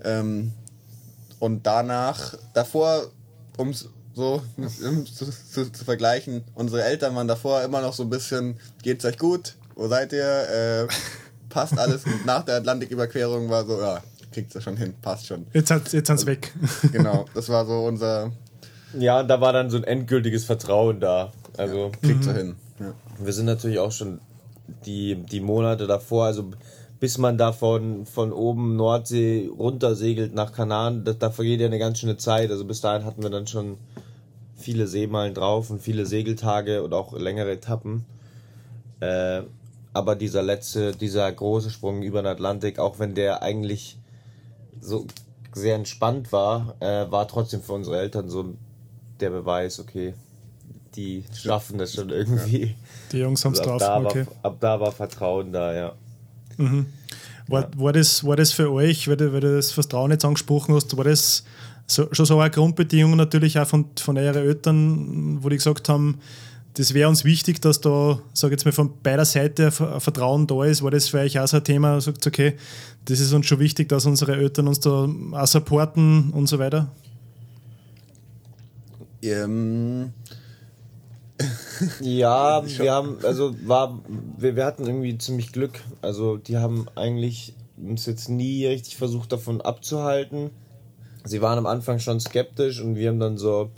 Ähm, 0.03 0.51
und 1.39 1.65
danach, 1.65 2.35
davor, 2.53 3.11
ums 3.57 3.89
so 4.13 4.41
zu, 4.57 5.25
zu, 5.25 5.71
zu, 5.71 5.85
vergleichen. 5.85 6.43
Unsere 6.53 6.83
Eltern 6.83 7.15
waren 7.15 7.27
davor 7.27 7.63
immer 7.63 7.81
noch 7.81 7.93
so 7.93 8.03
ein 8.03 8.09
bisschen, 8.09 8.59
geht's 8.81 9.05
euch 9.05 9.17
gut? 9.17 9.55
Wo 9.75 9.87
seid 9.87 10.13
ihr? 10.13 10.23
Äh, 10.23 10.87
passt 11.49 11.77
alles. 11.77 12.05
Und 12.05 12.25
nach 12.25 12.43
der 12.43 12.57
Atlantiküberquerung 12.57 13.49
war 13.49 13.65
so, 13.65 13.79
ja, 13.79 14.01
kriegt 14.31 14.55
es 14.55 14.63
schon 14.63 14.77
hin, 14.77 14.93
passt 15.01 15.27
schon. 15.27 15.47
Jetzt 15.53 15.71
hat 15.71 15.91
jetzt 15.93 16.09
also, 16.09 16.27
weg. 16.27 16.53
genau, 16.91 17.25
das 17.33 17.49
war 17.49 17.65
so 17.65 17.85
unser. 17.85 18.31
Ja, 18.97 19.21
und 19.21 19.27
da 19.27 19.41
war 19.41 19.53
dann 19.53 19.69
so 19.69 19.77
ein 19.77 19.83
endgültiges 19.83 20.45
Vertrauen 20.45 20.99
da. 20.99 21.31
Also 21.57 21.85
ja, 21.85 21.89
kriegt 22.07 22.25
mhm. 22.25 22.35
hin. 22.35 22.55
Ja. 22.79 22.93
Wir 23.19 23.33
sind 23.33 23.45
natürlich 23.45 23.79
auch 23.79 23.91
schon 23.91 24.19
die, 24.85 25.15
die 25.15 25.39
Monate 25.39 25.87
davor, 25.87 26.25
also 26.25 26.51
bis 26.99 27.17
man 27.17 27.37
da 27.37 27.51
von, 27.51 28.05
von 28.05 28.31
oben 28.31 28.75
Nordsee 28.75 29.49
runter 29.59 29.95
segelt 29.95 30.33
nach 30.33 30.53
Kanaren, 30.53 31.03
da, 31.03 31.13
da 31.13 31.31
vergeht 31.31 31.59
ja 31.59 31.65
eine 31.67 31.79
ganz 31.79 31.99
schöne 31.99 32.17
Zeit. 32.17 32.49
Also 32.49 32.65
bis 32.65 32.81
dahin 32.81 33.05
hatten 33.05 33.21
wir 33.21 33.29
dann 33.29 33.45
schon 33.45 33.77
viele 34.63 34.87
Seemeilen 34.87 35.33
drauf 35.33 35.69
und 35.69 35.81
viele 35.81 36.05
Segeltage 36.05 36.83
und 36.83 36.93
auch 36.93 37.13
längere 37.13 37.51
Etappen. 37.51 38.05
Äh, 38.99 39.43
aber 39.93 40.15
dieser 40.15 40.41
letzte, 40.41 40.93
dieser 40.93 41.31
große 41.31 41.69
Sprung 41.69 42.01
über 42.01 42.21
den 42.21 42.27
Atlantik, 42.27 42.79
auch 42.79 42.97
wenn 42.99 43.13
der 43.13 43.43
eigentlich 43.43 43.97
so 44.81 45.05
sehr 45.53 45.75
entspannt 45.75 46.31
war, 46.31 46.75
äh, 46.79 47.11
war 47.11 47.27
trotzdem 47.27 47.61
für 47.61 47.73
unsere 47.73 47.99
Eltern 47.99 48.29
so 48.29 48.55
der 49.19 49.29
Beweis, 49.29 49.79
okay, 49.79 50.13
die 50.95 51.23
schaffen 51.33 51.77
das 51.77 51.93
schon 51.93 52.09
irgendwie. 52.09 52.75
Die 53.11 53.19
Jungs 53.19 53.43
haben 53.45 53.53
es 53.53 53.61
drauf. 53.61 53.81
okay. 54.05 54.25
War, 54.25 54.51
ab 54.51 54.57
da 54.59 54.79
war 54.79 54.91
Vertrauen 54.91 55.51
da, 55.51 55.73
ja. 55.73 55.93
Mhm. 56.57 56.87
War, 57.47 57.61
ja. 57.63 57.69
war, 57.75 57.93
das, 57.93 58.23
war 58.25 58.35
das 58.35 58.51
für 58.51 58.71
euch, 58.71 59.07
weil 59.07 59.17
du, 59.17 59.33
weil 59.33 59.41
du 59.41 59.55
das 59.55 59.71
Vertrauen 59.71 60.11
jetzt 60.11 60.25
angesprochen 60.25 60.73
hast, 60.75 60.95
war 60.97 61.03
das 61.03 61.43
so, 61.93 62.07
schon 62.11 62.25
so 62.25 62.39
eine 62.39 62.49
Grundbedingung 62.49 63.15
natürlich 63.15 63.59
auch 63.59 63.67
von, 63.67 63.85
von 63.97 64.17
euren 64.17 64.43
Eltern, 64.43 65.43
wo 65.43 65.49
die 65.49 65.57
gesagt 65.57 65.89
haben, 65.89 66.19
das 66.75 66.93
wäre 66.93 67.07
uns 67.07 67.23
wichtig, 67.23 67.61
dass 67.61 67.81
da, 67.81 68.19
sage 68.33 68.53
jetzt 68.53 68.65
mal, 68.65 68.71
von 68.71 68.99
beider 69.01 69.25
Seite 69.25 69.67
ein 69.67 70.01
Vertrauen 70.01 70.47
da 70.47 70.63
ist. 70.63 70.81
War 70.81 70.89
das 70.89 71.09
für 71.09 71.19
euch 71.19 71.39
auch 71.39 71.47
so 71.47 71.57
ein 71.57 71.63
Thema, 71.63 72.01
sagt, 72.01 72.25
okay, 72.25 72.55
das 73.05 73.19
ist 73.19 73.31
uns 73.31 73.45
schon 73.45 73.59
wichtig, 73.59 73.89
dass 73.89 74.05
unsere 74.05 74.35
Eltern 74.35 74.67
uns 74.67 74.79
da 74.79 75.07
auch 75.33 75.47
supporten 75.47 76.31
und 76.31 76.47
so 76.47 76.57
weiter? 76.57 76.91
Ähm. 79.21 80.13
ja, 82.01 82.63
wir 82.65 82.91
haben, 82.91 83.17
also 83.23 83.55
war, 83.65 83.99
wir, 84.37 84.55
wir 84.55 84.65
hatten 84.65 84.85
irgendwie 84.85 85.17
ziemlich 85.17 85.51
Glück. 85.51 85.79
Also 86.01 86.37
die 86.37 86.57
haben 86.57 86.87
eigentlich 86.95 87.53
uns 87.77 88.05
jetzt 88.05 88.29
nie 88.29 88.65
richtig 88.65 88.97
versucht 88.97 89.31
davon 89.31 89.61
abzuhalten. 89.61 90.51
Sie 91.25 91.41
waren 91.41 91.57
am 91.57 91.65
Anfang 91.65 91.99
schon 91.99 92.19
skeptisch 92.19 92.81
und 92.81 92.95
wir 92.95 93.09
haben 93.09 93.19
dann 93.19 93.37
so, 93.37 93.71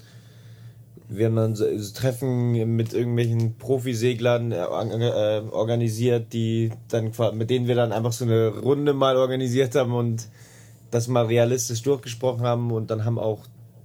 wir 1.08 1.28
haben 1.28 1.36
dann 1.36 1.56
so 1.56 1.66
Treffen 1.94 2.76
mit 2.76 2.94
irgendwelchen 2.94 3.56
Profiseglern 3.58 4.52
äh, 4.52 4.64
äh, 4.64 5.42
organisiert, 5.52 6.34
die 6.34 6.72
dann 6.90 7.12
mit 7.34 7.50
denen 7.50 7.68
wir 7.68 7.76
dann 7.76 7.92
einfach 7.92 8.14
so 8.14 8.26
eine 8.26 8.50
Runde 8.50 8.94
mal 8.94 9.18
organisiert 9.18 9.76
haben 9.76 9.94
und 9.94 10.28
das 10.92 11.08
mal 11.08 11.26
realistisch 11.26 11.84
durchgesprochen 11.84 12.44
haben 12.44 12.72
und 12.72 12.90
dann 12.90 13.06
haben 13.06 13.20
auch 13.20 13.40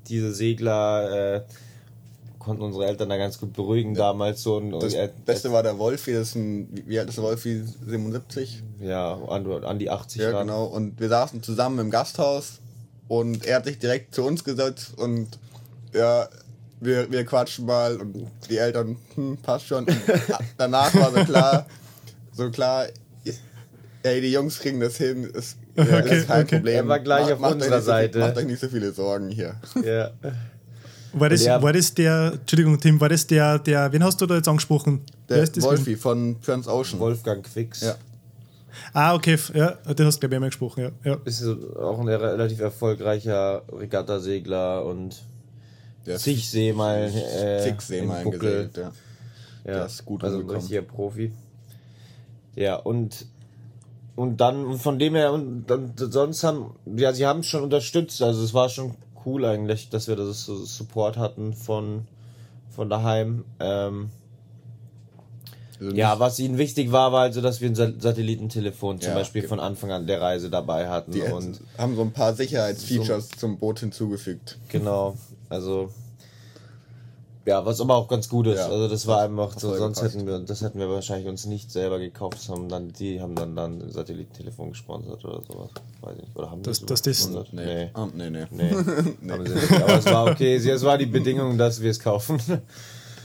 diese 0.09 0.33
Segler 0.33 1.37
äh, 1.37 1.43
konnten 2.41 2.63
unsere 2.63 2.87
Eltern 2.87 3.09
da 3.09 3.17
ganz 3.17 3.39
gut 3.39 3.53
beruhigen 3.53 3.95
ja. 3.95 4.09
damals 4.09 4.43
so. 4.43 4.57
Und, 4.57 4.73
das 4.83 4.95
äh, 4.95 5.11
Beste 5.25 5.53
war 5.53 5.63
der 5.63 5.79
Wolfi, 5.79 6.13
das 6.13 6.31
ist 6.31 6.35
ein, 6.35 6.69
wie 6.87 6.99
alt 6.99 7.09
ist 7.09 7.19
der 7.19 7.25
Wolfi? 7.25 7.63
77? 7.87 8.63
Ja, 8.81 9.15
an, 9.29 9.47
an 9.65 9.79
die 9.79 9.91
80 9.91 10.23
Ja, 10.23 10.31
Grad. 10.31 10.43
genau. 10.43 10.65
Und 10.65 10.99
wir 10.99 11.09
saßen 11.09 11.43
zusammen 11.43 11.79
im 11.79 11.91
Gasthaus 11.91 12.61
und 13.11 13.45
er 13.45 13.57
hat 13.57 13.65
sich 13.65 13.77
direkt 13.77 14.15
zu 14.15 14.23
uns 14.23 14.45
gesetzt 14.45 14.93
und 14.97 15.27
ja, 15.93 16.29
wir, 16.79 17.11
wir 17.11 17.25
quatschen 17.25 17.67
mal 17.67 17.97
und 17.97 18.31
die 18.49 18.57
Eltern, 18.57 18.97
hm, 19.17 19.37
passt 19.39 19.67
schon. 19.67 19.85
danach 20.57 20.95
war 20.95 21.11
so 21.11 21.25
klar, 21.25 21.67
so 22.33 22.51
klar, 22.53 22.87
ey, 24.05 24.21
die 24.21 24.31
Jungs 24.31 24.61
kriegen 24.61 24.79
das 24.79 24.97
hin, 24.97 25.25
ist, 25.25 25.57
ja, 25.75 25.83
okay, 25.83 26.19
ist 26.19 26.29
kein 26.29 26.45
okay. 26.45 26.57
Problem. 26.57 26.77
Er 26.77 26.89
war 26.89 27.01
gleich 27.01 27.23
macht, 27.23 27.33
auf 27.33 27.41
macht 27.41 27.55
unserer 27.55 27.81
Seite. 27.81 28.21
So, 28.21 28.27
macht 28.27 28.37
euch 28.37 28.47
nicht 28.47 28.61
so 28.61 28.69
viele 28.69 28.93
Sorgen 28.93 29.29
hier. 29.29 29.57
Ja. 29.85 30.13
War 31.13 31.29
das, 31.31 31.43
der, 31.43 31.61
war 31.61 31.73
das 31.73 31.93
der, 31.93 32.35
Entschuldigung, 32.35 32.79
Tim, 32.79 33.01
war 33.01 33.09
das 33.09 33.27
der, 33.27 33.59
der, 33.59 33.93
wen 33.93 34.05
hast 34.05 34.21
du 34.21 34.27
da 34.27 34.37
jetzt 34.37 34.47
angesprochen? 34.47 35.01
Der 35.29 35.49
Wolfi 35.57 35.97
von 35.97 36.41
Transocean. 36.41 37.01
Wolfgang 37.01 37.45
Quicks. 37.45 37.81
Ja. 37.81 37.97
Ah, 38.93 39.15
okay, 39.15 39.39
ja, 39.55 39.71
den 39.71 40.07
hast 40.07 40.17
du, 40.17 40.21
glaube 40.21 40.35
ich, 40.35 40.37
einmal 40.37 40.51
gesprochen, 40.51 40.93
ja. 41.05 41.13
ja. 41.13 41.19
Ist 41.25 41.45
auch 41.45 42.01
ein 42.01 42.09
relativ 42.09 42.61
erfolgreicher 42.61 43.63
Regattasegler 43.73 44.85
und 44.85 45.23
zig 46.17 46.49
Seemeilen. 46.49 47.15
Äh, 47.15 47.63
zig 47.63 47.81
Seemeilen 47.81 48.31
gesegelt, 48.31 48.77
ja. 48.77 48.83
ja. 48.83 48.93
Der 49.65 49.87
ist 49.87 50.05
gut 50.05 50.25
Also 50.25 50.41
ein 50.41 50.51
richtiger 50.51 50.83
Profi. 50.83 51.33
Ja, 52.57 52.77
und 52.77 53.27
und 54.17 54.39
dann 54.39 54.79
von 54.79 54.99
dem 54.99 55.15
her 55.15 55.33
und 55.33 55.67
dann 55.67 55.95
sonst 55.97 56.45
haben 56.45 56.75
ja 56.85 57.13
sie 57.15 57.27
haben 57.27 57.41
es 57.41 57.47
schon 57.47 57.63
unterstützt 57.63 58.21
also 58.21 58.43
es 58.43 58.53
war 58.53 58.69
schon 58.69 58.95
cool 59.25 59.47
eigentlich 59.47 59.89
dass 59.89 60.09
wir 60.09 60.17
das 60.17 60.45
so 60.45 60.57
Support 60.57 61.17
hatten 61.17 61.55
von 61.55 62.07
von 62.69 62.91
daheim 62.91 63.45
ähm, 63.61 64.11
also 65.81 65.97
ja, 65.97 66.21
was 66.21 66.39
ihnen 66.39 66.59
wichtig 66.59 66.93
war, 66.93 67.13
war 67.13 67.23
also, 67.23 67.41
dass 67.41 67.61
wir 67.61 67.71
ein 67.71 67.75
Satellitentelefon 67.75 69.01
zum 69.01 69.11
ja, 69.11 69.15
Beispiel 69.15 69.43
von 69.43 69.61
Anfang 69.61 69.91
an 69.91 70.07
der 70.07 70.21
Reise 70.21 70.51
dabei 70.51 70.89
hatten. 70.89 71.13
Die 71.13 71.23
und 71.23 71.61
haben 71.79 71.97
so 71.97 72.03
ein 72.03 72.13
paar 72.13 72.35
Sicherheitsfeatures 72.35 73.31
so, 73.31 73.37
zum 73.39 73.59
Boot 73.59 73.81
hinzugefügt. 73.81 74.59
Genau, 74.69 75.17
also 75.49 75.91
Ja, 77.47 77.65
was 77.65 77.81
aber 77.81 77.97
auch 77.97 78.09
ganz 78.09 78.29
gut 78.29 78.47
ist. 78.47 78.59
Ja. 78.59 78.69
Also 78.69 78.89
das 78.89 79.07
war 79.07 79.23
einfach 79.23 79.59
so, 79.59 79.75
sonst 79.75 80.03
hätten 80.03 80.27
wir, 80.27 80.41
das 80.41 80.61
hätten 80.61 80.79
wir 80.79 80.91
wahrscheinlich 80.91 81.27
uns 81.27 81.47
nicht 81.47 81.73
selber 81.73 81.99
gekauft. 81.99 82.47
Haben 82.51 82.69
dann, 82.69 82.93
die 82.93 83.23
haben 83.23 83.35
dann 83.35 83.57
dann 83.57 83.81
ein 83.81 83.91
Satellitentelefon 83.91 84.71
gesponsert 84.71 85.25
oder 85.25 85.41
sowas. 85.43 85.71
Weiß 86.03 86.17
ich. 86.23 86.37
Oder 86.37 86.51
haben 86.51 86.63
das, 86.63 86.85
das, 86.85 87.01
das 87.01 87.29
Nee. 87.31 87.45
Nee. 87.53 87.91
Oh, 87.95 88.09
nee, 88.15 88.29
nee. 88.29 88.45
nee. 88.51 88.71
nee. 89.23 89.33
Haben 89.33 89.47
sie 89.47 89.55
nicht. 89.55 89.73
Aber 89.73 89.95
es 89.95 90.05
war 90.05 90.31
okay. 90.31 90.57
Es 90.57 90.85
war 90.85 90.99
die 90.99 91.07
Bedingung, 91.07 91.57
dass 91.57 91.81
wir 91.81 91.91
es 91.91 91.99
kaufen. 91.99 92.39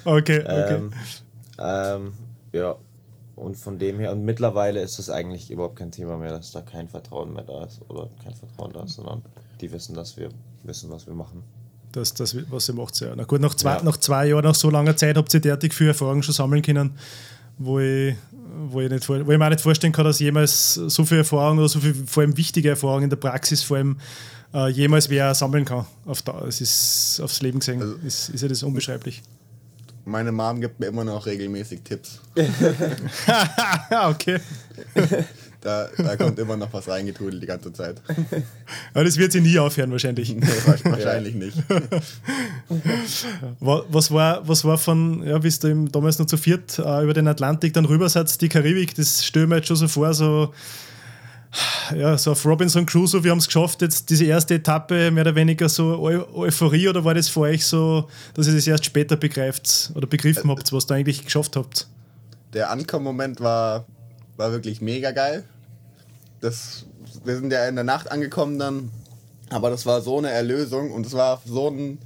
Okay, 0.05 0.39
okay. 0.39 0.75
Ähm, 0.75 0.93
ähm, 1.57 2.13
ja. 2.55 2.75
Und 3.35 3.57
von 3.57 3.77
dem 3.77 3.99
her, 3.99 4.13
und 4.13 4.23
mittlerweile 4.23 4.81
ist 4.81 4.97
es 4.97 5.09
eigentlich 5.09 5.51
überhaupt 5.51 5.75
kein 5.75 5.91
Thema 5.91 6.17
mehr, 6.17 6.31
dass 6.31 6.51
da 6.51 6.61
kein 6.61 6.87
Vertrauen 6.87 7.33
mehr 7.33 7.43
da 7.43 7.65
ist 7.65 7.81
oder 7.89 8.09
kein 8.23 8.33
Vertrauen 8.33 8.71
da 8.71 8.83
ist, 8.83 8.95
sondern 8.95 9.21
die 9.59 9.71
wissen, 9.71 9.93
dass 9.93 10.15
wir 10.15 10.29
wissen, 10.63 10.89
was 10.89 11.05
wir 11.05 11.13
machen. 11.13 11.43
Das, 11.91 12.13
das 12.13 12.35
was 12.49 12.69
ihr 12.69 12.75
macht, 12.75 12.99
ja. 13.01 13.13
Na 13.15 13.25
gut, 13.25 13.41
nach 13.41 13.53
zwei, 13.53 13.75
ja. 13.75 13.83
nach 13.83 13.97
zwei 13.97 14.27
Jahren, 14.27 14.43
nach 14.43 14.55
so 14.55 14.69
langer 14.69 14.95
Zeit 14.95 15.17
habt 15.17 15.33
ihr 15.33 15.41
derartig 15.41 15.73
viel 15.73 15.87
Erfahrung 15.87 16.23
schon 16.23 16.33
sammeln 16.33 16.61
können, 16.61 16.97
wo 17.57 17.79
ich, 17.79 18.15
wo 18.69 18.79
ich, 18.81 18.89
nicht, 18.89 19.07
wo 19.07 19.15
ich 19.15 19.25
mir 19.25 19.45
auch 19.45 19.49
nicht 19.49 19.61
vorstellen 19.61 19.93
kann, 19.93 20.05
dass 20.05 20.19
jemals 20.19 20.75
so 20.75 21.03
viel 21.03 21.19
Erfahrung 21.19 21.57
oder 21.57 21.69
so 21.69 21.79
viel, 21.79 21.93
vor 21.93 22.21
allem 22.23 22.37
wichtige 22.37 22.69
Erfahrung 22.69 23.03
in 23.03 23.09
der 23.09 23.17
Praxis 23.17 23.63
vor 23.63 23.77
allem 23.77 23.97
äh, 24.53 24.69
jemals 24.69 25.09
wer 25.09 25.33
sammeln 25.35 25.65
kann. 25.65 25.85
Auf 26.05 26.21
da, 26.21 26.45
es 26.47 26.61
ist 26.61 27.19
aufs 27.21 27.41
Leben 27.41 27.59
gesehen, 27.59 27.81
also, 27.81 27.95
ist, 28.05 28.29
ist 28.29 28.41
ja 28.41 28.47
das 28.47 28.63
unbeschreiblich. 28.63 29.21
Meine 30.05 30.31
Mom 30.31 30.61
gibt 30.61 30.79
mir 30.79 30.85
immer 30.85 31.03
noch 31.03 31.25
regelmäßig 31.25 31.81
Tipps. 31.81 32.21
okay. 34.09 34.39
Da, 35.61 35.89
da 35.97 36.15
kommt 36.15 36.37
immer 36.37 36.55
noch 36.55 36.71
was 36.73 36.87
reingetrudelt 36.87 37.41
die 37.41 37.47
ganze 37.47 37.73
Zeit. 37.73 37.99
Aber 38.93 39.03
das 39.03 39.17
wird 39.17 39.31
sie 39.31 39.41
nie 39.41 39.57
aufhören, 39.57 39.91
wahrscheinlich. 39.91 40.35
wahrscheinlich 40.83 41.33
nicht. 41.33 41.57
Was 43.59 44.11
war, 44.11 44.47
was 44.47 44.63
war 44.63 44.77
von, 44.77 45.23
ja, 45.23 45.37
bis 45.39 45.59
du 45.59 45.85
damals 45.85 46.19
noch 46.19 46.25
zu 46.25 46.37
viert 46.37 46.77
äh, 46.77 47.03
über 47.03 47.13
den 47.13 47.27
Atlantik 47.27 47.73
dann 47.73 47.85
rüber 47.85 48.09
seid, 48.09 48.41
die 48.41 48.49
Karibik, 48.49 48.95
das 48.95 49.25
stellen 49.25 49.49
wir 49.49 49.57
jetzt 49.57 49.67
schon 49.67 49.77
so 49.77 49.87
vor, 49.87 50.13
so 50.13 50.53
ja, 51.95 52.17
so 52.17 52.31
auf 52.31 52.45
Robinson 52.45 52.85
Crusoe, 52.85 53.23
wir 53.23 53.31
haben 53.31 53.37
es 53.37 53.47
geschafft, 53.47 53.81
jetzt 53.81 54.09
diese 54.09 54.25
erste 54.25 54.55
Etappe 54.55 55.11
mehr 55.11 55.21
oder 55.21 55.35
weniger 55.35 55.69
so 55.69 55.99
Euphorie 55.99 56.87
oder 56.89 57.03
war 57.03 57.13
das 57.13 57.29
für 57.29 57.41
euch 57.41 57.65
so, 57.65 58.09
dass 58.33 58.47
ihr 58.47 58.55
das 58.55 58.67
erst 58.67 58.85
später 58.85 59.15
begreift 59.15 59.91
oder 59.95 60.07
begriffen 60.07 60.49
habt, 60.49 60.71
was 60.73 60.89
ihr 60.89 60.95
eigentlich 60.95 61.23
geschafft 61.23 61.55
habt? 61.55 61.87
Der 62.53 62.71
Ankommenmoment 62.71 63.39
war, 63.41 63.85
war 64.37 64.51
wirklich 64.51 64.81
mega 64.81 65.11
geil. 65.11 65.43
Das, 66.41 66.85
wir 67.23 67.35
sind 67.35 67.51
ja 67.51 67.67
in 67.67 67.75
der 67.75 67.83
Nacht 67.83 68.11
angekommen 68.11 68.59
dann, 68.59 68.91
aber 69.49 69.69
das 69.69 69.85
war 69.85 70.01
so 70.01 70.17
eine 70.17 70.31
Erlösung 70.31 70.91
und 70.91 71.05
es 71.05 71.13
war 71.13 71.41
so 71.45 71.69
ein. 71.69 71.99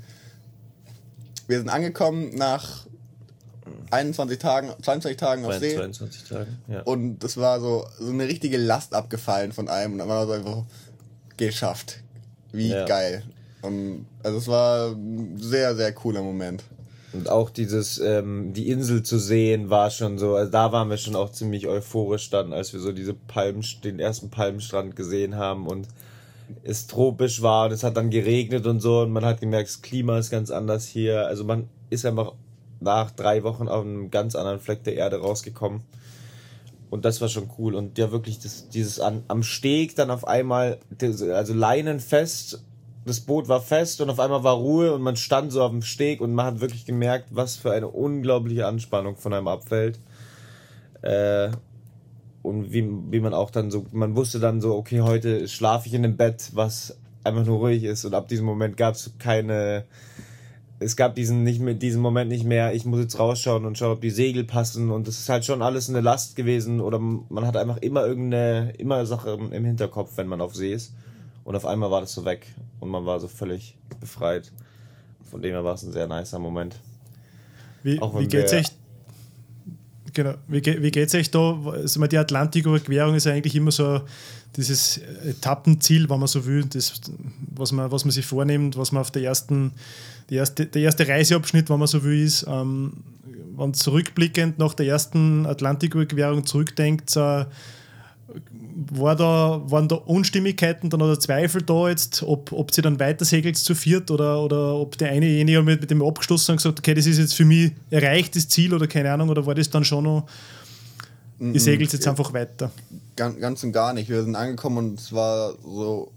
Wir 1.48 1.58
sind 1.58 1.70
angekommen 1.70 2.36
nach 2.36 2.86
21 3.92 4.40
Tagen, 4.40 4.70
22 4.82 5.18
Tagen 5.18 5.46
auf 5.46 5.58
See. 5.58 5.76
22 5.76 6.24
Tagen, 6.24 6.60
ja. 6.68 6.82
Und 6.82 7.20
das 7.20 7.38
war 7.38 7.60
so, 7.60 7.86
so 8.00 8.10
eine 8.10 8.28
richtige 8.28 8.58
Last 8.58 8.94
abgefallen 8.94 9.52
von 9.52 9.68
einem. 9.68 9.94
Und 9.94 10.00
dann 10.00 10.10
war 10.10 10.26
so 10.26 10.34
einfach 10.34 10.64
geschafft. 11.38 12.02
Wie 12.52 12.70
ja. 12.70 12.86
geil. 12.86 13.24
Und, 13.62 14.06
also 14.24 14.38
es 14.38 14.48
war 14.48 14.92
ein 14.92 15.38
sehr, 15.38 15.76
sehr 15.76 15.92
cooler 15.94 16.24
Moment. 16.24 16.64
Und 17.12 17.30
auch 17.30 17.50
dieses, 17.50 18.00
ähm, 18.00 18.54
die 18.54 18.70
Insel 18.70 19.02
zu 19.04 19.18
sehen, 19.18 19.70
war 19.70 19.90
schon 19.90 20.20
so, 20.20 20.36
also 20.36 20.52
da 20.52 20.72
waren 20.72 20.90
wir 20.90 20.98
schon 20.98 21.16
auch 21.16 21.32
ziemlich 21.32 21.68
euphorisch 21.68 22.30
dann, 22.30 22.54
als 22.54 22.72
wir 22.74 22.80
so 22.80 22.92
diese 22.92 23.14
Palmen, 23.14 23.66
den 23.84 24.00
ersten 24.00 24.30
Palmenstrand 24.30 24.96
gesehen 24.96 25.36
haben 25.36 25.66
und 25.66 25.88
es 26.64 26.88
tropisch 26.88 27.42
war 27.42 27.66
und 27.66 27.72
es 27.72 27.84
hat 27.84 27.98
dann 27.98 28.10
geregnet 28.10 28.68
und 28.68 28.80
so 28.80 29.02
und 29.02 29.12
man 29.12 29.26
hat 29.26 29.42
gemerkt, 29.42 29.70
das 29.70 29.82
Klima 29.82 30.20
ist 30.20 30.30
ganz 30.30 30.52
anders 30.52 30.86
hier. 30.86 31.26
Also 31.26 31.44
man 31.44 31.68
ist 31.90 32.06
einfach 32.06 32.34
nach 32.80 33.12
drei 33.12 33.44
Wochen 33.44 33.68
auf 33.68 33.84
einem 33.84 34.12
ganz 34.12 34.36
anderen 34.36 34.60
Fleck 34.60 34.84
der 34.84 34.96
Erde 34.96 35.20
rausgekommen. 35.20 35.82
Und 36.90 37.06
das 37.06 37.22
war 37.22 37.30
schon 37.30 37.50
cool. 37.58 37.76
Und 37.76 37.98
ja, 37.98 38.12
wirklich 38.12 38.40
das, 38.40 38.70
dieses 38.70 39.00
an, 39.00 39.24
am 39.28 39.44
Steg 39.44 39.96
dann 39.96 40.10
auf 40.10 40.28
einmal, 40.28 40.80
also 41.02 41.54
Leinen 41.54 42.00
fest, 42.00 42.64
das 43.06 43.22
Boot 43.22 43.48
war 43.48 43.62
fest 43.62 44.02
und 44.02 44.10
auf 44.10 44.20
einmal 44.20 44.44
war 44.44 44.56
Ruhe 44.56 44.94
und 44.94 45.02
man 45.02 45.16
stand 45.16 45.52
so 45.52 45.64
auf 45.64 45.72
dem 45.72 45.82
Steg 45.82 46.22
und 46.22 46.34
man 46.34 46.46
hat 46.46 46.62
wirklich 46.62 46.86
gemerkt, 46.86 47.30
was 47.32 47.56
für 47.56 47.72
eine 47.72 47.88
unglaubliche 47.88 48.68
Anspannung 48.68 49.16
von 49.16 49.34
einem 49.34 49.48
abfällt. 49.48 50.00
Äh, 51.02 51.50
und 52.42 52.72
wie, 52.72 52.88
wie 53.10 53.20
man 53.20 53.34
auch 53.34 53.52
dann 53.52 53.70
so, 53.72 53.86
man 53.92 54.16
wusste 54.16 54.40
dann 54.40 54.62
so, 54.62 54.76
okay, 54.76 55.02
heute 55.02 55.48
schlafe 55.48 55.88
ich 55.88 55.94
in 55.94 56.04
einem 56.04 56.18
Bett, 56.18 56.52
was 56.54 56.98
einfach 57.24 57.46
nur 57.46 57.58
ruhig 57.58 57.84
ist. 57.84 58.06
Und 58.06 58.14
ab 58.14 58.28
diesem 58.28 58.46
Moment 58.46 58.78
gab 58.78 58.96
es 58.96 59.12
keine, 59.20 59.86
es 60.80 60.96
gab 60.96 61.16
diesen 61.16 61.44
nicht 61.44 61.60
mehr, 61.60 61.74
diesen 61.74 62.02
Moment 62.02 62.32
nicht 62.32 62.46
mehr, 62.46 62.74
ich 62.74 62.86
muss 62.86 63.00
jetzt 63.02 63.20
rausschauen 63.20 63.66
und 63.66 63.78
schauen, 63.78 63.92
ob 63.92 64.02
die 64.02 64.10
Segel 64.10 64.46
passen 64.46 64.92
und 64.92 65.08
das 65.08 65.20
ist 65.20 65.30
halt 65.30 65.46
schon 65.46 65.62
alles 65.62 65.90
eine 65.90 66.02
Last 66.02 66.36
gewesen 66.36 66.80
oder 66.80 67.00
man 67.00 67.46
hat 67.46 67.58
einfach 67.58 67.78
immer 67.78 68.06
irgendeine, 68.06 68.74
immer 68.78 69.06
Sache 69.06 69.38
im 69.52 69.66
Hinterkopf, 69.66 70.12
wenn 70.16 70.28
man 70.28 70.42
auf 70.42 70.56
See 70.56 70.74
ist 70.74 70.94
und 71.44 71.56
auf 71.56 71.66
einmal 71.66 71.92
war 71.92 72.02
das 72.02 72.14
so 72.14 72.24
weg 72.26 72.48
und 72.80 72.90
man 72.90 73.06
war 73.06 73.20
so 73.20 73.28
völlig 73.28 73.76
befreit. 74.00 74.52
Von 75.30 75.42
dem 75.42 75.52
her 75.52 75.64
war 75.64 75.76
es 75.76 75.84
ein 75.84 75.92
sehr 75.92 76.08
nicer 76.08 76.40
Moment. 76.40 76.80
Wie, 77.84 78.00
wie 78.00 78.28
geht's 78.28 78.54
euch? 78.54 78.66
Genau, 80.14 80.34
wie, 80.48 80.64
wie 80.64 80.92
geht's 80.92 81.14
euch 81.16 81.30
da? 81.30 81.60
Also 81.66 82.06
die 82.08 82.18
Atlantiküberquerung 82.18 83.16
ist 83.16 83.28
eigentlich 83.28 83.56
immer 83.56 83.72
so 83.72 84.02
dieses 84.56 85.00
Etappenziel, 85.24 86.10
wenn 86.10 86.20
man 86.20 86.28
so 86.28 86.46
will, 86.46 86.66
das, 86.66 87.00
was, 87.56 87.72
man, 87.72 87.92
was 87.92 88.06
man 88.06 88.12
sich 88.12 88.26
vornimmt, 88.26 88.78
was 88.78 88.92
man 88.92 89.02
auf 89.02 89.12
der 89.12 89.24
ersten 89.24 89.72
erste, 90.38 90.66
der 90.66 90.82
erste 90.82 91.08
Reiseabschnitt, 91.08 91.70
wenn 91.70 91.80
man 91.80 91.88
so 91.88 92.04
will, 92.04 92.24
ist, 92.24 92.46
ähm, 92.48 92.94
wenn 93.56 93.74
zurückblickend 93.74 94.58
nach 94.58 94.74
der 94.74 94.88
ersten 94.88 95.46
Atlantiküberquerung 95.46 96.46
zurückdenkt, 96.46 97.16
äh, 97.16 97.46
war 98.92 99.16
da, 99.16 99.62
waren 99.66 99.88
da 99.88 99.96
Unstimmigkeiten 99.96 100.90
dann 100.90 101.02
oder 101.02 101.20
Zweifel 101.20 101.62
da 101.62 101.90
jetzt, 101.90 102.24
ob, 102.24 102.52
ob 102.54 102.74
sie 102.74 102.82
dann 102.82 103.00
weiter 103.00 103.26
segelt 103.26 103.58
zu 103.58 103.76
viert 103.76 104.10
oder, 104.12 104.42
oder 104.42 104.76
ob 104.76 104.98
der 104.98 105.12
eine 105.12 105.26
jenige 105.26 105.62
mit, 105.62 105.82
mit 105.82 105.92
dem 105.92 106.02
abgeschlossen 106.02 106.52
und 106.52 106.58
gesagt, 106.58 106.80
okay, 106.80 106.94
das 106.94 107.06
ist 107.06 107.18
jetzt 107.18 107.36
für 107.36 107.46
mich 107.46 107.74
erreicht, 107.90 108.36
das 108.36 108.48
Ziel 108.48 108.74
oder 108.74 108.88
keine 108.88 109.12
Ahnung, 109.12 109.30
oder 109.30 109.46
war 109.46 109.56
das 109.56 109.70
dann 109.70 109.84
schon 109.84 110.04
noch, 110.06 110.28
ihr 111.40 111.60
segelt 111.60 111.92
jetzt 111.92 112.08
einfach 112.08 112.32
weiter? 112.34 112.72
Ganz, 113.16 113.40
ganz 113.40 113.64
und 113.64 113.72
gar 113.72 113.94
nicht. 113.94 114.10
Wir 114.10 114.24
sind 114.24 114.36
angekommen 114.36 114.78
und 114.78 115.00
es 115.00 115.12
war 115.12 115.54
so, 115.64 116.12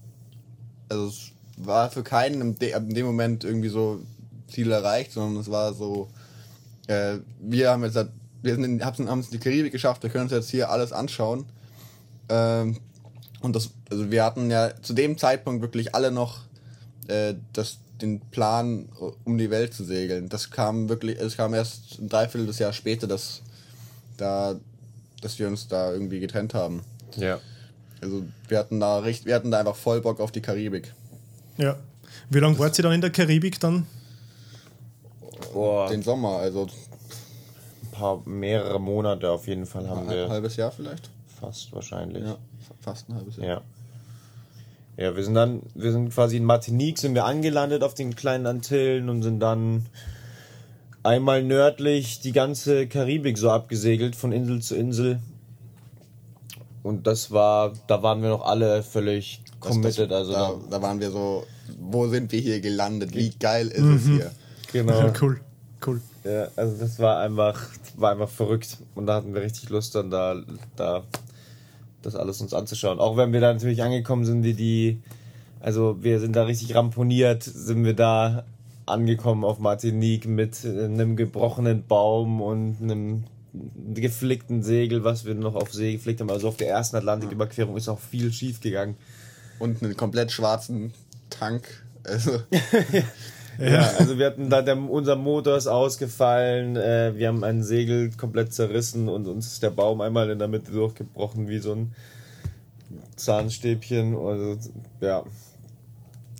also 0.88 1.09
es 1.09 1.33
war 1.57 1.90
für 1.90 2.03
keinen 2.03 2.40
in, 2.40 2.55
de, 2.57 2.77
in 2.77 2.94
dem 2.94 3.07
Moment 3.07 3.44
irgendwie 3.44 3.68
so 3.68 4.01
Ziel 4.48 4.70
erreicht, 4.70 5.12
sondern 5.12 5.40
es 5.40 5.51
war 5.51 5.75
so, 5.75 6.09
äh, 6.87 7.18
wir 7.40 7.70
haben 7.70 7.83
jetzt, 7.85 7.98
wir 8.42 8.55
sind 8.55 8.64
in, 8.64 8.85
haben 8.85 9.20
es 9.20 9.27
in 9.27 9.33
die 9.33 9.38
Karibik 9.38 9.72
geschafft, 9.72 10.03
wir 10.03 10.11
können 10.11 10.25
uns 10.25 10.33
jetzt 10.33 10.51
hier 10.51 10.70
alles 10.70 10.92
anschauen. 10.92 11.44
Ähm, 12.28 12.78
und 13.40 13.56
das, 13.56 13.70
also 13.90 14.11
wir 14.11 14.24
hatten 14.24 14.50
ja 14.50 14.72
zu 14.82 14.94
dem 14.94 15.18
Zeitpunkt 15.18 15.62
wirklich 15.62 15.94
alle 15.94 16.11
noch 16.12 16.40
äh, 17.08 17.35
das, 17.52 17.78
den 18.00 18.20
Plan, 18.20 18.88
um 19.24 19.38
die 19.38 19.50
Welt 19.50 19.74
zu 19.74 19.85
segeln. 19.85 20.28
Das 20.28 20.50
kam 20.50 20.88
wirklich, 20.88 21.18
es 21.18 21.37
kam 21.37 21.54
erst 21.54 21.98
ein 21.98 22.08
Dreiviertel 22.08 22.46
des 22.46 22.58
Jahr 22.58 22.72
später, 22.72 23.06
dass 23.06 23.42
da, 24.16 24.56
dass 25.20 25.38
wir 25.38 25.48
uns 25.48 25.68
da 25.68 25.92
irgendwie 25.92 26.20
getrennt 26.20 26.54
haben. 26.54 26.82
Ja. 27.16 27.40
Also 28.00 28.24
wir 28.48 28.58
hatten 28.58 28.80
da 28.80 28.98
recht, 28.98 29.26
wir 29.26 29.35
hatten 29.35 29.50
da 29.50 29.61
einfach 29.61 29.76
voll 29.76 30.00
Bock 30.00 30.20
auf 30.20 30.32
die 30.32 30.40
Karibik. 30.40 30.92
Ja. 31.56 31.76
Wie 32.30 32.38
lange 32.38 32.58
wart 32.58 32.78
ihr 32.78 32.82
dann 32.82 32.92
in 32.92 33.00
der 33.00 33.11
Karibik 33.11 33.61
dann? 33.61 33.87
Boah. 35.52 35.88
Den 35.88 36.02
Sommer, 36.02 36.38
also. 36.38 36.68
Ein 37.82 37.90
paar, 37.90 38.22
mehrere 38.24 38.80
Monate 38.80 39.30
auf 39.30 39.46
jeden 39.46 39.66
Fall 39.66 39.88
haben 39.88 40.08
ein 40.08 40.14
wir. 40.14 40.24
Ein 40.24 40.30
halbes 40.30 40.56
Jahr 40.56 40.72
vielleicht? 40.72 41.11
Fast 41.42 41.72
wahrscheinlich. 41.72 42.24
Ja, 42.24 42.38
fast 42.81 43.09
ein 43.09 43.16
halbes 43.16 43.37
Jahr. 43.37 43.46
Ja. 43.46 43.62
Ja, 44.96 45.16
wir 45.16 45.24
sind 45.24 45.35
dann, 45.35 45.62
wir 45.74 45.90
sind 45.90 46.11
quasi 46.11 46.37
in 46.37 46.44
Martinique, 46.44 46.98
sind 46.98 47.14
wir 47.14 47.24
angelandet 47.24 47.83
auf 47.83 47.94
den 47.94 48.14
kleinen 48.14 48.46
Antillen 48.46 49.09
und 49.09 49.22
sind 49.22 49.40
dann 49.40 49.87
einmal 51.02 51.42
nördlich 51.42 52.20
die 52.20 52.31
ganze 52.31 52.87
Karibik 52.87 53.38
so 53.38 53.50
abgesegelt, 53.50 54.14
von 54.14 54.31
Insel 54.31 54.61
zu 54.61 54.76
Insel. 54.76 55.18
Und 56.85 57.09
das 57.09 57.33
war, 57.33 57.72
da 57.88 58.02
waren 58.05 58.22
wir 58.22 58.28
noch 58.28 58.44
alle 58.44 58.85
völlig 58.85 59.40
committed. 59.59 60.11
Das, 60.11 60.28
also 60.28 60.33
da, 60.33 60.61
da, 60.70 60.83
waren 60.83 61.00
wir 61.00 61.11
so, 61.11 61.44
wo 61.81 62.07
sind 62.07 62.31
wir 62.31 62.40
hier 62.40 62.61
gelandet? 62.61 63.14
Wie 63.14 63.31
geil 63.31 63.68
ist 63.68 63.81
mhm. 63.81 63.96
es 63.96 64.05
hier? 64.05 64.31
Genau. 64.72 65.00
Ja, 65.00 65.12
cool, 65.20 65.40
cool. 65.87 66.00
Ja, 66.22 66.48
also 66.55 66.76
das 66.76 66.98
war 67.00 67.18
einfach, 67.20 67.61
war 67.96 68.12
einfach 68.12 68.28
verrückt. 68.28 68.78
Und 68.94 69.07
da 69.07 69.14
hatten 69.14 69.35
wir 69.35 69.42
richtig 69.42 69.70
Lust, 69.70 69.94
dann 69.94 70.11
da, 70.11 70.37
da 70.76 71.02
das 72.02 72.16
alles 72.16 72.40
uns 72.40 72.54
anzuschauen. 72.54 72.98
Auch 72.98 73.16
wenn 73.16 73.32
wir 73.32 73.40
da 73.40 73.52
natürlich 73.52 73.82
angekommen 73.82 74.24
sind, 74.24 74.42
wie 74.44 74.54
die, 74.54 75.00
also 75.60 76.02
wir 76.02 76.20
sind 76.20 76.36
da 76.36 76.44
richtig 76.44 76.74
ramponiert, 76.74 77.42
sind 77.42 77.84
wir 77.84 77.94
da 77.94 78.44
angekommen 78.86 79.44
auf 79.44 79.58
Martinique 79.58 80.26
mit 80.26 80.64
einem 80.64 81.16
gebrochenen 81.16 81.86
Baum 81.86 82.40
und 82.40 82.76
einem 82.82 83.24
geflickten 83.94 84.62
Segel, 84.62 85.04
was 85.04 85.24
wir 85.24 85.34
noch 85.34 85.54
auf 85.54 85.72
See 85.72 85.92
geflickt 85.92 86.20
haben. 86.20 86.30
Also 86.30 86.48
auf 86.48 86.56
der 86.56 86.68
ersten 86.68 86.96
Atlantiküberquerung 86.96 87.76
ist 87.76 87.88
auch 87.88 88.00
viel 88.00 88.32
schief 88.32 88.60
gegangen. 88.60 88.96
Und 89.58 89.82
einen 89.82 89.96
komplett 89.96 90.32
schwarzen 90.32 90.92
Tank. 91.30 91.84
Also. 92.04 92.32
Ja, 93.58 93.92
also 93.98 94.18
wir 94.18 94.26
hatten 94.26 94.48
da, 94.48 94.62
der, 94.62 94.78
unser 94.78 95.16
Motor 95.16 95.56
ist 95.56 95.66
ausgefallen, 95.66 96.76
äh, 96.76 97.12
wir 97.16 97.28
haben 97.28 97.44
ein 97.44 97.62
Segel 97.62 98.10
komplett 98.16 98.52
zerrissen 98.52 99.08
und 99.08 99.26
uns 99.28 99.46
ist 99.46 99.62
der 99.62 99.70
Baum 99.70 100.00
einmal 100.00 100.30
in 100.30 100.38
der 100.38 100.48
Mitte 100.48 100.72
durchgebrochen 100.72 101.48
wie 101.48 101.58
so 101.58 101.72
ein 101.72 101.94
Zahnstäbchen. 103.16 104.16
Also, 104.16 104.58
ja, 105.00 105.24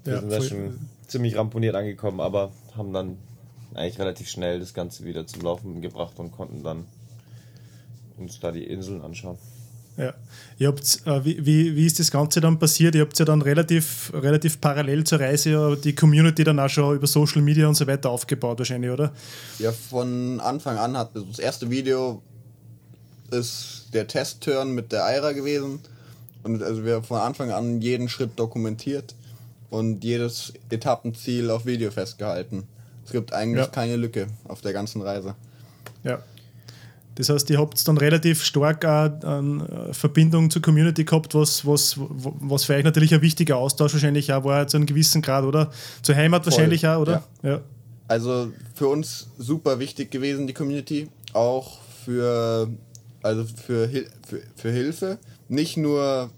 wir 0.05 0.13
ja, 0.13 0.21
sind 0.21 0.33
da 0.33 0.41
schon 0.41 0.79
ziemlich 1.07 1.37
ramponiert 1.37 1.75
angekommen, 1.75 2.21
aber 2.21 2.51
haben 2.77 2.93
dann 2.93 3.19
eigentlich 3.75 3.99
relativ 3.99 4.29
schnell 4.29 4.61
das 4.61 4.75
Ganze 4.75 5.05
wieder 5.05 5.27
zum 5.27 5.43
Laufen 5.43 5.81
gebracht 5.81 6.19
und 6.19 6.33
konnten 6.33 6.63
dann 6.63 6.85
uns 8.19 8.41
da 8.41 8.53
die 8.53 8.65
Inseln 8.65 9.03
anschauen. 9.03 9.39
Ja. 9.97 10.15
Ihr 10.59 10.69
habt, 10.69 11.03
äh, 11.07 11.25
wie, 11.25 11.45
wie, 11.45 11.77
wie 11.77 11.87
ist 11.87 11.99
das 11.99 12.11
Ganze 12.11 12.41
dann 12.41 12.59
passiert? 12.59 12.95
Ihr 12.95 13.03
habt 13.03 13.19
ja 13.19 13.25
dann 13.25 13.43
relativ, 13.43 14.13
relativ 14.15 14.61
parallel 14.61 15.05
zur 15.05 15.21
Reise 15.21 15.77
die 15.83 15.95
Community 15.95 16.45
dann 16.45 16.59
auch 16.59 16.69
schon 16.69 16.97
über 16.97 17.07
Social 17.07 17.43
Media 17.43 17.69
und 17.69 17.75
so 17.75 17.87
weiter 17.87 18.11
aufgebaut, 18.11 18.59
wahrscheinlich, 18.59 18.91
oder? 18.91 19.13
Ja, 19.59 19.73
von 19.73 20.41
Anfang 20.41 20.79
an 20.79 20.97
hat 20.97 21.11
das 21.15 21.39
erste 21.39 21.71
Video 21.71 22.23
ist 23.31 23.87
der 23.93 24.07
Testturn 24.07 24.73
mit 24.73 24.93
der 24.93 25.05
Eira 25.05 25.33
gewesen. 25.33 25.81
Und 26.43 26.63
also 26.63 26.85
wir 26.85 26.97
haben 26.97 27.05
von 27.05 27.21
Anfang 27.21 27.51
an 27.51 27.81
jeden 27.81 28.09
Schritt 28.09 28.39
dokumentiert 28.39 29.15
und 29.71 30.05
jedes 30.05 30.53
Etappenziel 30.71 31.51
auf 31.51 31.67
Video 31.67 31.91
festgehalten. 31.91 32.65
Es 33.05 33.13
gibt 33.13 33.33
eigentlich 33.33 33.67
ja. 33.67 33.71
keine 33.71 33.97
Lücke 33.97 34.27
auf 34.49 34.61
der 34.61 34.73
ganzen 34.73 35.03
Reise. 35.03 35.35
Ja. 36.05 36.23
Das 37.15 37.29
heißt, 37.29 37.51
ihr 37.51 37.59
habt 37.59 37.87
dann 37.87 37.99
relativ 37.99 38.43
stark 38.43 38.85
eine 38.85 39.89
Verbindung 39.93 40.51
zur 40.51 40.63
Community 40.63 41.05
gehabt, 41.05 41.35
was, 41.35 41.67
was, 41.67 41.97
was 41.99 42.65
für 42.65 42.75
euch 42.75 42.85
natürlich 42.85 43.13
ein 43.15 43.21
wichtiger 43.21 43.57
Austausch 43.57 43.93
wahrscheinlich 43.93 44.33
auch 44.33 44.45
war, 44.45 44.67
zu 44.67 44.79
einem 44.79 44.87
gewissen 44.87 45.21
Grad, 45.21 45.45
oder? 45.45 45.71
Zur 46.03 46.15
Heimat 46.15 46.45
Voll. 46.45 46.53
wahrscheinlich 46.53 46.87
auch, 46.87 47.01
oder? 47.01 47.25
Ja. 47.43 47.51
ja. 47.51 47.61
Also 48.09 48.51
für 48.75 48.89
uns 48.89 49.29
super 49.39 49.79
wichtig 49.79 50.11
gewesen, 50.11 50.47
die 50.47 50.55
Community. 50.55 51.09
Auch 51.35 51.79
für, 52.05 52.69
also 53.23 53.45
für, 53.45 53.89
für, 53.89 54.43
für 54.57 54.71
Hilfe. 54.71 55.19
Nicht 55.49 55.77
nur, 55.77 56.31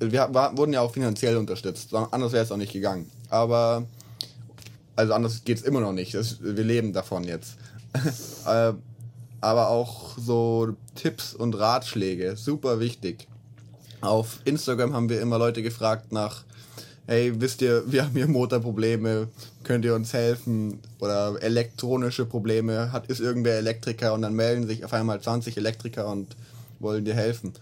wir 0.00 0.28
wurden 0.54 0.72
ja 0.72 0.80
auch 0.80 0.92
finanziell 0.92 1.36
unterstützt, 1.36 1.94
anders 1.94 2.32
wäre 2.32 2.44
es 2.44 2.52
auch 2.52 2.56
nicht 2.56 2.72
gegangen. 2.72 3.10
Aber, 3.28 3.84
also 4.94 5.12
anders 5.12 5.44
geht 5.44 5.58
es 5.58 5.62
immer 5.62 5.80
noch 5.80 5.92
nicht. 5.92 6.14
Das, 6.14 6.42
wir 6.42 6.64
leben 6.64 6.92
davon 6.92 7.24
jetzt. 7.24 7.56
Aber 9.46 9.68
auch 9.68 10.18
so 10.18 10.74
Tipps 10.96 11.32
und 11.32 11.56
Ratschläge, 11.56 12.36
super 12.36 12.80
wichtig. 12.80 13.28
Auf 14.00 14.40
Instagram 14.44 14.92
haben 14.92 15.08
wir 15.08 15.20
immer 15.20 15.38
Leute 15.38 15.62
gefragt 15.62 16.10
nach, 16.10 16.42
hey, 17.06 17.32
wisst 17.40 17.62
ihr, 17.62 17.84
wir 17.86 18.02
haben 18.04 18.14
hier 18.14 18.26
Motorprobleme, 18.26 19.28
könnt 19.62 19.84
ihr 19.84 19.94
uns 19.94 20.12
helfen? 20.12 20.80
Oder 20.98 21.40
elektronische 21.40 22.26
Probleme, 22.26 22.90
hat, 22.90 23.06
ist 23.06 23.20
irgendwer 23.20 23.54
Elektriker 23.58 24.14
und 24.14 24.22
dann 24.22 24.34
melden 24.34 24.66
sich 24.66 24.84
auf 24.84 24.92
einmal 24.92 25.20
20 25.20 25.56
Elektriker 25.56 26.08
und 26.08 26.34
wollen 26.80 27.04
dir 27.04 27.14
helfen. 27.14 27.52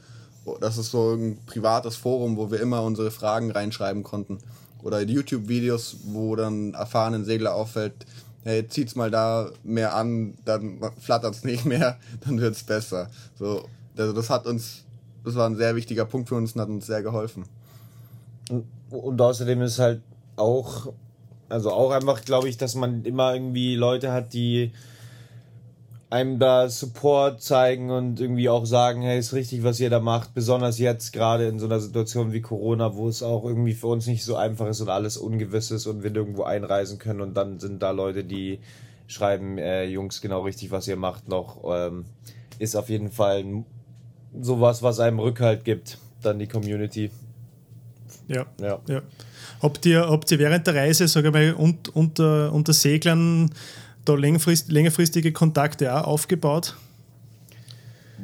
Das 0.60 0.78
ist 0.78 0.90
so 0.90 1.12
ein 1.12 1.36
privates 1.44 1.96
Forum, 1.96 2.38
wo 2.38 2.50
wir 2.50 2.60
immer 2.60 2.80
unsere 2.80 3.10
Fragen 3.10 3.50
reinschreiben 3.50 4.04
konnten. 4.04 4.38
Oder 4.82 5.02
YouTube-Videos, 5.02 5.98
wo 6.04 6.34
dann 6.34 6.72
erfahrenen 6.72 7.26
Segler 7.26 7.54
auffällt, 7.54 8.06
hey, 8.44 8.66
zieht's 8.68 8.94
mal 8.94 9.10
da 9.10 9.50
mehr 9.62 9.94
an, 9.94 10.34
dann 10.44 10.78
flattert's 10.98 11.44
nicht 11.44 11.64
mehr, 11.64 11.98
dann 12.24 12.40
wird's 12.40 12.62
besser. 12.62 13.10
So, 13.38 13.68
also 13.96 14.12
das 14.12 14.30
hat 14.30 14.46
uns, 14.46 14.84
das 15.24 15.34
war 15.34 15.48
ein 15.48 15.56
sehr 15.56 15.74
wichtiger 15.74 16.04
Punkt 16.04 16.28
für 16.28 16.36
uns 16.36 16.52
und 16.52 16.60
hat 16.60 16.68
uns 16.68 16.86
sehr 16.86 17.02
geholfen. 17.02 17.44
Und, 18.50 18.66
und 18.90 19.20
außerdem 19.20 19.62
ist 19.62 19.78
halt 19.78 20.02
auch, 20.36 20.92
also 21.48 21.70
auch 21.70 21.90
einfach, 21.90 22.24
glaube 22.24 22.48
ich, 22.48 22.56
dass 22.56 22.74
man 22.74 23.04
immer 23.04 23.34
irgendwie 23.34 23.74
Leute 23.74 24.12
hat, 24.12 24.32
die 24.34 24.72
einem 26.14 26.38
da 26.38 26.68
Support 26.68 27.42
zeigen 27.42 27.90
und 27.90 28.20
irgendwie 28.20 28.48
auch 28.48 28.66
sagen, 28.66 29.02
hey, 29.02 29.18
ist 29.18 29.32
richtig, 29.32 29.64
was 29.64 29.80
ihr 29.80 29.90
da 29.90 29.98
macht. 29.98 30.32
Besonders 30.32 30.78
jetzt 30.78 31.12
gerade 31.12 31.48
in 31.48 31.58
so 31.58 31.66
einer 31.66 31.80
Situation 31.80 32.32
wie 32.32 32.40
Corona, 32.40 32.94
wo 32.94 33.08
es 33.08 33.24
auch 33.24 33.44
irgendwie 33.44 33.72
für 33.72 33.88
uns 33.88 34.06
nicht 34.06 34.24
so 34.24 34.36
einfach 34.36 34.68
ist 34.68 34.80
und 34.80 34.90
alles 34.90 35.16
ungewiss 35.16 35.72
ist 35.72 35.88
und 35.88 36.04
wir 36.04 36.12
nirgendwo 36.12 36.44
einreisen 36.44 37.00
können 37.00 37.20
und 37.20 37.34
dann 37.36 37.58
sind 37.58 37.82
da 37.82 37.90
Leute, 37.90 38.22
die 38.22 38.60
schreiben, 39.08 39.58
äh, 39.58 39.86
Jungs, 39.86 40.20
genau 40.20 40.42
richtig, 40.42 40.70
was 40.70 40.86
ihr 40.86 40.94
macht 40.94 41.28
noch. 41.28 41.64
Ähm, 41.66 42.04
ist 42.60 42.76
auf 42.76 42.90
jeden 42.90 43.10
Fall 43.10 43.64
sowas, 44.40 44.84
was 44.84 45.00
einem 45.00 45.18
Rückhalt 45.18 45.64
gibt, 45.64 45.98
dann 46.22 46.38
die 46.38 46.46
Community. 46.46 47.10
Ja, 48.28 48.46
ja. 48.60 48.78
ja. 48.88 49.02
Habt 49.60 49.84
ihr, 49.84 50.08
habt 50.08 50.30
ihr 50.30 50.38
während 50.38 50.64
der 50.68 50.76
Reise, 50.76 51.08
sage 51.08 51.28
ich 51.28 51.34
mal, 51.34 51.54
unter, 51.54 52.52
unter 52.52 52.72
Seglern 52.72 53.50
da 54.04 54.14
längerfrist, 54.14 54.70
längerfristige 54.70 55.32
Kontakte 55.32 55.94
auch 55.94 56.06
aufgebaut? 56.06 56.76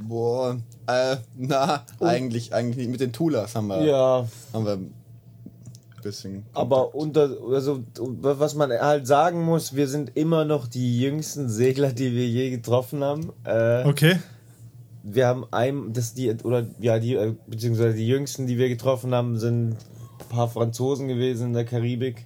Boah, 0.08 0.58
äh, 0.86 1.16
na, 1.36 1.84
oh. 1.98 2.04
eigentlich, 2.04 2.52
eigentlich 2.52 2.76
nicht. 2.76 2.90
Mit 2.90 3.00
den 3.00 3.12
Tulas 3.12 3.54
haben 3.54 3.68
wir, 3.68 3.82
ja. 3.82 4.26
haben 4.52 4.64
wir 4.64 4.72
ein 4.72 4.94
bisschen. 6.02 6.44
Kontakt. 6.44 6.56
Aber 6.56 6.94
unter, 6.94 7.36
also, 7.50 7.82
was 7.98 8.54
man 8.54 8.70
halt 8.72 9.06
sagen 9.06 9.42
muss, 9.44 9.74
wir 9.74 9.88
sind 9.88 10.16
immer 10.16 10.44
noch 10.44 10.66
die 10.66 11.00
jüngsten 11.00 11.48
Segler, 11.48 11.92
die 11.92 12.12
wir 12.12 12.26
je 12.26 12.50
getroffen 12.50 13.04
haben. 13.04 13.32
Äh, 13.44 13.84
okay. 13.86 14.18
Wir 15.02 15.26
haben 15.26 15.46
ein, 15.50 15.92
das 15.92 16.14
die, 16.14 16.30
oder 16.42 16.66
ja, 16.78 16.98
die, 16.98 17.14
äh, 17.14 17.34
beziehungsweise 17.46 17.96
die 17.96 18.06
jüngsten, 18.06 18.46
die 18.46 18.58
wir 18.58 18.68
getroffen 18.68 19.14
haben, 19.14 19.38
sind 19.38 19.70
ein 19.70 20.28
paar 20.28 20.48
Franzosen 20.48 21.08
gewesen 21.08 21.48
in 21.48 21.52
der 21.54 21.64
Karibik. 21.64 22.22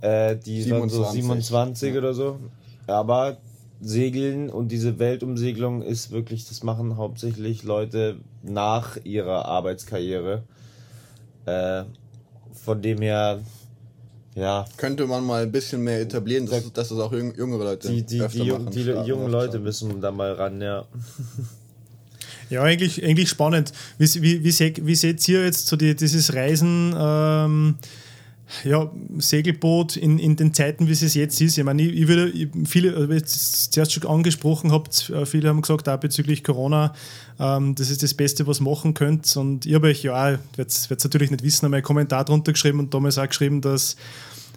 Äh, 0.00 0.36
die 0.36 0.62
27. 0.62 0.70
waren 0.70 0.88
so 0.88 1.12
27 1.12 1.92
ja. 1.92 1.98
oder 1.98 2.14
so. 2.14 2.38
Aber 2.86 3.38
Segeln 3.80 4.48
und 4.48 4.68
diese 4.68 4.98
Weltumsegelung 4.98 5.82
ist 5.82 6.10
wirklich, 6.12 6.48
das 6.48 6.62
machen 6.62 6.96
hauptsächlich 6.96 7.64
Leute 7.64 8.16
nach 8.42 8.96
ihrer 9.04 9.46
Arbeitskarriere. 9.46 10.44
Äh, 11.46 11.84
von 12.52 12.80
dem 12.80 13.00
her, 13.02 13.40
ja. 14.34 14.64
Könnte 14.76 15.06
man 15.06 15.24
mal 15.24 15.42
ein 15.42 15.52
bisschen 15.52 15.82
mehr 15.82 16.00
etablieren, 16.00 16.46
dass, 16.46 16.72
dass 16.72 16.88
das 16.88 16.98
auch 16.98 17.12
jüngere 17.12 17.64
Leute 17.64 17.88
die, 17.88 18.02
die, 18.02 18.26
die, 18.28 18.50
machen, 18.50 18.70
die, 18.70 18.84
die 18.84 18.90
jungen 18.90 19.30
Leute 19.30 19.58
müssen 19.58 20.00
da 20.00 20.10
mal 20.10 20.32
ran, 20.32 20.60
ja. 20.60 20.86
Ja, 22.50 22.62
eigentlich, 22.62 23.02
eigentlich 23.02 23.30
spannend. 23.30 23.72
Wie, 23.96 24.06
wie, 24.20 24.44
wie, 24.44 24.86
wie 24.86 24.94
seht 24.94 25.26
ihr 25.26 25.42
jetzt 25.42 25.68
so 25.68 25.76
die, 25.76 25.96
dieses 25.96 26.34
Reisen? 26.34 26.94
Ähm, 26.94 27.76
ja, 28.64 28.90
Segelboot 29.18 29.96
in, 29.96 30.18
in 30.18 30.36
den 30.36 30.54
Zeiten, 30.54 30.86
wie 30.86 30.92
es 30.92 31.14
jetzt 31.14 31.40
ist. 31.40 31.58
Ich 31.58 31.64
meine, 31.64 31.82
ich, 31.82 32.02
ich 32.02 32.08
würde, 32.08 32.32
viele, 32.66 33.08
wie 33.08 33.14
ihr 33.14 33.22
es 33.22 33.70
zuerst 33.70 33.92
schon 33.92 34.06
angesprochen 34.06 34.72
habt, 34.72 35.10
äh, 35.10 35.26
viele 35.26 35.48
haben 35.48 35.62
gesagt, 35.62 35.88
auch 35.88 35.98
bezüglich 35.98 36.44
Corona, 36.44 36.94
ähm, 37.38 37.74
das 37.74 37.90
ist 37.90 38.02
das 38.02 38.14
Beste, 38.14 38.46
was 38.46 38.60
ihr 38.60 38.64
machen 38.64 38.94
könnt. 38.94 39.36
Und 39.36 39.66
ich 39.66 39.74
habe 39.74 39.88
euch, 39.88 40.02
ja, 40.02 40.32
ich 40.32 40.38
werde 40.56 40.68
es 40.68 40.88
natürlich 40.88 41.30
nicht 41.30 41.42
wissen, 41.42 41.66
aber 41.66 41.76
einen 41.76 41.84
Kommentar 41.84 42.24
drunter 42.24 42.52
geschrieben 42.52 42.78
und 42.78 42.92
damals 42.94 43.18
auch 43.18 43.28
geschrieben, 43.28 43.60
dass, 43.60 43.96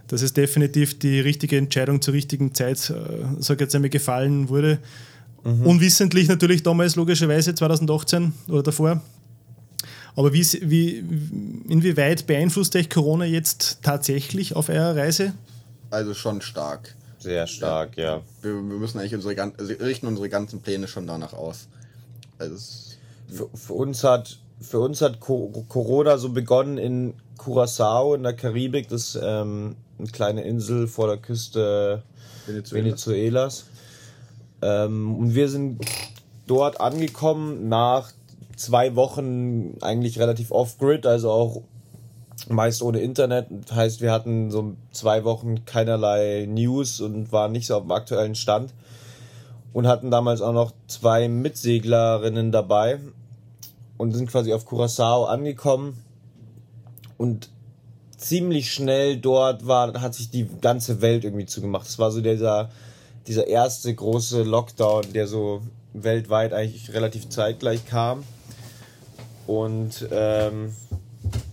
dass 0.07 0.21
es 0.21 0.33
definitiv 0.33 0.99
die 0.99 1.19
richtige 1.19 1.57
Entscheidung 1.57 2.01
zur 2.01 2.13
richtigen 2.13 2.53
Zeit, 2.53 2.89
äh, 2.89 3.41
sage 3.41 3.63
jetzt 3.63 3.75
einmal, 3.75 3.89
gefallen 3.89 4.49
wurde. 4.49 4.79
Mhm. 5.43 5.65
Unwissentlich 5.65 6.27
natürlich 6.27 6.63
damals, 6.63 6.95
logischerweise 6.95 7.55
2018 7.55 8.33
oder 8.47 8.63
davor. 8.63 9.01
Aber 10.15 10.33
wie, 10.33 10.45
wie, 10.61 11.03
inwieweit 11.67 12.25
beeinflusst 12.25 12.75
euch 12.75 12.89
Corona 12.89 13.25
jetzt 13.25 13.79
tatsächlich 13.81 14.55
auf 14.55 14.69
eurer 14.69 14.95
Reise? 14.95 15.33
Also 15.91 16.13
schon 16.13 16.41
stark. 16.41 16.95
Sehr 17.19 17.47
stark, 17.47 17.97
ja. 17.97 18.17
ja. 18.17 18.21
Wir, 18.41 18.53
wir, 18.53 18.61
müssen 18.61 18.99
eigentlich 18.99 19.15
unsere 19.15 19.41
also 19.41 19.73
richten 19.73 20.07
unsere 20.07 20.29
ganzen 20.29 20.61
Pläne 20.61 20.87
schon 20.87 21.07
danach 21.07 21.33
aus. 21.33 21.67
Also 22.37 22.55
für, 23.27 23.49
für, 23.53 23.73
uns 23.73 24.03
hat 24.03 24.37
für 24.61 24.79
uns 24.79 25.01
hat 25.01 25.19
Corona 25.19 26.17
so 26.17 26.29
begonnen 26.29 26.77
in 26.77 27.13
Curacao 27.37 28.15
in 28.15 28.23
der 28.23 28.33
Karibik, 28.33 28.87
das 28.89 29.15
ist 29.15 29.21
ähm, 29.21 29.75
eine 29.99 30.07
kleine 30.07 30.43
Insel 30.43 30.87
vor 30.87 31.07
der 31.07 31.17
Küste 31.17 32.03
Venezuelas. 32.45 32.73
Venezuelas. 32.73 33.65
Ähm, 34.61 35.15
und 35.15 35.35
wir 35.35 35.49
sind 35.49 35.83
dort 36.47 36.79
angekommen 36.79 37.67
nach 37.67 38.11
zwei 38.55 38.95
Wochen 38.95 39.77
eigentlich 39.81 40.19
relativ 40.19 40.51
off-grid, 40.51 41.05
also 41.05 41.31
auch 41.31 41.61
meist 42.49 42.81
ohne 42.81 42.99
Internet. 42.99 43.47
Das 43.49 43.75
heißt, 43.75 44.01
wir 44.01 44.11
hatten 44.11 44.51
so 44.51 44.75
zwei 44.91 45.23
Wochen 45.23 45.65
keinerlei 45.65 46.45
News 46.47 47.01
und 47.01 47.31
waren 47.31 47.51
nicht 47.51 47.67
so 47.67 47.75
auf 47.75 47.83
dem 47.83 47.91
aktuellen 47.91 48.35
Stand. 48.35 48.73
Und 49.73 49.87
hatten 49.87 50.09
damals 50.09 50.41
auch 50.41 50.53
noch 50.53 50.71
zwei 50.87 51.27
Mitseglerinnen 51.27 52.53
dabei 52.53 52.99
und 53.97 54.13
sind 54.13 54.29
quasi 54.29 54.53
auf 54.53 54.65
Curacao 54.65 55.25
angekommen. 55.25 56.01
Und 57.17 57.49
ziemlich 58.17 58.71
schnell 58.71 59.17
dort 59.17 59.67
war, 59.67 60.01
hat 60.01 60.15
sich 60.15 60.29
die 60.29 60.47
ganze 60.61 61.01
Welt 61.01 61.25
irgendwie 61.25 61.45
zugemacht. 61.45 61.87
Es 61.87 61.99
war 61.99 62.11
so 62.11 62.21
dieser, 62.21 62.69
dieser 63.27 63.47
erste 63.47 63.93
große 63.93 64.43
Lockdown, 64.43 65.11
der 65.13 65.27
so 65.27 65.61
weltweit 65.93 66.53
eigentlich 66.53 66.93
relativ 66.93 67.29
zeitgleich 67.29 67.85
kam. 67.85 68.23
Und 69.47 70.07
ähm, 70.11 70.73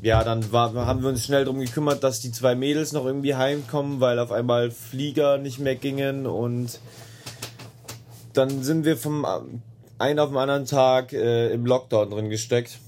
ja, 0.00 0.24
dann 0.24 0.52
war, 0.52 0.74
haben 0.74 1.02
wir 1.02 1.08
uns 1.08 1.24
schnell 1.24 1.44
darum 1.44 1.60
gekümmert, 1.60 2.02
dass 2.02 2.20
die 2.20 2.32
zwei 2.32 2.54
Mädels 2.54 2.92
noch 2.92 3.04
irgendwie 3.04 3.34
heimkommen, 3.34 4.00
weil 4.00 4.18
auf 4.18 4.32
einmal 4.32 4.70
Flieger 4.70 5.38
nicht 5.38 5.58
mehr 5.58 5.76
gingen 5.76 6.26
und 6.26 6.78
dann 8.32 8.62
sind 8.62 8.84
wir 8.84 8.96
vom 8.96 9.26
einen 9.98 10.18
auf 10.18 10.30
den 10.30 10.38
anderen 10.38 10.66
Tag 10.66 11.12
äh, 11.12 11.52
im 11.52 11.66
Lockdown 11.66 12.10
drin 12.10 12.30
gesteckt 12.30 12.78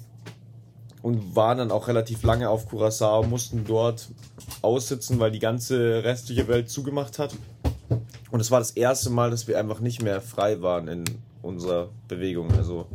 und 1.03 1.37
waren 1.37 1.59
dann 1.59 1.71
auch 1.71 1.87
relativ 1.87 2.23
lange 2.23 2.49
auf 2.49 2.69
Curacao, 2.69 3.23
mussten 3.23 3.65
dort 3.67 4.09
aussitzen, 4.63 5.21
weil 5.21 5.31
die 5.31 5.39
ganze 5.39 6.03
restliche 6.03 6.49
Welt 6.49 6.71
zugemacht 6.71 7.19
hat. 7.19 7.35
Und 8.31 8.41
es 8.41 8.51
war 8.51 8.59
das 8.59 8.73
erste 8.73 9.11
Mal, 9.11 9.31
dass 9.31 9.47
wir 9.47 9.59
einfach 9.59 9.81
nicht 9.81 10.03
mehr 10.03 10.21
frei 10.21 10.63
waren 10.63 10.89
in 10.89 11.05
unserer 11.43 11.91
Bewegung. 12.09 12.51
Also 12.57 12.87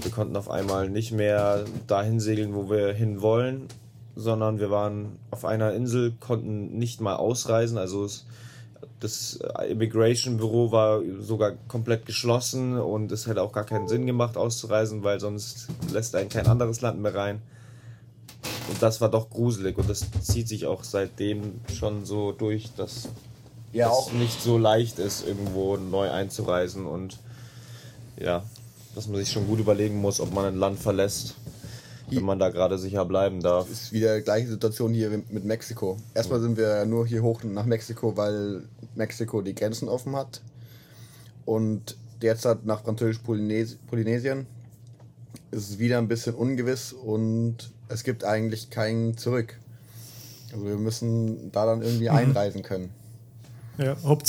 wir 0.00 0.10
konnten 0.10 0.36
auf 0.36 0.50
einmal 0.50 0.88
nicht 0.88 1.12
mehr 1.12 1.64
dahin 1.86 2.20
segeln, 2.20 2.54
wo 2.54 2.70
wir 2.70 2.92
hin 2.92 3.20
wollen, 3.22 3.68
sondern 4.16 4.58
wir 4.58 4.70
waren 4.70 5.18
auf 5.30 5.44
einer 5.44 5.72
Insel, 5.72 6.12
konnten 6.20 6.78
nicht 6.78 7.00
mal 7.00 7.16
ausreisen. 7.16 7.78
Also 7.78 8.04
es, 8.04 8.26
das 9.00 9.40
Immigration 9.68 10.36
Büro 10.36 10.70
war 10.72 11.00
sogar 11.20 11.52
komplett 11.68 12.06
geschlossen 12.06 12.78
und 12.78 13.12
es 13.12 13.26
hätte 13.26 13.42
auch 13.42 13.52
gar 13.52 13.64
keinen 13.64 13.88
Sinn 13.88 14.06
gemacht 14.06 14.36
auszureisen, 14.36 15.02
weil 15.02 15.20
sonst 15.20 15.68
lässt 15.92 16.14
einen 16.14 16.28
kein 16.28 16.46
anderes 16.46 16.80
Land 16.80 17.00
mehr 17.00 17.14
rein. 17.14 17.42
Und 18.68 18.82
das 18.82 19.00
war 19.00 19.10
doch 19.10 19.30
gruselig 19.30 19.76
und 19.78 19.88
das 19.88 20.06
zieht 20.22 20.48
sich 20.48 20.66
auch 20.66 20.84
seitdem 20.84 21.60
schon 21.72 22.04
so 22.04 22.32
durch, 22.32 22.70
dass 22.76 23.08
ja, 23.72 23.86
es 23.86 23.92
auch. 23.92 24.12
nicht 24.12 24.40
so 24.40 24.58
leicht 24.58 24.98
ist, 24.98 25.26
irgendwo 25.26 25.76
neu 25.76 26.10
einzureisen 26.10 26.86
und 26.86 27.18
ja, 28.18 28.42
dass 28.94 29.08
man 29.08 29.18
sich 29.18 29.30
schon 29.30 29.46
gut 29.46 29.60
überlegen 29.60 30.00
muss, 30.00 30.20
ob 30.20 30.32
man 30.32 30.44
ein 30.44 30.56
Land 30.56 30.78
verlässt, 30.78 31.34
wenn 32.10 32.24
man 32.24 32.38
da 32.38 32.50
gerade 32.50 32.78
sicher 32.78 33.04
bleiben 33.04 33.40
darf. 33.40 33.68
Das 33.68 33.84
ist 33.84 33.92
wieder 33.92 34.16
die 34.16 34.22
gleiche 34.22 34.48
Situation 34.48 34.92
hier 34.92 35.10
mit 35.10 35.44
Mexiko. 35.44 35.96
Erstmal 36.14 36.40
sind 36.40 36.56
wir 36.56 36.84
nur 36.84 37.06
hier 37.06 37.22
hoch 37.22 37.42
nach 37.44 37.64
Mexiko, 37.64 38.16
weil 38.16 38.62
Mexiko 38.94 39.40
die 39.40 39.54
Grenzen 39.54 39.88
offen 39.88 40.14
hat. 40.14 40.42
Und 41.44 41.96
derzeit 42.20 42.64
nach 42.66 42.82
Französisch-Polynesien 42.82 44.46
ist 45.50 45.70
es 45.70 45.78
wieder 45.78 45.98
ein 45.98 46.08
bisschen 46.08 46.34
ungewiss 46.34 46.92
und 46.92 47.72
es 47.88 48.04
gibt 48.04 48.24
eigentlich 48.24 48.70
kein 48.70 49.16
Zurück. 49.16 49.58
Also 50.52 50.66
wir 50.66 50.76
müssen 50.76 51.50
da 51.52 51.66
dann 51.66 51.82
irgendwie 51.82 52.08
mhm. 52.08 52.16
einreisen 52.16 52.62
können. 52.62 52.90
Ja, 53.78 53.96
habt 54.04 54.28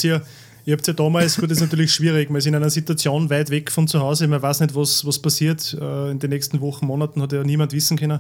ihr, 0.65 0.73
habt 0.73 0.87
ja 0.87 0.93
damals, 0.93 1.35
gut, 1.37 1.49
das 1.49 1.57
ist 1.57 1.63
natürlich 1.63 1.93
schwierig, 1.93 2.29
man 2.29 2.39
ist 2.39 2.47
in 2.47 2.55
einer 2.55 2.69
Situation 2.69 3.29
weit 3.29 3.49
weg 3.49 3.71
von 3.71 3.87
zu 3.87 3.99
Hause, 3.99 4.27
man 4.27 4.41
weiß 4.41 4.61
nicht, 4.61 4.75
was, 4.75 5.05
was 5.05 5.19
passiert. 5.19 5.77
Äh, 5.79 6.11
in 6.11 6.19
den 6.19 6.29
nächsten 6.29 6.61
Wochen, 6.61 6.85
Monaten 6.85 7.21
hat 7.21 7.31
ja 7.31 7.43
niemand 7.43 7.73
wissen 7.73 7.97
können. 7.97 8.19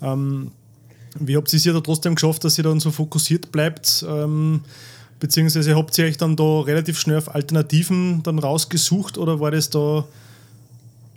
Ähm, 0.00 0.50
wie 1.18 1.36
habt 1.36 1.52
ihr 1.52 1.56
es 1.56 1.64
ja 1.64 1.78
trotzdem 1.80 2.14
geschafft, 2.14 2.44
dass 2.44 2.58
ihr 2.58 2.64
dann 2.64 2.80
so 2.80 2.90
fokussiert 2.90 3.52
bleibt? 3.52 4.04
Ähm, 4.08 4.62
beziehungsweise 5.20 5.76
habt 5.76 5.96
ihr 5.98 6.06
euch 6.06 6.16
dann 6.16 6.36
da 6.36 6.60
relativ 6.60 6.98
schnell 6.98 7.18
auf 7.18 7.34
Alternativen 7.34 8.22
dann 8.22 8.38
rausgesucht 8.38 9.18
oder 9.18 9.40
war 9.40 9.50
das 9.50 9.70
da 9.70 10.04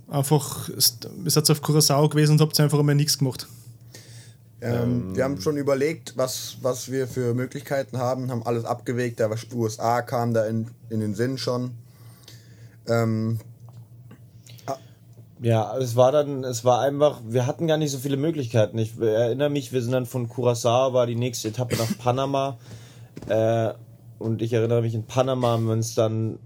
einfach, 0.09 0.69
ihr 0.69 1.31
seid 1.31 1.49
auf 1.49 1.61
Curacao 1.61 2.09
gewesen 2.09 2.33
und 2.33 2.41
habt 2.41 2.59
einfach 2.59 2.79
einmal 2.79 2.95
nichts 2.95 3.17
gemacht? 3.17 3.47
Ähm, 4.61 5.15
wir 5.15 5.23
haben 5.23 5.39
schon 5.41 5.57
überlegt, 5.57 6.13
was, 6.15 6.57
was 6.61 6.91
wir 6.91 7.07
für 7.07 7.33
Möglichkeiten 7.33 7.97
haben, 7.97 8.31
haben 8.31 8.43
alles 8.43 8.65
abgewegt. 8.65 9.19
Der 9.19 9.29
USA 9.53 10.01
kam 10.01 10.33
da 10.33 10.45
in, 10.45 10.71
in 10.89 11.01
den 11.01 11.13
Sinn 11.13 11.37
schon. 11.37 11.71
Ähm, 12.87 13.39
ah. 14.65 14.77
ja, 15.41 15.77
es 15.77 15.95
war 15.95 16.11
dann, 16.11 16.43
es 16.43 16.63
war 16.63 16.81
einfach, 16.81 17.21
wir 17.27 17.47
hatten 17.47 17.67
gar 17.67 17.77
nicht 17.77 17.91
so 17.91 17.97
viele 17.97 18.17
Möglichkeiten. 18.17 18.77
Ich 18.77 18.97
erinnere 18.99 19.49
mich, 19.49 19.73
wir 19.73 19.81
sind 19.81 19.91
dann 19.91 20.05
von 20.05 20.29
Curacao, 20.29 20.93
war 20.93 21.05
die 21.05 21.15
nächste 21.15 21.49
Etappe 21.49 21.75
nach 21.75 21.97
Panama. 21.97 22.57
Äh, 23.27 23.73
und 24.19 24.41
ich 24.41 24.53
erinnere 24.53 24.81
mich, 24.81 24.95
in 24.95 25.05
Panama 25.05 25.49
haben 25.49 25.65
wir 25.65 25.73
uns 25.73 25.95
dann 25.95 26.39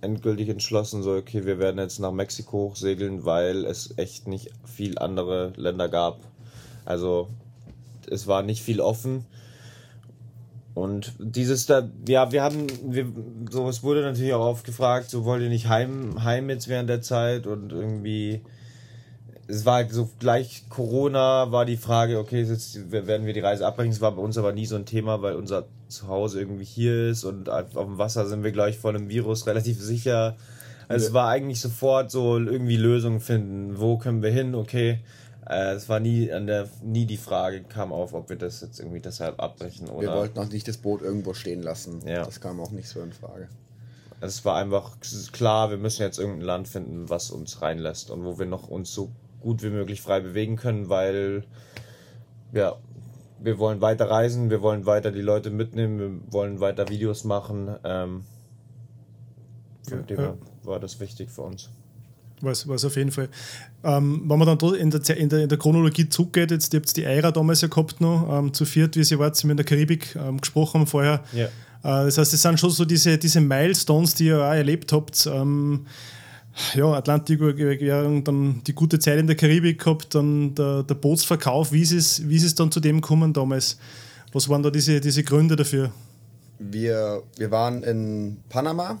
endgültig 0.00 0.48
entschlossen, 0.48 1.02
so, 1.02 1.14
okay, 1.14 1.44
wir 1.46 1.58
werden 1.58 1.78
jetzt 1.78 1.98
nach 1.98 2.12
Mexiko 2.12 2.58
hochsegeln, 2.58 3.24
weil 3.24 3.64
es 3.64 3.94
echt 3.98 4.28
nicht 4.28 4.50
viel 4.64 4.98
andere 4.98 5.52
Länder 5.56 5.88
gab. 5.88 6.20
Also 6.84 7.28
es 8.10 8.26
war 8.26 8.42
nicht 8.42 8.62
viel 8.62 8.80
offen. 8.80 9.24
Und 10.76 11.14
dieses 11.18 11.64
da, 11.64 11.88
ja, 12.06 12.32
wir 12.32 12.42
haben, 12.42 12.66
wir, 12.84 13.06
so, 13.50 13.66
es 13.66 13.82
wurde 13.82 14.02
natürlich 14.02 14.34
auch 14.34 14.44
oft 14.44 14.66
gefragt, 14.66 15.08
so 15.08 15.24
wollt 15.24 15.42
ihr 15.42 15.48
nicht 15.48 15.68
heim, 15.68 16.22
heim 16.22 16.50
jetzt 16.50 16.68
während 16.68 16.90
der 16.90 17.00
Zeit 17.00 17.46
und 17.46 17.72
irgendwie, 17.72 18.42
es 19.48 19.64
war 19.64 19.88
so 19.88 20.10
gleich 20.18 20.64
Corona 20.68 21.50
war 21.50 21.64
die 21.64 21.78
Frage, 21.78 22.18
okay, 22.18 22.42
jetzt 22.42 22.92
werden 22.92 23.24
wir 23.24 23.32
die 23.32 23.40
Reise 23.40 23.66
abbrechen. 23.66 23.92
Es 23.92 24.02
war 24.02 24.12
bei 24.12 24.20
uns 24.20 24.36
aber 24.36 24.52
nie 24.52 24.66
so 24.66 24.76
ein 24.76 24.84
Thema, 24.84 25.22
weil 25.22 25.36
unser 25.36 25.64
Zuhause 25.88 26.40
irgendwie 26.40 26.64
hier 26.64 27.08
ist 27.08 27.24
und 27.24 27.48
auf 27.48 27.72
dem 27.72 27.96
Wasser 27.96 28.26
sind 28.26 28.44
wir 28.44 28.52
gleich 28.52 28.76
vor 28.76 28.90
einem 28.90 29.08
Virus 29.08 29.46
relativ 29.46 29.80
sicher. 29.80 30.36
Also 30.88 31.06
es 31.06 31.12
war 31.14 31.28
eigentlich 31.28 31.60
sofort 31.60 32.10
so 32.10 32.36
irgendwie 32.36 32.76
Lösungen 32.76 33.20
finden. 33.20 33.78
Wo 33.78 33.96
können 33.96 34.22
wir 34.22 34.30
hin? 34.30 34.54
Okay, 34.54 35.00
es 35.48 35.88
war 35.88 36.00
nie 36.00 36.32
an 36.32 36.46
der 36.46 36.68
nie 36.82 37.06
die 37.06 37.16
Frage 37.16 37.62
kam 37.62 37.92
auf, 37.92 38.14
ob 38.14 38.28
wir 38.28 38.36
das 38.36 38.60
jetzt 38.60 38.80
irgendwie 38.80 39.00
deshalb 39.00 39.40
abbrechen 39.40 39.88
oder. 39.88 40.08
Wir 40.08 40.14
wollten 40.14 40.38
auch 40.40 40.48
nicht 40.48 40.66
das 40.66 40.76
Boot 40.76 41.02
irgendwo 41.02 41.34
stehen 41.34 41.62
lassen. 41.62 42.00
Ja. 42.06 42.24
Das 42.24 42.40
kam 42.40 42.60
auch 42.60 42.72
nicht 42.72 42.88
so 42.88 43.00
in 43.00 43.12
Frage. 43.12 43.48
Es 44.20 44.44
war 44.44 44.56
einfach 44.56 44.96
klar, 45.32 45.70
wir 45.70 45.76
müssen 45.76 46.02
jetzt 46.02 46.18
irgendein 46.18 46.46
Land 46.46 46.68
finden, 46.68 47.08
was 47.10 47.30
uns 47.30 47.62
reinlässt 47.62 48.10
und 48.10 48.24
wo 48.24 48.38
wir 48.38 48.46
noch 48.46 48.68
uns 48.68 48.92
so 48.92 49.12
gut 49.40 49.62
wie 49.62 49.70
möglich 49.70 50.02
frei 50.02 50.20
bewegen 50.20 50.56
können, 50.56 50.88
weil 50.88 51.44
ja, 52.52 52.76
wir 53.38 53.58
wollen 53.58 53.80
weiter 53.80 54.10
reisen, 54.10 54.50
wir 54.50 54.62
wollen 54.62 54.86
weiter 54.86 55.12
die 55.12 55.20
Leute 55.20 55.50
mitnehmen, 55.50 55.98
wir 55.98 56.32
wollen 56.32 56.58
weiter 56.58 56.88
Videos 56.88 57.22
machen. 57.22 57.76
Ähm, 57.84 58.24
ja, 59.88 59.98
ja. 60.08 60.34
war 60.64 60.80
das 60.80 60.98
wichtig 60.98 61.30
für 61.30 61.42
uns 61.42 61.70
was, 62.40 62.68
was 62.68 62.84
auf 62.84 62.96
jeden 62.96 63.10
Fall. 63.10 63.28
Ähm, 63.84 64.22
wenn 64.26 64.38
man 64.38 64.58
dann 64.58 64.74
in 64.74 64.90
der, 64.90 65.16
in 65.16 65.28
der, 65.28 65.42
in 65.42 65.48
der 65.48 65.58
Chronologie 65.58 66.08
zugeht, 66.08 66.50
jetzt 66.50 66.72
ihr 66.74 66.80
habt 66.80 66.96
die 66.96 67.06
Eira 67.06 67.30
damals 67.30 67.60
ja 67.60 67.68
gehabt 67.68 68.00
noch, 68.00 68.28
ähm, 68.30 68.52
zu 68.52 68.64
viert, 68.64 68.96
wie 68.96 69.04
sie 69.04 69.18
war, 69.18 69.34
sind 69.34 69.48
wir 69.48 69.52
in 69.52 69.56
der 69.56 69.66
Karibik 69.66 70.16
ähm, 70.16 70.40
gesprochen 70.40 70.80
haben 70.80 70.86
vorher. 70.86 71.22
Ja. 71.32 71.44
Äh, 71.44 72.04
das 72.04 72.18
heißt, 72.18 72.32
es 72.34 72.42
sind 72.42 72.58
schon 72.60 72.70
so 72.70 72.84
diese, 72.84 73.16
diese 73.18 73.40
Milestones, 73.40 74.14
die 74.14 74.26
ihr 74.26 74.38
auch 74.38 74.52
erlebt 74.52 74.92
habt. 74.92 75.26
Ähm, 75.26 75.86
ja, 76.74 76.86
Atlantiküberquerung, 76.92 78.24
dann 78.24 78.62
die 78.66 78.74
gute 78.74 78.98
Zeit 78.98 79.18
in 79.18 79.26
der 79.26 79.36
Karibik 79.36 79.78
gehabt, 79.78 80.14
dann 80.14 80.54
der, 80.54 80.82
der 80.82 80.94
Bootsverkauf. 80.94 81.70
Wie 81.72 81.82
ist, 81.82 81.92
es, 81.92 82.28
wie 82.28 82.36
ist 82.36 82.44
es 82.44 82.54
dann 82.54 82.72
zu 82.72 82.80
dem 82.80 83.00
gekommen 83.00 83.32
damals? 83.32 83.78
Was 84.32 84.48
waren 84.48 84.62
da 84.62 84.70
diese, 84.70 85.00
diese 85.00 85.22
Gründe 85.22 85.54
dafür? 85.54 85.92
Wir, 86.58 87.22
wir 87.36 87.50
waren 87.50 87.82
in 87.82 88.38
Panama 88.48 88.98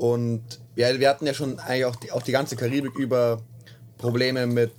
und 0.00 0.42
ja, 0.76 0.98
wir 0.98 1.10
hatten 1.10 1.26
ja 1.26 1.34
schon 1.34 1.58
eigentlich 1.58 1.84
auch 1.84 1.96
die, 1.96 2.10
auch 2.10 2.22
die 2.22 2.32
ganze 2.32 2.56
Karibik 2.56 2.98
über 2.98 3.42
Probleme 3.98 4.46
mit 4.46 4.72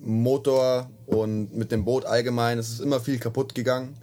Motor 0.00 0.88
und 1.06 1.56
mit 1.56 1.72
dem 1.72 1.84
Boot 1.84 2.04
allgemein. 2.04 2.56
Es 2.56 2.68
ist 2.68 2.80
immer 2.80 3.00
viel 3.00 3.18
kaputt 3.18 3.56
gegangen. 3.56 3.96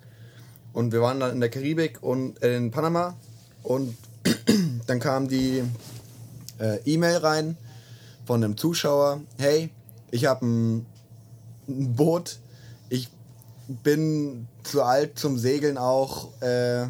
Und 0.73 0.91
wir 0.91 1.01
waren 1.01 1.21
dann 1.21 1.31
in 1.31 1.39
der 1.39 1.49
Karibik 1.49 2.03
und 2.03 2.43
äh, 2.43 2.57
in 2.57 2.71
Panama 2.71 3.15
und 3.63 3.95
dann 4.87 4.99
kam 4.99 5.29
die 5.29 5.63
äh, 6.59 6.79
E-Mail 6.83 7.15
rein 7.19 7.57
von 8.25 8.43
einem 8.43 8.57
Zuschauer. 8.57 9.21
Hey, 9.37 9.69
ich 10.11 10.25
habe 10.25 10.45
ein, 10.45 10.85
ein, 11.69 11.95
Boot. 11.95 12.39
Ich 12.89 13.07
bin 13.69 14.49
zu 14.63 14.83
alt 14.83 15.17
zum 15.17 15.37
Segeln 15.37 15.77
auch. 15.77 16.41
Äh, 16.41 16.87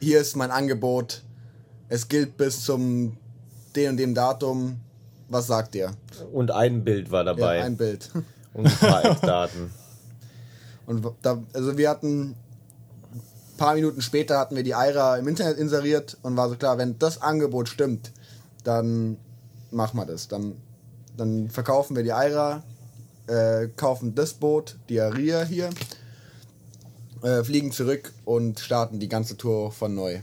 hier 0.00 0.22
ist 0.22 0.34
mein 0.34 0.50
Angebot. 0.50 1.23
Es 1.94 2.08
gilt 2.08 2.36
bis 2.36 2.64
zum 2.64 3.16
dem 3.76 3.90
und 3.90 3.96
dem 3.98 4.14
Datum. 4.16 4.80
Was 5.28 5.46
sagt 5.46 5.76
ihr? 5.76 5.92
Und 6.32 6.50
ein 6.50 6.82
Bild 6.82 7.12
war 7.12 7.22
dabei. 7.22 7.58
Ja, 7.58 7.64
ein 7.64 7.76
Bild. 7.76 8.10
Und 8.52 8.66
ein 8.66 8.76
paar 8.76 9.04
Eckdaten. 9.04 9.70
und 10.86 11.04
da, 11.22 11.42
also 11.52 11.76
wir 11.76 11.90
hatten 11.90 12.30
ein 12.30 12.36
paar 13.56 13.74
Minuten 13.74 14.00
später 14.00 14.38
hatten 14.38 14.54
wir 14.54 14.62
die 14.62 14.76
Eira 14.76 15.16
im 15.16 15.26
Internet 15.26 15.58
inseriert 15.58 16.16
und 16.22 16.36
war 16.36 16.48
so 16.48 16.54
klar, 16.54 16.78
wenn 16.78 16.96
das 17.00 17.20
Angebot 17.20 17.68
stimmt, 17.68 18.12
dann 18.62 19.16
machen 19.72 19.96
wir 19.98 20.06
das. 20.06 20.28
Dann, 20.28 20.56
dann 21.16 21.50
verkaufen 21.50 21.96
wir 21.96 22.04
die 22.04 22.12
Eira, 22.12 22.62
äh, 23.26 23.66
kaufen 23.74 24.14
das 24.14 24.34
Boot, 24.34 24.76
die 24.88 25.00
Aria 25.00 25.42
hier, 25.42 25.70
äh, 27.22 27.42
fliegen 27.42 27.72
zurück 27.72 28.12
und 28.24 28.60
starten 28.60 29.00
die 29.00 29.08
ganze 29.08 29.36
Tour 29.36 29.72
von 29.72 29.96
neu. 29.96 30.20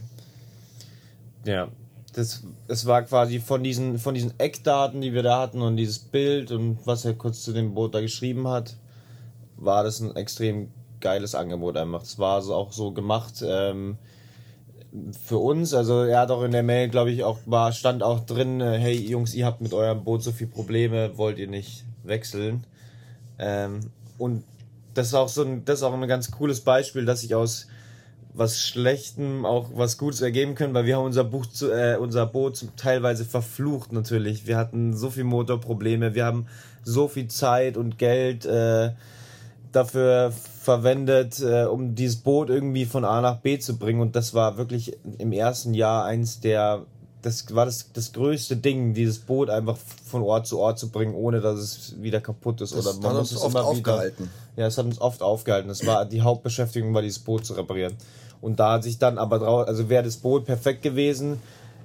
Ja, 1.46 1.70
das, 2.14 2.44
es 2.68 2.86
war 2.86 3.04
quasi 3.04 3.40
von 3.40 3.64
diesen, 3.64 3.98
von 3.98 4.14
diesen 4.14 4.38
Eckdaten, 4.40 5.02
die 5.02 5.14
wir 5.14 5.24
da 5.24 5.40
hatten 5.40 5.62
und 5.62 5.78
dieses 5.78 6.00
Bild 6.00 6.52
und 6.52 6.80
was 6.86 7.06
er 7.06 7.14
kurz 7.14 7.42
zu 7.44 7.54
dem 7.54 7.74
Boot 7.74 7.96
da 7.96 8.02
geschrieben 8.02 8.48
hat, 8.48 8.76
war 9.56 9.84
das 9.84 10.02
ein 10.02 10.16
extrem 10.16 10.72
geiles 11.00 11.36
Angebot 11.36 11.78
einfach. 11.78 12.04
Es 12.04 12.20
war 12.20 12.42
so 12.42 12.54
auch 12.54 12.74
so 12.74 12.92
gemacht 12.92 13.44
ähm, 13.46 13.98
für 15.26 15.38
uns. 15.38 15.74
Also 15.74 16.04
er 16.04 16.20
hat 16.20 16.32
auch 16.32 16.44
in 16.44 16.52
der 16.52 16.64
Mail, 16.64 16.90
glaube 16.90 17.12
ich, 17.12 17.24
auch 17.24 17.40
war, 17.46 17.72
stand 17.72 18.04
auch 18.04 18.26
drin, 18.26 18.60
äh, 18.60 18.78
hey 18.78 18.96
Jungs, 18.96 19.34
ihr 19.34 19.46
habt 19.46 19.62
mit 19.62 19.74
eurem 19.74 20.04
Boot 20.04 20.24
so 20.24 20.32
viele 20.32 20.50
Probleme, 20.50 21.18
wollt 21.18 21.38
ihr 21.38 21.48
nicht 21.48 21.86
wechseln? 22.04 22.66
Ähm, 23.40 23.92
und 24.18 24.44
das 24.94 25.08
ist 25.08 25.14
auch 25.14 25.30
so 25.30 25.44
ein, 25.44 25.64
das 25.64 25.80
ist 25.80 25.84
auch 25.84 25.94
ein 25.94 26.08
ganz 26.08 26.32
cooles 26.32 26.62
Beispiel, 26.62 27.06
dass 27.06 27.24
ich 27.24 27.34
aus 27.34 27.68
was 28.34 28.60
Schlechtem 28.60 29.46
auch 29.46 29.70
was 29.74 29.98
Gutes 29.98 30.22
ergeben 30.22 30.56
können, 30.56 30.74
weil 30.74 30.86
wir 30.86 30.98
haben 30.98 31.06
unser 31.06 31.24
Buch 31.24 31.46
zu, 31.46 31.72
äh, 31.72 31.98
unser 31.98 32.26
Boot 32.26 32.66
teilweise 32.78 33.26
verflucht 33.26 33.92
natürlich. 33.92 34.48
Wir 34.48 34.58
hatten 34.58 34.96
so 34.96 35.10
viel 35.10 35.24
Motorprobleme, 35.24 36.16
wir 36.16 36.26
haben 36.26 36.48
so 36.84 37.08
viel 37.08 37.28
Zeit 37.28 37.78
und 37.78 37.98
Geld 37.98 38.46
äh, 38.46 38.92
dafür 39.72 40.32
verwendet, 40.32 41.42
äh, 41.42 41.66
um 41.66 41.96
dieses 41.96 42.18
Boot 42.18 42.50
irgendwie 42.50 42.86
von 42.86 43.06
A 43.06 43.22
nach 43.22 43.38
B 43.38 43.60
zu 43.60 43.78
bringen. 43.78 44.02
Und 44.02 44.16
das 44.16 44.34
war 44.34 44.58
wirklich 44.58 44.98
im 45.18 45.32
ersten 45.32 45.74
Jahr 45.74 46.06
eins 46.06 46.40
der 46.40 46.86
das 47.22 47.54
war 47.54 47.66
das, 47.66 47.92
das 47.94 48.14
größte 48.14 48.58
Ding, 48.58 48.96
dieses 48.96 49.20
Boot 49.20 49.50
einfach 49.50 49.78
von 49.78 50.24
Ort 50.24 50.48
zu 50.48 50.60
Ort 50.60 50.80
zu 50.80 50.90
bringen, 50.90 51.14
ohne 51.14 51.40
dass 51.40 51.60
es 51.60 52.02
wieder 52.02 52.20
kaputt 52.20 52.62
ist. 52.62 52.76
Das 52.76 52.88
oder 52.88 53.00
man 53.00 53.18
muss 53.18 53.32
es 53.32 53.44
immer 53.44 53.64
aufgehalten. 53.64 54.24
wieder. 54.24 54.64
Ja, 54.64 54.68
es 54.68 54.78
hat 54.78 54.86
uns 54.86 55.00
oft 55.00 55.22
aufgehalten. 55.22 55.68
Das 55.68 55.86
war 55.86 56.06
die 56.06 56.22
Hauptbeschäftigung, 56.22 56.94
war 56.94 57.02
dieses 57.02 57.20
Boot 57.20 57.46
zu 57.46 57.54
reparieren. 57.54 57.94
Und 58.42 58.60
da 58.60 58.74
hat 58.74 58.84
sich 58.84 58.98
dann 58.98 59.18
aber 59.18 59.40
drauf, 59.40 59.68
also 59.68 59.88
wäre 59.88 60.04
das 60.04 60.18
Boot 60.18 60.46
perfekt 60.46 60.82
gewesen, 60.82 61.40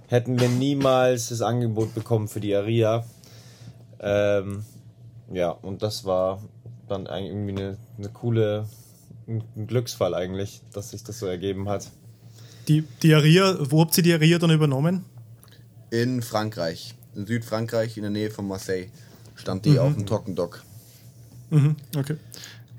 hätten 0.09 0.41
wir 0.41 0.49
niemals 0.49 1.29
das 1.29 1.43
Angebot 1.43 1.95
bekommen 1.95 2.29
für 2.29 2.41
die 2.41 2.55
Aria. 2.55 3.05
Ähm, 4.01 4.65
ja, 5.33 5.51
und 5.51 5.83
das 5.83 6.05
war 6.05 6.43
dann 6.89 7.07
irgendwie 7.07 7.53
eine, 7.53 7.77
eine 7.99 8.09
coole, 8.09 8.69
ein 9.27 9.67
Glücksfall 9.67 10.15
eigentlich, 10.15 10.63
dass 10.73 10.91
sich 10.91 11.05
das 11.05 11.19
so 11.19 11.27
ergeben 11.27 11.69
hat. 11.69 11.91
Die, 12.69 12.85
die 13.03 13.15
Aria, 13.15 13.57
wo 13.61 13.81
habt 13.81 13.97
ihr 13.97 14.03
die 14.03 14.13
Aria 14.13 14.39
dann 14.39 14.51
übernommen? 14.51 15.05
In 15.91 16.23
Frankreich, 16.23 16.95
in 17.15 17.27
Südfrankreich, 17.27 17.97
in 17.97 18.03
der 18.03 18.11
Nähe 18.11 18.31
von 18.31 18.49
Marseille, 18.49 18.89
stand 19.35 19.65
die 19.65 19.71
mhm. 19.71 19.79
auf 19.79 19.95
dem 19.95 20.07
Trockendock. 20.07 20.63
Mhm, 21.51 21.77
okay. 21.97 22.17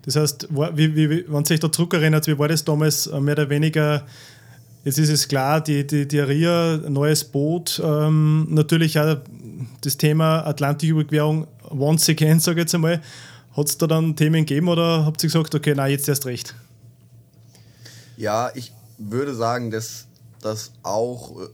Das 0.08 0.16
heißt, 0.16 0.48
wie, 0.50 0.96
wie, 0.96 1.26
wenn 1.28 1.44
sich 1.44 1.60
da 1.60 1.70
zurückerinnert, 1.70 2.28
wie 2.28 2.40
war 2.40 2.48
das 2.48 2.64
damals 2.64 3.08
äh, 3.08 3.20
mehr 3.20 3.34
oder 3.34 3.50
weniger? 3.50 4.08
Jetzt 4.86 5.00
ist 5.00 5.10
es 5.10 5.28
klar, 5.28 5.60
die, 5.60 5.86
die, 5.86 6.08
die 6.08 6.22
ARIA, 6.22 6.78
neues 6.88 7.26
Boot, 7.26 7.82
ähm, 7.84 8.48
natürlich 8.50 8.98
auch 8.98 9.18
das 9.82 9.98
Thema 9.98 10.48
Atlantiküberquerung 10.48 11.46
once 11.70 12.08
again, 12.08 12.40
sage 12.40 12.62
ich 12.62 12.64
jetzt 12.64 12.76
einmal. 12.76 13.02
Hat 13.52 13.68
es 13.68 13.78
da 13.78 13.86
dann 13.86 14.16
Themen 14.16 14.46
gegeben 14.46 14.70
oder 14.70 15.06
habt 15.06 15.22
ihr 15.24 15.28
gesagt, 15.28 15.54
okay, 15.54 15.76
nein, 15.76 15.92
jetzt 15.92 16.08
erst 16.08 16.26
recht? 16.26 16.56
Ja, 18.16 18.50
ich 18.56 18.72
würde 18.98 19.36
sagen, 19.36 19.72
dass 19.72 20.08
das 20.42 20.72
auch 20.84 21.42
äh, 21.42 21.48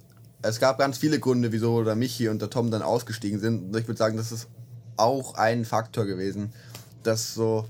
es 0.43 0.60
gab 0.60 0.78
ganz 0.78 0.99
viele 0.99 1.20
Gründe, 1.20 1.51
wieso 1.51 1.84
der 1.84 1.95
Michi 1.95 2.30
und 2.30 2.39
der 2.39 2.51
Tom 2.51 2.70
dann 2.70 2.84
ausgestiegen 2.84 3.39
sind. 3.39 3.74
Und 3.74 3.80
ich 3.80 3.88
würde 3.88 3.97
sagen, 3.97 4.16
das 4.16 4.32
ist 4.32 4.47
auch 4.95 5.34
ein 5.34 5.66
Faktor 5.66 6.06
gewesen, 6.06 6.54
dass 7.01 7.34
so 7.34 7.66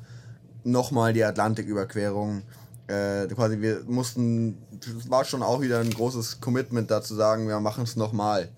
nochmal 0.64 1.14
die 1.14 1.24
Atlantiküberquerung, 1.24 2.44
äh, 2.88 3.28
quasi 3.28 3.62
wir 3.62 3.84
mussten, 3.86 4.58
das 4.80 5.10
war 5.10 5.26
schon 5.26 5.44
auch 5.44 5.62
wieder 5.62 5.80
ein 5.80 5.90
großes 5.90 6.42
Commitment 6.42 6.92
da 6.92 7.02
zu 7.02 7.16
sagen, 7.16 7.48
wir 7.48 7.60
machen 7.60 7.84
es 7.84 7.96
nochmal. 7.96 8.50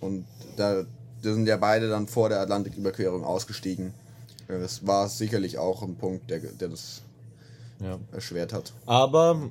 Und 0.00 0.26
da, 0.56 0.82
da 1.22 1.32
sind 1.32 1.46
ja 1.46 1.56
beide 1.56 1.88
dann 1.88 2.06
vor 2.06 2.28
der 2.28 2.40
Atlantiküberquerung 2.40 3.24
ausgestiegen. 3.24 3.94
Das 4.48 4.86
war 4.86 5.08
sicherlich 5.08 5.58
auch 5.58 5.82
ein 5.82 5.96
Punkt, 5.96 6.30
der, 6.30 6.38
der 6.38 6.68
das 6.68 7.02
ja. 7.80 7.98
erschwert 8.12 8.52
hat. 8.52 8.72
Aber 8.86 9.50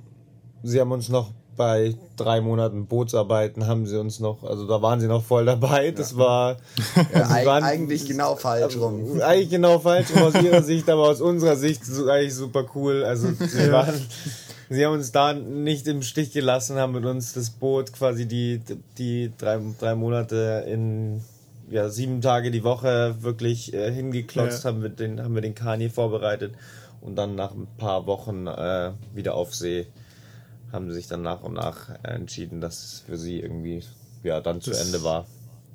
sie 0.63 0.79
haben 0.79 0.91
uns 0.91 1.09
noch 1.09 1.31
bei 1.57 1.95
drei 2.17 2.41
Monaten 2.41 2.85
Bootsarbeiten 2.85 3.67
haben 3.67 3.85
sie 3.85 3.99
uns 3.99 4.19
noch, 4.19 4.43
also 4.43 4.67
da 4.67 4.81
waren 4.81 4.99
sie 4.99 5.07
noch 5.07 5.23
voll 5.23 5.45
dabei. 5.45 5.91
Das 5.91 6.11
ja. 6.11 6.17
war 6.17 6.57
ja, 7.13 7.45
waren, 7.45 7.63
eigentlich 7.63 8.05
genau 8.05 8.35
falsch 8.35 8.77
rum. 8.77 9.21
Eigentlich 9.21 9.49
genau 9.49 9.79
falsch 9.79 10.07
rum 10.13 10.23
aus 10.23 10.35
ihrer 10.35 10.63
Sicht, 10.63 10.89
aber 10.89 11.03
aus 11.03 11.21
unserer 11.21 11.55
Sicht 11.55 11.81
eigentlich 12.09 12.35
super 12.35 12.65
cool. 12.75 13.03
Also 13.03 13.31
sie 13.31 13.71
waren, 13.71 13.93
sie 14.69 14.85
haben 14.85 14.93
uns 14.93 15.11
da 15.11 15.33
nicht 15.33 15.87
im 15.87 16.01
Stich 16.01 16.31
gelassen, 16.31 16.77
haben 16.77 16.93
mit 16.93 17.05
uns 17.05 17.33
das 17.33 17.49
Boot 17.49 17.93
quasi 17.93 18.25
die, 18.27 18.61
die 18.97 19.31
drei, 19.37 19.59
drei 19.79 19.95
Monate 19.95 20.65
in 20.67 21.21
ja, 21.69 21.89
sieben 21.89 22.21
Tage 22.21 22.51
die 22.51 22.63
Woche 22.63 23.15
wirklich 23.21 23.73
äh, 23.73 23.91
hingeklotzt, 23.91 24.63
ja. 24.63 24.69
haben, 24.69 24.83
wir 24.83 24.89
den, 24.89 25.21
haben 25.21 25.33
wir 25.33 25.41
den 25.41 25.55
Kani 25.55 25.89
vorbereitet 25.89 26.53
und 27.01 27.15
dann 27.15 27.35
nach 27.35 27.51
ein 27.51 27.67
paar 27.77 28.05
Wochen 28.05 28.47
äh, 28.47 28.91
wieder 29.13 29.35
auf 29.35 29.55
See 29.55 29.87
haben 30.75 30.89
sie 30.89 30.95
sich 30.95 31.07
dann 31.07 31.23
nach 31.23 31.41
und 31.41 31.53
nach 31.53 31.89
entschieden, 32.03 32.61
dass 32.61 32.83
es 32.83 32.99
für 32.99 33.17
sie 33.17 33.39
irgendwie 33.39 33.81
ja, 34.23 34.41
dann 34.41 34.59
das, 34.59 34.65
zu 34.65 34.71
Ende 34.71 35.03
war. 35.03 35.25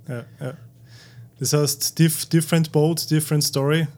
Ja, 0.09 0.25
ja. 0.41 0.55
Das 1.39 1.53
heißt, 1.55 1.99
diff, 1.99 2.27
different 2.27 2.71
boat, 2.71 3.11
different 3.11 3.43
story. 3.43 3.89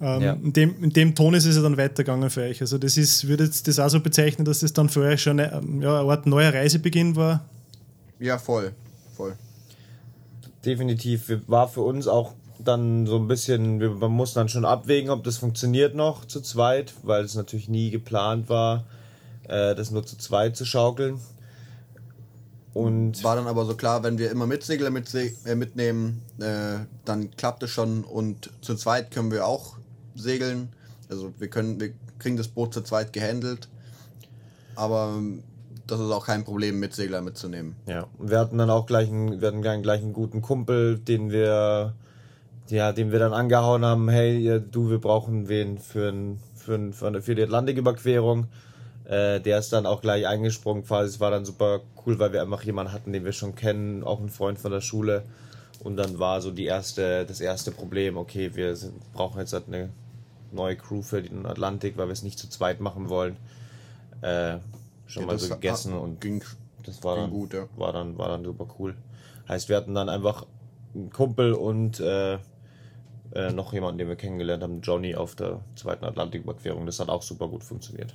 Ähm, 0.00 0.22
ja. 0.22 0.32
in, 0.34 0.52
dem, 0.52 0.84
in 0.84 0.90
dem 0.90 1.14
Ton 1.14 1.34
ist 1.34 1.46
es 1.46 1.56
ja 1.56 1.62
dann 1.62 1.76
weitergegangen 1.76 2.30
für 2.30 2.42
euch. 2.42 2.60
Also 2.60 2.78
das 2.78 2.96
ist, 2.96 3.26
würde 3.26 3.44
jetzt 3.44 3.66
das 3.66 3.80
auch 3.80 3.88
so 3.88 4.00
bezeichnen, 4.00 4.44
dass 4.44 4.60
das 4.60 4.72
dann 4.72 4.88
für 4.88 5.00
euch 5.00 5.22
schon 5.22 5.40
eine, 5.40 5.50
ja, 5.82 6.00
eine 6.00 6.10
Art 6.10 6.26
neuer 6.26 6.52
Reisebeginn 6.52 7.16
war? 7.16 7.44
Ja, 8.20 8.38
voll. 8.38 8.72
voll. 9.16 9.34
Definitiv. 10.64 11.32
War 11.46 11.68
für 11.68 11.80
uns 11.80 12.06
auch 12.06 12.34
dann 12.58 13.06
so 13.06 13.16
ein 13.16 13.28
bisschen, 13.28 13.80
wir, 13.80 13.90
man 13.90 14.12
muss 14.12 14.34
dann 14.34 14.48
schon 14.48 14.64
abwägen, 14.64 15.10
ob 15.10 15.24
das 15.24 15.38
funktioniert 15.38 15.94
noch 15.94 16.26
zu 16.26 16.40
zweit, 16.40 16.92
weil 17.02 17.24
es 17.24 17.34
natürlich 17.34 17.68
nie 17.68 17.90
geplant 17.90 18.48
war 18.48 18.84
äh, 19.48 19.74
das 19.74 19.90
nur 19.90 20.06
zu 20.06 20.16
zweit 20.16 20.56
zu 20.56 20.64
schaukeln. 20.64 21.20
Und 22.74 23.24
war 23.24 23.34
dann 23.34 23.46
aber 23.48 23.64
so 23.64 23.74
klar, 23.74 24.04
wenn 24.04 24.18
wir 24.18 24.30
immer 24.30 24.46
Mitsegler 24.46 24.90
mit, 24.90 25.12
äh, 25.14 25.54
mitnehmen, 25.54 26.22
äh, 26.38 26.84
dann 27.04 27.30
klappt 27.32 27.62
es 27.64 27.70
schon 27.70 28.04
und 28.04 28.50
zu 28.60 28.76
zweit 28.76 29.10
können 29.10 29.32
wir 29.32 29.46
auch 29.46 29.76
segeln. 30.14 30.68
Also 31.08 31.32
wir 31.38 31.48
können, 31.48 31.80
wir 31.80 31.92
kriegen 32.18 32.36
das 32.36 32.48
Boot 32.48 32.74
zu 32.74 32.82
zweit 32.82 33.12
gehandelt. 33.12 33.68
Aber 34.76 35.14
ähm, 35.16 35.42
das 35.88 35.98
ist 35.98 36.12
auch 36.12 36.26
kein 36.26 36.44
Problem, 36.44 36.78
Mitsegler 36.78 37.20
mitzunehmen. 37.20 37.74
Ja, 37.86 38.06
und 38.18 38.30
wir 38.30 38.38
hatten 38.38 38.58
dann 38.58 38.70
auch 38.70 38.86
gleich 38.86 39.08
einen, 39.08 39.40
wir 39.40 39.48
hatten 39.48 39.62
gleich 39.62 40.02
einen 40.02 40.12
guten 40.12 40.42
Kumpel, 40.42 40.98
den 40.98 41.30
wir, 41.30 41.94
ja, 42.68 42.92
den 42.92 43.10
wir 43.10 43.18
dann 43.18 43.32
angehauen 43.32 43.84
haben, 43.84 44.08
hey, 44.08 44.60
du, 44.70 44.90
wir 44.90 45.00
brauchen 45.00 45.48
wen 45.48 45.78
für, 45.78 46.10
ein, 46.10 46.38
für, 46.54 46.74
ein, 46.74 46.92
für 46.92 47.34
die 47.34 47.42
Atlantiküberquerung. 47.42 48.46
Äh, 49.08 49.40
der 49.40 49.58
ist 49.58 49.72
dann 49.72 49.86
auch 49.86 50.02
gleich 50.02 50.26
eingesprungen 50.26 50.84
quasi. 50.84 51.08
Es 51.08 51.20
war 51.20 51.30
dann 51.30 51.46
super 51.46 51.80
cool, 52.04 52.18
weil 52.18 52.32
wir 52.32 52.42
einfach 52.42 52.62
jemanden 52.62 52.92
hatten, 52.92 53.12
den 53.12 53.24
wir 53.24 53.32
schon 53.32 53.54
kennen, 53.54 54.04
auch 54.04 54.20
ein 54.20 54.28
Freund 54.28 54.58
von 54.58 54.70
der 54.70 54.82
Schule. 54.82 55.24
Und 55.82 55.96
dann 55.96 56.18
war 56.18 56.42
so 56.42 56.50
die 56.50 56.66
erste, 56.66 57.24
das 57.24 57.40
erste 57.40 57.70
Problem, 57.70 58.18
okay, 58.18 58.54
wir 58.54 58.76
sind, 58.76 58.94
brauchen 59.14 59.38
jetzt 59.40 59.54
halt 59.54 59.64
eine 59.68 59.88
neue 60.52 60.76
Crew 60.76 61.00
für 61.00 61.22
den 61.22 61.46
Atlantik, 61.46 61.96
weil 61.96 62.08
wir 62.08 62.12
es 62.12 62.22
nicht 62.22 62.38
zu 62.38 62.50
zweit 62.50 62.80
machen 62.80 63.08
wollen. 63.08 63.36
Äh, 64.20 64.58
schon 65.06 65.22
ja, 65.22 65.28
mal 65.28 65.38
so 65.38 65.54
gegessen 65.54 65.94
hat, 65.94 66.00
und 66.00 66.20
ging, 66.20 66.44
das 66.84 67.02
war 67.02 67.16
dann, 67.16 67.30
gut, 67.30 67.54
ja. 67.54 67.66
war 67.76 67.92
dann 67.92 68.18
war 68.18 68.28
dann 68.28 68.44
super 68.44 68.66
cool. 68.78 68.94
Heißt, 69.48 69.70
wir 69.70 69.76
hatten 69.76 69.94
dann 69.94 70.10
einfach 70.10 70.44
einen 70.94 71.10
Kumpel 71.10 71.54
und 71.54 72.00
äh, 72.00 72.34
äh, 73.32 73.52
noch 73.52 73.72
jemanden, 73.72 73.98
den 73.98 74.08
wir 74.08 74.16
kennengelernt 74.16 74.62
haben, 74.62 74.82
Johnny 74.82 75.14
auf 75.14 75.34
der 75.34 75.60
zweiten 75.76 76.04
Atlantiküberquerung. 76.04 76.84
Das 76.84 77.00
hat 77.00 77.08
auch 77.08 77.22
super 77.22 77.48
gut 77.48 77.64
funktioniert. 77.64 78.14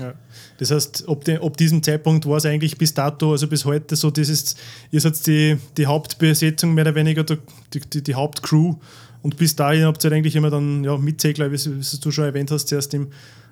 Ja. 0.00 0.14
Das 0.58 0.70
heißt, 0.70 1.04
ob, 1.06 1.24
de, 1.24 1.38
ob 1.38 1.56
diesem 1.56 1.82
Zeitpunkt 1.82 2.26
war 2.26 2.38
es 2.38 2.46
eigentlich 2.46 2.78
bis 2.78 2.94
dato, 2.94 3.32
also 3.32 3.46
bis 3.46 3.64
heute 3.64 3.96
so, 3.96 4.08
ist, 4.10 4.58
ihr 4.90 5.00
seid 5.00 5.26
die, 5.26 5.58
die 5.76 5.86
Hauptbesetzung 5.86 6.74
mehr 6.74 6.84
oder 6.84 6.94
weniger, 6.94 7.24
die, 7.24 7.38
die, 7.80 8.02
die 8.02 8.14
Hauptcrew 8.14 8.76
und 9.22 9.36
bis 9.36 9.56
dahin 9.56 9.84
habt 9.84 10.02
ihr 10.04 10.12
eigentlich 10.12 10.36
immer 10.36 10.50
dann 10.50 10.82
ja, 10.84 10.96
Mitsegler, 10.96 11.52
wie, 11.52 11.58
wie 11.58 11.98
du 12.00 12.10
schon 12.10 12.24
erwähnt 12.24 12.50
hast, 12.50 12.68
zuerst 12.68 12.94
im, 12.94 13.08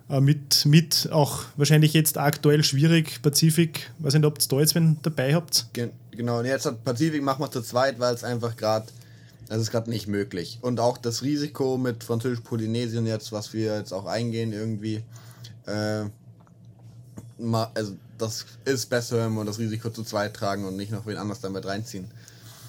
äh, 0.08 0.20
mit, 0.20 0.64
mit 0.66 1.08
auch 1.12 1.44
wahrscheinlich 1.56 1.92
jetzt 1.92 2.18
aktuell 2.18 2.64
schwierig, 2.64 3.20
Pazifik, 3.22 3.90
weiß 3.98 4.14
nicht, 4.14 4.24
ob 4.24 4.38
ihr 4.38 4.48
da 4.48 4.60
jetzt 4.60 4.74
wen 4.74 4.98
dabei 5.02 5.34
habt. 5.34 5.66
Genau, 6.10 6.38
und 6.38 6.46
jetzt 6.46 6.66
hat 6.66 6.84
Pazifik 6.84 7.22
machen 7.22 7.42
wir 7.42 7.50
zu 7.50 7.62
zweit, 7.62 8.00
weil 8.00 8.14
es 8.14 8.24
einfach 8.24 8.56
gerade 8.56 8.86
das 9.48 9.62
ist 9.62 9.70
gerade 9.70 9.88
nicht 9.88 10.06
möglich. 10.06 10.58
Und 10.60 10.78
auch 10.78 10.98
das 10.98 11.22
Risiko 11.22 11.78
mit 11.78 12.04
Französisch-Polynesien 12.04 13.06
jetzt, 13.06 13.32
was 13.32 13.52
wir 13.54 13.78
jetzt 13.78 13.92
auch 13.92 14.04
eingehen, 14.04 14.52
irgendwie, 14.52 15.02
äh, 15.66 16.04
also 17.74 17.96
das 18.16 18.46
ist 18.64 18.86
besser, 18.86 19.24
wenn 19.24 19.34
wir 19.34 19.44
das 19.44 19.58
Risiko 19.58 19.90
zu 19.90 20.02
zweit 20.02 20.34
tragen 20.34 20.64
und 20.64 20.76
nicht 20.76 20.92
noch 20.92 21.06
wen 21.06 21.16
anders 21.16 21.40
damit 21.40 21.64
reinziehen. 21.66 22.06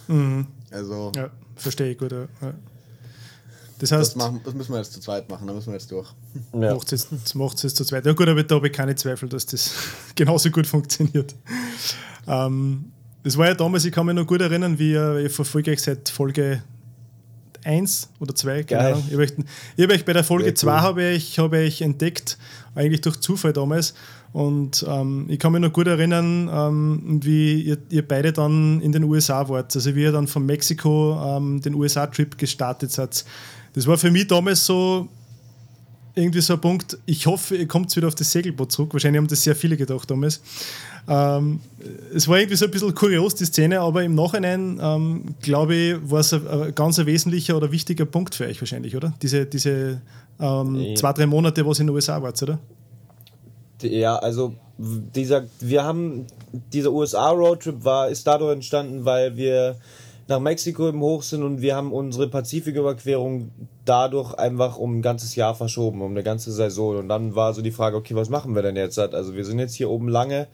Mhm. 0.07 0.47
Also. 0.71 1.11
Ja, 1.15 1.29
verstehe 1.55 1.91
ich 1.91 1.97
gut. 1.97 2.11
Ja. 2.11 2.27
Das 3.79 3.91
heißt. 3.91 4.01
Das, 4.01 4.15
machen, 4.15 4.41
das, 4.43 4.53
müssen 4.53 4.73
wir 4.73 4.77
jetzt 4.77 4.93
zu 4.93 4.99
zweit 4.99 5.29
machen, 5.29 5.47
da 5.47 5.53
müssen 5.53 5.67
wir 5.67 5.73
jetzt 5.73 5.91
durch. 5.91 6.09
Ja. 6.53 6.73
Macht 6.73 6.91
es 6.91 7.07
jetzt, 7.11 7.63
jetzt 7.63 7.75
zu 7.77 7.85
zweit. 7.85 8.05
Ja, 8.05 8.13
gut, 8.13 8.27
aber 8.27 8.43
da 8.43 8.55
habe 8.55 8.67
ich 8.67 8.73
keine 8.73 8.95
Zweifel, 8.95 9.29
dass 9.29 9.45
das 9.45 9.73
genauso 10.15 10.49
gut 10.51 10.67
funktioniert. 10.67 11.35
Ähm, 12.27 12.91
das 13.23 13.37
war 13.37 13.47
ja 13.47 13.53
damals, 13.53 13.85
ich 13.85 13.91
kann 13.91 14.05
mich 14.05 14.15
noch 14.15 14.27
gut 14.27 14.41
erinnern, 14.41 14.77
wie 14.79 14.95
ich 15.25 15.31
verfolge 15.31 15.71
euch 15.71 15.81
seit 15.81 16.09
Folge 16.09 16.63
1 17.63 18.09
oder 18.19 18.33
2, 18.33 18.63
keine 18.63 18.87
Ahnung. 18.87 19.03
Ich 19.07 19.13
habe 19.13 19.23
euch, 19.23 19.33
hab 19.79 19.91
euch 19.91 20.05
bei 20.05 20.13
der 20.13 20.23
Folge 20.23 20.53
2 20.53 20.71
cool. 20.71 20.81
habe 20.81 21.03
ich, 21.03 21.39
hab 21.39 21.53
ich 21.53 21.81
entdeckt, 21.81 22.37
eigentlich 22.79 23.01
durch 23.01 23.19
Zufall 23.19 23.53
damals. 23.53 23.93
Und 24.31 24.85
ähm, 24.87 25.25
ich 25.27 25.37
kann 25.37 25.51
mich 25.51 25.61
noch 25.61 25.73
gut 25.73 25.87
erinnern, 25.87 26.49
ähm, 26.51 27.19
wie 27.23 27.61
ihr, 27.61 27.77
ihr, 27.89 28.07
beide 28.07 28.31
dann 28.31 28.79
in 28.81 28.91
den 28.91 29.03
USA 29.03 29.49
wart. 29.49 29.75
Also 29.75 29.95
wie 29.95 30.03
ihr 30.03 30.11
dann 30.11 30.27
von 30.27 30.45
Mexiko 30.45 31.19
ähm, 31.21 31.61
den 31.61 31.75
USA-Trip 31.75 32.37
gestartet 32.37 32.91
seid. 32.91 33.25
Das 33.73 33.85
war 33.85 33.97
für 33.97 34.11
mich 34.11 34.27
damals 34.27 34.65
so, 34.65 35.09
irgendwie 36.19 36.41
so 36.41 36.53
ein 36.53 36.61
Punkt, 36.61 36.97
ich 37.05 37.25
hoffe, 37.25 37.55
ihr 37.55 37.67
kommt 37.67 37.95
wieder 37.95 38.07
auf 38.07 38.15
das 38.15 38.31
Segelboot 38.31 38.71
zurück. 38.71 38.93
Wahrscheinlich 38.93 39.19
haben 39.19 39.27
das 39.27 39.43
sehr 39.43 39.55
viele 39.55 39.77
gedacht 39.77 40.09
damals. 40.09 40.41
Ähm, 41.07 41.59
es 42.13 42.27
war 42.27 42.37
irgendwie 42.37 42.57
so 42.57 42.65
ein 42.65 42.71
bisschen 42.71 42.93
kurios, 42.93 43.35
die 43.35 43.45
Szene, 43.45 43.79
aber 43.79 44.03
im 44.03 44.15
Nachhinein, 44.15 44.79
ähm, 44.81 45.35
glaube 45.41 45.75
ich, 45.75 45.95
war 46.03 46.19
es 46.19 46.33
ein, 46.33 46.47
ein 46.47 46.75
ganz 46.75 46.99
ein 46.99 47.05
wesentlicher 47.05 47.57
oder 47.57 47.71
wichtiger 47.71 48.05
Punkt 48.05 48.35
für 48.35 48.45
euch 48.45 48.61
wahrscheinlich, 48.61 48.95
oder? 48.95 49.13
Diese, 49.21 49.45
diese 49.45 50.01
ähm, 50.39 50.95
zwei, 50.95 51.13
drei 51.13 51.25
Monate, 51.25 51.65
wo 51.65 51.71
es 51.71 51.79
in 51.79 51.87
den 51.87 51.95
USA 51.95 52.21
war, 52.21 52.33
oder? 52.41 52.59
Ja, 53.81 54.17
also 54.17 54.53
dieser, 54.77 55.45
wir 55.59 55.83
haben, 55.83 56.27
dieser 56.73 56.91
USA-Roadtrip 56.91 57.83
war, 57.83 58.09
ist 58.09 58.27
dadurch 58.27 58.53
entstanden, 58.53 59.05
weil 59.05 59.35
wir 59.35 59.77
nach 60.29 60.39
Mexiko 60.39 60.87
im 60.87 61.01
Hoch 61.01 61.23
sind 61.23 61.41
und 61.41 61.59
wir 61.61 61.75
haben 61.75 61.91
unsere 61.91 62.29
Pazifiküberquerung 62.29 63.51
dadurch 63.83 64.35
einfach 64.35 64.77
um 64.77 64.99
ein 64.99 65.01
ganzes 65.01 65.35
Jahr 65.35 65.55
verschoben, 65.55 66.03
um 66.03 66.11
eine 66.11 66.21
ganze 66.21 66.51
Saison. 66.51 66.97
Und 66.97 67.09
dann 67.09 67.35
war 67.35 67.53
so 67.53 67.63
die 67.63 67.71
Frage, 67.71 67.97
okay, 67.97 68.15
was 68.15 68.29
machen 68.29 68.53
wir 68.53 68.61
denn 68.61 68.75
jetzt? 68.75 68.99
Also 68.99 69.35
wir 69.35 69.43
sind 69.43 69.57
jetzt 69.57 69.73
hier 69.73 69.89
oben 69.89 70.07
lange 70.07 70.47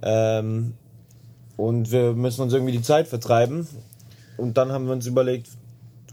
ähm, 0.00 0.74
und 1.56 1.90
wir 1.90 2.12
müssen 2.12 2.42
uns 2.42 2.52
irgendwie 2.52 2.72
die 2.72 2.82
Zeit 2.82 3.08
vertreiben. 3.08 3.66
Und 4.36 4.56
dann 4.58 4.70
haben 4.70 4.86
wir 4.86 4.92
uns 4.92 5.06
überlegt, 5.06 5.48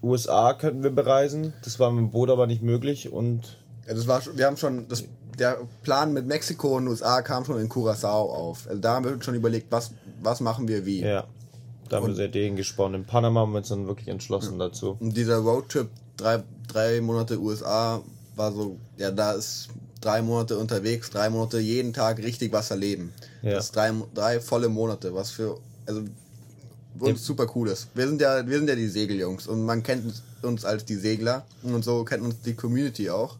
USA 0.01 0.53
könnten 0.53 0.81
wir 0.81 0.89
bereisen. 0.89 1.53
Das 1.63 1.79
war 1.79 1.91
mit 1.91 1.99
dem 1.99 2.11
Boot 2.11 2.31
aber 2.31 2.47
nicht 2.47 2.63
möglich 2.63 3.11
und 3.11 3.57
ja, 3.87 3.93
das 3.93 4.07
war, 4.07 4.21
wir 4.35 4.45
haben 4.45 4.57
schon, 4.57 4.87
das, 4.87 5.03
der 5.37 5.57
Plan 5.83 6.13
mit 6.13 6.25
Mexiko 6.25 6.77
und 6.77 6.87
USA 6.87 7.21
kam 7.21 7.45
schon 7.45 7.59
in 7.59 7.69
Curacao 7.69 8.31
auf. 8.31 8.67
Also 8.67 8.81
da 8.81 8.95
haben 8.95 9.05
wir 9.05 9.21
schon 9.21 9.35
überlegt, 9.35 9.71
was, 9.71 9.91
was 10.21 10.39
machen 10.39 10.67
wir 10.67 10.85
wie. 10.85 11.01
Ja. 11.01 11.25
Da 11.91 11.97
haben 11.97 12.07
wir 12.07 12.15
sehr 12.15 12.29
Ideen 12.29 12.55
gesponnen. 12.55 13.01
In 13.01 13.05
Panama 13.05 13.41
haben 13.41 13.51
wir 13.51 13.57
uns 13.57 13.67
dann 13.67 13.85
wirklich 13.85 14.07
entschlossen 14.07 14.53
ja. 14.53 14.69
dazu. 14.69 14.95
Und 15.01 15.17
dieser 15.17 15.39
Roadtrip, 15.39 15.89
drei, 16.15 16.41
drei 16.69 17.01
Monate 17.01 17.37
USA, 17.37 18.01
war 18.37 18.53
so, 18.53 18.77
ja, 18.95 19.11
da 19.11 19.33
ist 19.33 19.67
drei 19.99 20.21
Monate 20.21 20.57
unterwegs, 20.57 21.09
drei 21.09 21.29
Monate 21.29 21.59
jeden 21.59 21.91
Tag 21.91 22.19
richtig 22.19 22.53
was 22.53 22.71
erleben. 22.71 23.11
Ja. 23.41 23.55
Das 23.55 23.65
ist 23.65 23.75
drei, 23.75 23.91
drei 24.13 24.39
volle 24.39 24.69
Monate, 24.69 25.13
was 25.13 25.31
für, 25.31 25.57
also, 25.85 26.03
uns 26.97 27.19
ja. 27.19 27.25
super 27.25 27.45
cool 27.55 27.67
ist. 27.67 27.89
Wir 27.93 28.07
sind 28.07 28.21
ja, 28.21 28.47
wir 28.47 28.57
sind 28.57 28.69
ja 28.69 28.75
die 28.75 28.87
Segeljungs 28.87 29.47
und 29.47 29.65
man 29.65 29.83
kennt 29.83 30.23
uns 30.43 30.63
als 30.63 30.85
die 30.85 30.95
Segler 30.95 31.45
und 31.61 31.83
so 31.83 32.05
kennt 32.05 32.23
uns 32.23 32.39
die 32.39 32.53
Community 32.53 33.09
auch. 33.09 33.35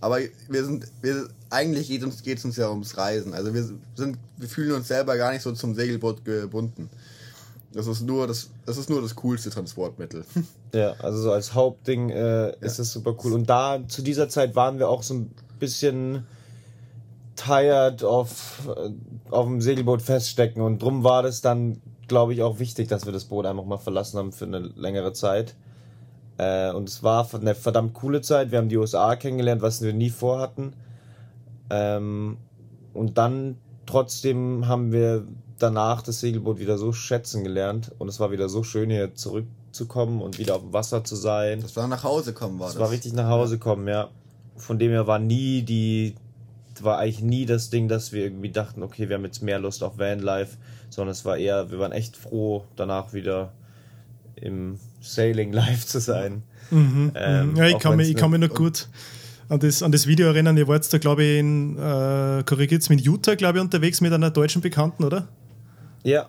Aber 0.00 0.20
wir 0.48 0.64
sind, 0.64 0.86
wir, 1.02 1.28
eigentlich 1.50 1.88
geht 1.88 2.04
uns, 2.04 2.22
geht's 2.22 2.44
uns 2.44 2.56
ja 2.56 2.70
ums 2.70 2.96
Reisen. 2.96 3.34
Also 3.34 3.52
wir 3.52 3.68
sind, 3.96 4.18
wir 4.36 4.48
fühlen 4.48 4.70
uns 4.70 4.86
selber 4.86 5.16
gar 5.16 5.32
nicht 5.32 5.42
so 5.42 5.50
zum 5.50 5.74
Segelboot 5.74 6.24
gebunden. 6.24 6.88
Das 7.72 7.86
ist 7.86 8.02
nur 8.02 8.26
das, 8.26 8.50
das 8.64 8.78
ist 8.78 8.88
nur 8.88 9.02
das 9.02 9.14
coolste 9.14 9.50
Transportmittel. 9.50 10.24
Ja, 10.74 10.92
also 10.98 11.22
so 11.22 11.32
als 11.32 11.54
Hauptding 11.54 12.10
äh, 12.10 12.50
ist 12.60 12.76
ja. 12.76 12.82
das 12.82 12.92
super 12.92 13.16
cool. 13.24 13.32
Und 13.32 13.48
da 13.48 13.80
zu 13.88 14.02
dieser 14.02 14.28
Zeit 14.28 14.54
waren 14.54 14.78
wir 14.78 14.90
auch 14.90 15.02
so 15.02 15.14
ein 15.14 15.30
bisschen 15.58 16.26
tired 17.36 18.04
auf, 18.04 18.68
äh, 18.76 18.90
auf 19.30 19.46
dem 19.46 19.62
Segelboot 19.62 20.02
feststecken 20.02 20.60
und 20.60 20.82
drum 20.82 21.04
war 21.04 21.22
das 21.22 21.40
dann, 21.40 21.80
glaube 22.06 22.34
ich, 22.34 22.42
auch 22.42 22.58
wichtig, 22.58 22.88
dass 22.88 23.06
wir 23.06 23.14
das 23.14 23.24
Boot 23.24 23.46
einfach 23.46 23.64
mal 23.64 23.78
verlassen 23.78 24.18
haben 24.18 24.32
für 24.32 24.44
eine 24.44 24.58
längere 24.58 25.14
Zeit. 25.14 25.54
Äh, 26.36 26.70
und 26.72 26.88
es 26.88 27.02
war 27.02 27.26
eine 27.32 27.54
verdammt 27.54 27.94
coole 27.94 28.20
Zeit. 28.20 28.50
Wir 28.50 28.58
haben 28.58 28.68
die 28.68 28.76
USA 28.76 29.16
kennengelernt, 29.16 29.62
was 29.62 29.80
wir 29.80 29.94
nie 29.94 30.10
vorhatten. 30.10 30.74
Ähm, 31.70 32.36
und 32.92 33.16
dann 33.16 33.56
trotzdem 33.88 34.68
haben 34.68 34.92
wir 34.92 35.26
danach 35.58 36.02
das 36.02 36.20
Segelboot 36.20 36.58
wieder 36.58 36.78
so 36.78 36.92
schätzen 36.92 37.42
gelernt 37.42 37.90
und 37.98 38.08
es 38.08 38.20
war 38.20 38.30
wieder 38.30 38.48
so 38.48 38.62
schön 38.62 38.90
hier 38.90 39.14
zurückzukommen 39.14 40.20
und 40.20 40.38
wieder 40.38 40.56
auf 40.56 40.62
dem 40.62 40.72
Wasser 40.72 41.04
zu 41.04 41.16
sein. 41.16 41.62
Das 41.62 41.74
war 41.74 41.88
nach 41.88 42.04
Hause 42.04 42.34
kommen, 42.34 42.58
war 42.58 42.66
das? 42.66 42.74
Das 42.74 42.82
war 42.82 42.90
richtig 42.90 43.14
nach 43.14 43.28
Hause 43.28 43.58
kommen, 43.58 43.88
ja. 43.88 44.10
Von 44.56 44.78
dem 44.78 44.90
her 44.90 45.06
war 45.06 45.18
nie 45.18 45.62
die, 45.62 46.14
war 46.80 46.98
eigentlich 46.98 47.22
nie 47.22 47.46
das 47.46 47.70
Ding, 47.70 47.88
dass 47.88 48.12
wir 48.12 48.24
irgendwie 48.24 48.50
dachten, 48.50 48.82
okay, 48.82 49.08
wir 49.08 49.16
haben 49.16 49.24
jetzt 49.24 49.42
mehr 49.42 49.58
Lust 49.58 49.82
auf 49.82 49.98
Vanlife, 49.98 50.58
sondern 50.90 51.12
es 51.12 51.24
war 51.24 51.38
eher, 51.38 51.70
wir 51.70 51.78
waren 51.78 51.92
echt 51.92 52.16
froh, 52.16 52.64
danach 52.76 53.14
wieder 53.14 53.52
im 54.36 54.78
Sailing 55.00 55.52
Life 55.52 55.86
zu 55.86 55.98
sein. 55.98 56.42
Mhm, 56.70 57.12
ähm, 57.14 57.56
ja, 57.56 57.66
ich 57.66 57.78
kann, 57.78 57.96
mich, 57.96 58.10
ich 58.10 58.16
kann 58.16 58.30
mich 58.30 58.40
noch 58.40 58.54
gut 58.54 58.88
an 59.48 59.60
das, 59.60 59.82
an 59.82 59.92
das 59.92 60.06
Video 60.06 60.26
erinnern. 60.26 60.56
Ihr 60.56 60.68
wart 60.68 60.92
da, 60.92 60.98
glaube 60.98 61.24
ich, 61.24 61.38
in, 61.38 61.76
äh, 61.76 62.42
korrigiert 62.44 62.88
mit 62.90 63.00
Utah, 63.00 63.34
glaube 63.34 63.58
ich, 63.58 63.64
unterwegs 63.64 64.00
mit 64.00 64.12
einer 64.12 64.30
deutschen 64.30 64.62
Bekannten, 64.62 65.04
oder? 65.04 65.28
Ja. 66.04 66.28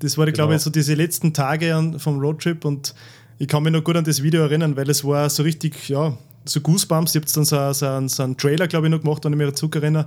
Das 0.00 0.16
war, 0.16 0.26
genau. 0.26 0.34
glaube 0.34 0.54
ich, 0.54 0.62
so 0.62 0.70
diese 0.70 0.94
letzten 0.94 1.32
Tage 1.32 1.94
vom 1.98 2.20
Roadtrip 2.20 2.64
und 2.64 2.94
ich 3.38 3.48
kann 3.48 3.62
mich 3.62 3.72
noch 3.72 3.82
gut 3.82 3.96
an 3.96 4.04
das 4.04 4.22
Video 4.22 4.42
erinnern, 4.42 4.76
weil 4.76 4.88
es 4.90 5.04
war 5.04 5.28
so 5.30 5.42
richtig, 5.42 5.88
ja, 5.88 6.16
so 6.44 6.60
Goosebumps. 6.60 7.14
Ich 7.14 7.22
habe 7.22 7.32
dann 7.32 7.44
so, 7.44 7.72
so, 7.72 7.86
einen, 7.86 8.08
so 8.08 8.22
einen 8.22 8.36
Trailer, 8.36 8.68
glaube 8.68 8.86
ich, 8.86 8.90
noch 8.90 9.00
gemacht, 9.00 9.24
wenn 9.24 9.32
ich 9.32 9.38
mich 9.38 9.54
zurück 9.54 9.76
erinnere. 9.76 10.06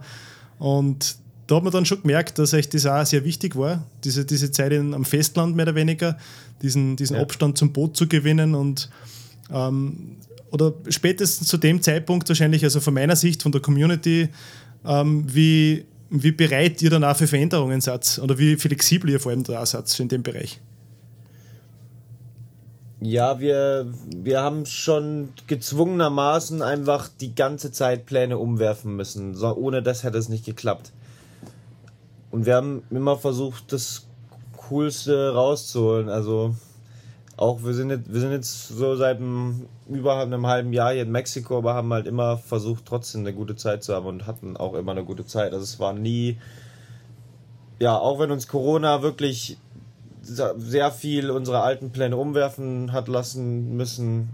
Und 0.59 1.17
da 1.47 1.55
hat 1.55 1.63
man 1.63 1.73
dann 1.73 1.85
schon 1.85 2.01
gemerkt, 2.01 2.39
dass 2.39 2.53
euch 2.53 2.69
das 2.69 2.85
auch 2.85 3.05
sehr 3.05 3.25
wichtig 3.25 3.55
war, 3.55 3.83
diese, 4.03 4.25
diese 4.25 4.51
Zeit 4.51 4.71
in, 4.71 4.93
am 4.93 5.03
Festland 5.03 5.55
mehr 5.55 5.65
oder 5.65 5.75
weniger, 5.75 6.17
diesen, 6.61 6.95
diesen 6.95 7.17
ja. 7.17 7.21
Abstand 7.21 7.57
zum 7.57 7.73
Boot 7.73 7.97
zu 7.97 8.07
gewinnen 8.07 8.55
und 8.55 8.89
ähm, 9.51 10.15
oder 10.53 10.73
spätestens 10.87 11.47
zu 11.47 11.57
dem 11.57 11.81
Zeitpunkt 11.81 12.29
wahrscheinlich, 12.29 12.63
also 12.63 12.79
von 12.79 12.93
meiner 12.93 13.15
Sicht, 13.15 13.43
von 13.43 13.51
der 13.51 13.61
Community, 13.61 14.29
ähm, 14.85 15.25
wie 15.27 15.85
wie 16.15 16.31
bereit 16.31 16.79
ihr 16.83 16.91
dann 16.91 17.03
auch 17.03 17.15
für 17.15 17.25
Veränderungen 17.25 17.81
seid 17.81 18.19
oder 18.21 18.37
wie 18.37 18.55
flexibel 18.55 19.09
ihr 19.09 19.19
vor 19.19 19.31
allem 19.31 19.43
da 19.43 19.65
seid 19.65 19.99
in 19.99 20.09
dem 20.09 20.21
Bereich? 20.21 20.61
Ja, 23.01 23.39
wir, 23.39 23.87
wir 24.15 24.41
haben 24.41 24.67
schon 24.67 25.29
gezwungenermaßen 25.47 26.61
einfach 26.61 27.09
die 27.19 27.33
ganze 27.33 27.71
Zeit 27.71 28.05
Pläne 28.05 28.37
umwerfen 28.37 28.95
müssen. 28.95 29.33
So, 29.33 29.53
ohne 29.55 29.81
das 29.81 30.03
hätte 30.03 30.19
es 30.19 30.29
nicht 30.29 30.45
geklappt. 30.45 30.93
Und 32.29 32.45
wir 32.45 32.55
haben 32.55 32.83
immer 32.91 33.17
versucht, 33.17 33.73
das 33.73 34.05
Coolste 34.55 35.33
rauszuholen. 35.33 36.09
Also 36.09 36.55
auch 37.35 37.63
wir 37.63 37.73
sind 37.73 37.89
jetzt, 37.89 38.13
wir 38.13 38.19
sind 38.19 38.31
jetzt 38.31 38.67
so 38.67 38.95
seit 38.95 39.17
einem, 39.17 39.65
über 39.89 40.17
einem 40.17 40.45
halben 40.45 40.71
Jahr 40.71 40.93
hier 40.93 41.03
in 41.03 41.11
Mexiko, 41.11 41.57
aber 41.57 41.73
haben 41.73 41.91
halt 41.91 42.05
immer 42.05 42.37
versucht, 42.37 42.85
trotzdem 42.85 43.21
eine 43.21 43.33
gute 43.33 43.55
Zeit 43.55 43.83
zu 43.83 43.95
haben 43.95 44.05
und 44.05 44.27
hatten 44.27 44.55
auch 44.55 44.75
immer 44.75 44.91
eine 44.91 45.03
gute 45.03 45.25
Zeit. 45.25 45.53
Also 45.53 45.63
es 45.63 45.79
war 45.79 45.93
nie, 45.93 46.37
ja, 47.79 47.97
auch 47.97 48.19
wenn 48.19 48.31
uns 48.31 48.47
Corona 48.47 49.01
wirklich 49.01 49.57
sehr 50.21 50.91
viel 50.91 51.31
unsere 51.31 51.61
alten 51.61 51.91
Pläne 51.91 52.15
umwerfen 52.15 52.93
hat 52.93 53.07
lassen 53.07 53.75
müssen, 53.75 54.29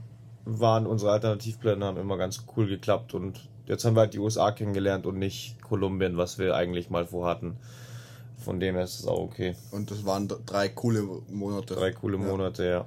waren 0.45 0.85
unsere 0.85 1.11
Alternativpläne 1.11 1.85
haben 1.85 1.97
immer 1.97 2.17
ganz 2.17 2.45
cool 2.55 2.67
geklappt 2.67 3.13
und 3.13 3.47
jetzt 3.65 3.85
haben 3.85 3.95
wir 3.95 4.01
halt 4.01 4.13
die 4.13 4.19
USA 4.19 4.51
kennengelernt 4.51 5.05
und 5.05 5.17
nicht 5.17 5.61
Kolumbien, 5.61 6.17
was 6.17 6.37
wir 6.37 6.55
eigentlich 6.55 6.89
mal 6.89 7.05
vorhatten. 7.05 7.57
Von 8.39 8.59
dem 8.59 8.75
her 8.75 8.85
ist 8.85 8.99
es 8.99 9.07
auch 9.07 9.19
okay. 9.19 9.55
Und 9.71 9.91
das 9.91 10.05
waren 10.05 10.27
drei 10.45 10.69
coole 10.69 11.03
Monate. 11.29 11.75
Drei 11.75 11.91
coole 11.91 12.17
ja. 12.17 12.23
Monate, 12.23 12.65
ja. 12.65 12.85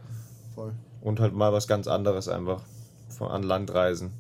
Voll. 0.55 0.73
Und 1.01 1.21
halt 1.21 1.35
mal 1.35 1.53
was 1.53 1.69
ganz 1.69 1.87
anderes 1.87 2.29
einfach. 2.29 2.63
Von, 3.09 3.29
an 3.29 3.43
Landreisen. 3.43 4.11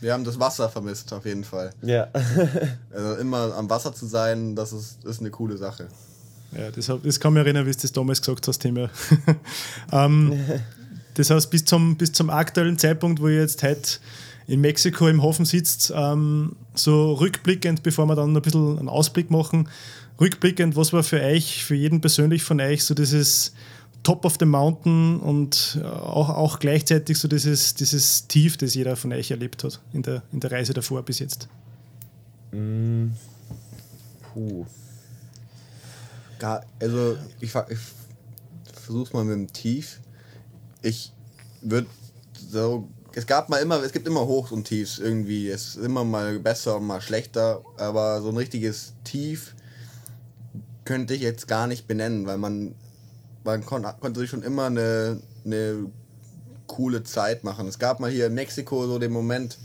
Wir 0.00 0.12
haben 0.12 0.24
das 0.24 0.38
Wasser 0.38 0.68
vermisst, 0.68 1.12
auf 1.12 1.24
jeden 1.24 1.44
Fall. 1.44 1.72
Ja. 1.82 2.08
also 2.92 3.14
immer 3.16 3.54
am 3.56 3.68
Wasser 3.68 3.92
zu 3.94 4.06
sein, 4.06 4.54
das 4.54 4.72
ist, 4.72 5.04
ist 5.04 5.20
eine 5.20 5.30
coole 5.30 5.56
Sache. 5.56 5.88
Ja, 6.56 6.70
das, 6.70 6.90
das 7.02 7.20
kann 7.20 7.32
mich 7.32 7.42
erinnern, 7.42 7.66
wie 7.66 7.72
du 7.72 7.78
das 7.78 7.92
damals 7.92 8.20
gesagt 8.20 8.46
hast, 8.48 8.58
Thema. 8.60 8.90
ähm, 9.92 10.38
das 11.14 11.30
heißt, 11.30 11.50
bis 11.50 11.64
zum, 11.64 11.96
bis 11.96 12.12
zum 12.12 12.30
aktuellen 12.30 12.78
Zeitpunkt, 12.78 13.20
wo 13.20 13.28
ihr 13.28 13.40
jetzt 13.40 13.62
heute 13.62 13.98
in 14.46 14.60
Mexiko 14.60 15.08
im 15.08 15.22
Hafen 15.22 15.44
sitzt, 15.44 15.92
ähm, 15.94 16.56
so 16.74 17.14
rückblickend, 17.14 17.82
bevor 17.82 18.06
wir 18.06 18.14
dann 18.14 18.34
ein 18.34 18.42
bisschen 18.42 18.78
einen 18.78 18.88
Ausblick 18.88 19.30
machen, 19.30 19.68
rückblickend, 20.20 20.76
was 20.76 20.92
war 20.92 21.02
für 21.02 21.20
euch, 21.20 21.64
für 21.64 21.74
jeden 21.74 22.00
persönlich 22.00 22.42
von 22.42 22.60
euch 22.60 22.84
so 22.84 22.94
dieses 22.94 23.52
Top 24.02 24.24
of 24.24 24.36
the 24.38 24.46
Mountain 24.46 25.20
und 25.20 25.78
äh, 25.82 25.86
auch, 25.86 26.30
auch 26.30 26.58
gleichzeitig 26.58 27.18
so 27.18 27.28
dieses, 27.28 27.74
dieses 27.74 28.26
Tief, 28.28 28.56
das 28.56 28.74
jeder 28.74 28.96
von 28.96 29.12
euch 29.12 29.30
erlebt 29.30 29.64
hat 29.64 29.80
in 29.92 30.02
der, 30.02 30.22
in 30.32 30.40
der 30.40 30.52
Reise 30.52 30.72
davor 30.72 31.02
bis 31.02 31.18
jetzt? 31.18 31.48
Mm. 32.52 33.08
Puh. 34.32 34.66
Gar, 36.38 36.64
also 36.80 37.16
ich, 37.40 37.52
ich 37.54 37.78
versuch's 38.72 39.12
mal 39.12 39.24
mit 39.24 39.34
dem 39.34 39.52
Tief. 39.52 40.00
Ich 40.82 41.12
würde 41.60 41.88
so 42.34 42.88
es 43.14 43.26
gab 43.26 43.48
mal 43.48 43.58
immer, 43.58 43.82
es 43.82 43.92
gibt 43.92 44.06
immer 44.06 44.26
Hochs 44.26 44.52
und 44.52 44.64
Tiefs 44.64 44.98
irgendwie. 44.98 45.48
Es 45.48 45.74
ist 45.74 45.84
immer 45.84 46.04
mal 46.04 46.38
besser 46.38 46.76
und 46.76 46.86
mal 46.86 47.00
schlechter, 47.00 47.64
aber 47.76 48.22
so 48.22 48.28
ein 48.28 48.36
richtiges 48.36 48.94
Tief 49.02 49.54
könnte 50.88 51.14
ich 51.14 51.20
jetzt 51.20 51.46
gar 51.46 51.66
nicht 51.66 51.86
benennen, 51.86 52.26
weil 52.26 52.38
man, 52.38 52.74
man 53.44 53.62
kon, 53.66 53.86
konnte 54.00 54.20
sich 54.20 54.30
schon 54.30 54.42
immer 54.42 54.64
eine, 54.64 55.20
eine 55.44 55.84
coole 56.66 57.04
Zeit 57.04 57.44
machen. 57.44 57.68
Es 57.68 57.78
gab 57.78 58.00
mal 58.00 58.10
hier 58.10 58.28
in 58.28 58.34
Mexiko 58.34 58.86
so 58.86 58.98
den 58.98 59.12
Moment, 59.12 59.58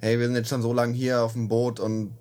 hey, 0.00 0.18
wir 0.18 0.24
sind 0.26 0.36
jetzt 0.36 0.48
schon 0.48 0.62
so 0.62 0.72
lange 0.72 0.94
hier 0.94 1.22
auf 1.22 1.34
dem 1.34 1.48
Boot 1.48 1.80
und 1.80 2.12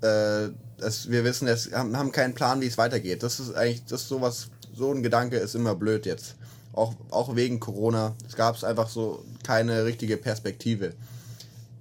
äh, 0.00 0.44
es, 0.78 1.10
wir 1.10 1.24
wissen, 1.24 1.48
es 1.48 1.72
haben, 1.72 1.96
haben 1.96 2.12
keinen 2.12 2.34
Plan, 2.34 2.60
wie 2.60 2.66
es 2.68 2.78
weitergeht. 2.78 3.24
Das 3.24 3.40
ist 3.40 3.52
eigentlich, 3.56 3.84
das 3.86 4.02
ist 4.02 4.08
sowas, 4.08 4.50
so 4.72 4.92
ein 4.92 5.02
Gedanke 5.02 5.38
ist 5.38 5.56
immer 5.56 5.74
blöd 5.74 6.06
jetzt. 6.06 6.36
Auch, 6.72 6.94
auch 7.10 7.34
wegen 7.34 7.58
Corona. 7.58 8.14
Es 8.28 8.36
gab 8.36 8.62
einfach 8.62 8.88
so 8.88 9.24
keine 9.42 9.84
richtige 9.84 10.16
Perspektive. 10.18 10.94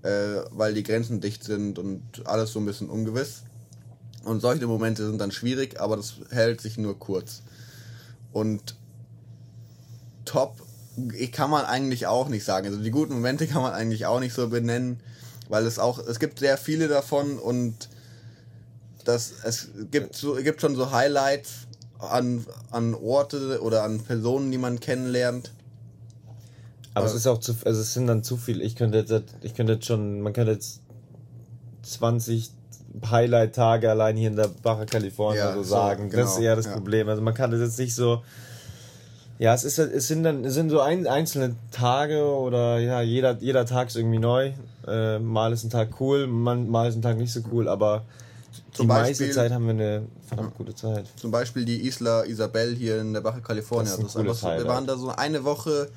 äh, 0.03 0.43
weil 0.51 0.73
die 0.73 0.83
Grenzen 0.83 1.21
dicht 1.21 1.43
sind 1.43 1.77
und 1.77 2.01
alles 2.25 2.51
so 2.53 2.59
ein 2.59 2.65
bisschen 2.65 2.89
ungewiss. 2.89 3.43
Und 4.23 4.39
solche 4.41 4.67
Momente 4.67 5.05
sind 5.05 5.19
dann 5.19 5.31
schwierig, 5.31 5.79
aber 5.79 5.97
das 5.97 6.15
hält 6.29 6.61
sich 6.61 6.77
nur 6.77 6.97
kurz. 6.99 7.41
Und 8.31 8.75
top 10.25 10.61
kann 11.31 11.49
man 11.49 11.65
eigentlich 11.65 12.07
auch 12.07 12.29
nicht 12.29 12.43
sagen. 12.43 12.67
Also 12.67 12.79
die 12.81 12.91
guten 12.91 13.13
Momente 13.13 13.47
kann 13.47 13.61
man 13.61 13.73
eigentlich 13.73 14.05
auch 14.05 14.19
nicht 14.19 14.33
so 14.33 14.49
benennen, 14.49 14.99
weil 15.49 15.65
es 15.65 15.79
auch, 15.79 15.99
es 15.99 16.19
gibt 16.19 16.39
sehr 16.39 16.57
viele 16.57 16.87
davon 16.87 17.39
und 17.39 17.89
das, 19.05 19.33
es 19.43 19.69
gibt, 19.89 20.15
so, 20.15 20.35
gibt 20.35 20.61
schon 20.61 20.75
so 20.75 20.91
Highlights 20.91 21.67
an, 21.97 22.45
an 22.69 22.93
Orte 22.93 23.61
oder 23.61 23.83
an 23.83 24.01
Personen, 24.01 24.51
die 24.51 24.57
man 24.57 24.79
kennenlernt. 24.79 25.51
Aber 26.93 27.05
es 27.05 27.13
ist 27.13 27.25
auch 27.25 27.39
zu, 27.39 27.55
also 27.65 27.81
es 27.81 27.93
sind 27.93 28.07
dann 28.07 28.23
zu 28.23 28.37
viel. 28.37 28.61
Ich 28.61 28.75
könnte 28.75 28.99
jetzt, 28.99 29.13
ich 29.41 29.55
könnte 29.55 29.73
jetzt 29.73 29.85
schon, 29.85 30.21
man 30.21 30.33
könnte 30.33 30.51
jetzt 30.51 30.81
20 31.83 32.51
Highlight-Tage 33.09 33.89
allein 33.89 34.17
hier 34.17 34.29
in 34.29 34.35
der 34.35 34.49
Baja 34.49 34.85
California 34.85 35.49
ja, 35.49 35.53
so 35.53 35.63
sagen. 35.63 36.09
genau, 36.09 36.23
das 36.23 36.33
ist 36.33 36.41
eher 36.41 36.55
das 36.55 36.65
ja. 36.65 36.73
Problem. 36.73 37.09
Also 37.09 37.21
man 37.21 37.33
kann 37.33 37.51
das 37.51 37.59
jetzt 37.59 37.79
nicht 37.79 37.95
so. 37.95 38.23
Ja, 39.39 39.53
es 39.55 39.63
ist 39.63 39.79
es 39.79 40.07
sind 40.07 40.23
dann 40.23 40.45
es 40.45 40.53
sind 40.53 40.69
so 40.69 40.81
ein, 40.81 41.07
einzelne 41.07 41.55
Tage 41.71 42.23
oder 42.23 42.77
ja, 42.79 43.01
jeder, 43.01 43.37
jeder 43.39 43.65
Tag 43.65 43.87
ist 43.87 43.95
irgendwie 43.95 44.19
neu. 44.19 44.51
Äh, 44.87 45.19
mal 45.19 45.51
ist 45.51 45.63
ein 45.63 45.69
Tag 45.69 45.99
cool, 45.99 46.27
man, 46.27 46.69
mal 46.69 46.87
ist 46.89 46.95
ein 46.95 47.01
Tag 47.01 47.17
nicht 47.17 47.33
so 47.33 47.41
cool, 47.51 47.67
aber 47.67 48.03
zum 48.71 48.85
die 48.85 48.87
Beispiel, 48.87 49.27
meiste 49.27 49.31
Zeit 49.31 49.51
haben 49.51 49.65
wir 49.65 49.71
eine 49.71 50.05
verdammt 50.27 50.55
gute 50.55 50.75
Zeit. 50.75 51.05
Zum 51.15 51.31
Beispiel 51.31 51.65
die 51.65 51.87
Isla 51.87 52.23
Isabel 52.23 52.75
hier 52.75 53.01
in 53.01 53.13
der 53.13 53.21
Baja 53.21 53.39
California. 53.39 53.91
Das 53.91 53.99
ist, 53.99 54.15
das 54.15 54.25
ist 54.25 54.41
so, 54.41 54.47
wir 54.47 54.67
waren 54.67 54.85
da 54.85 54.97
so 54.97 55.09
eine 55.09 55.43
Woche 55.43 55.89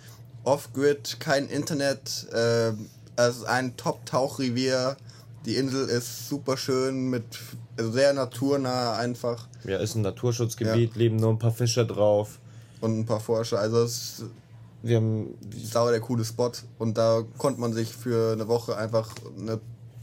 off-grid, 0.44 1.18
kein 1.20 1.48
Internet. 1.48 2.26
Äh, 2.32 2.70
ist 3.16 3.44
ein 3.44 3.76
Top-Tauchrevier. 3.76 4.96
Die 5.44 5.56
Insel 5.56 5.88
ist 5.88 6.28
super 6.28 6.56
schön, 6.56 7.10
mit 7.10 7.24
also 7.76 7.92
sehr 7.92 8.12
naturnah 8.12 8.96
einfach. 8.96 9.46
Ja, 9.64 9.78
ist 9.78 9.94
ein 9.94 10.02
Naturschutzgebiet, 10.02 10.92
ja. 10.92 10.98
leben 10.98 11.16
nur 11.16 11.30
ein 11.30 11.38
paar 11.38 11.52
Fischer 11.52 11.84
drauf. 11.84 12.38
Und 12.80 13.00
ein 13.00 13.06
paar 13.06 13.20
Forscher. 13.20 13.58
Also 13.58 13.82
es 13.82 13.92
ist 13.92 14.24
wir 14.82 14.98
haben 14.98 15.34
sauer 15.50 15.92
der 15.92 16.00
coole 16.00 16.24
Spot. 16.24 16.52
Und 16.78 16.98
da 16.98 17.22
konnte 17.38 17.58
man 17.58 17.72
sich 17.72 17.88
für 17.88 18.32
eine 18.32 18.48
Woche 18.48 18.76
einfach 18.76 19.10
eine 19.38 19.58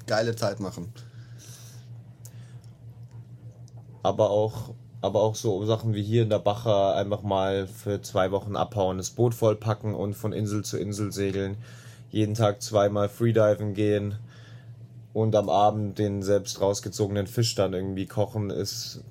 geile 0.08 0.36
Zeit 0.36 0.60
machen. 0.60 0.92
Aber 4.04 4.32
auch 4.32 4.74
aber 5.04 5.22
auch 5.22 5.36
so 5.36 5.66
Sachen 5.66 5.96
wie 5.96 6.04
hier 6.04 6.22
in 6.24 6.30
der 6.30 6.40
Bacher 6.40 6.96
einfach 6.96 7.24
mal 7.24 7.68
für 7.68 8.04
zwei 8.04 8.30
Wochen 8.30 8.56
abhauen, 8.56 8.98
das 8.98 9.10
Boot 9.10 9.34
vollpacken 9.34 9.96
und 9.96 10.14
von 10.14 10.32
Insel 10.32 10.64
zu 10.64 10.78
Insel 10.78 11.12
segeln, 11.12 11.58
jeden 12.12 12.36
Tag 12.36 12.62
zweimal 12.62 13.10
Freediven 13.10 13.74
gehen 13.74 14.20
und 15.14 15.36
am 15.36 15.50
Abend 15.50 16.00
den 16.00 16.24
selbst 16.24 16.62
rausgezogenen 16.62 17.28
Fisch 17.28 17.56
dann 17.56 17.74
irgendwie 17.74 18.06
kochen, 18.06 18.50
ist 18.50 19.02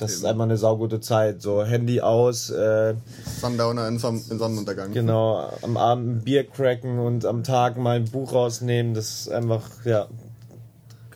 das 0.00 0.12
ist 0.14 0.24
einfach 0.24 0.44
eine 0.44 0.56
saugute 0.56 1.00
Zeit. 1.00 1.42
So 1.42 1.62
Handy 1.62 2.00
aus. 2.00 2.48
Äh, 2.48 2.94
Sundowner 3.40 3.86
in, 3.86 3.98
Son 3.98 4.18
in 4.30 4.38
Sonnenuntergang. 4.38 4.92
Genau, 4.92 5.52
am 5.60 5.76
Abend 5.76 6.08
ein 6.08 6.24
Bier 6.24 6.44
cracken 6.44 6.98
und 6.98 7.26
am 7.26 7.44
Tag 7.44 7.76
mal 7.76 7.96
ein 7.96 8.06
Buch 8.06 8.32
rausnehmen. 8.32 8.94
Das 8.94 9.10
ist 9.10 9.28
einfach, 9.30 9.62
ja, 9.84 10.08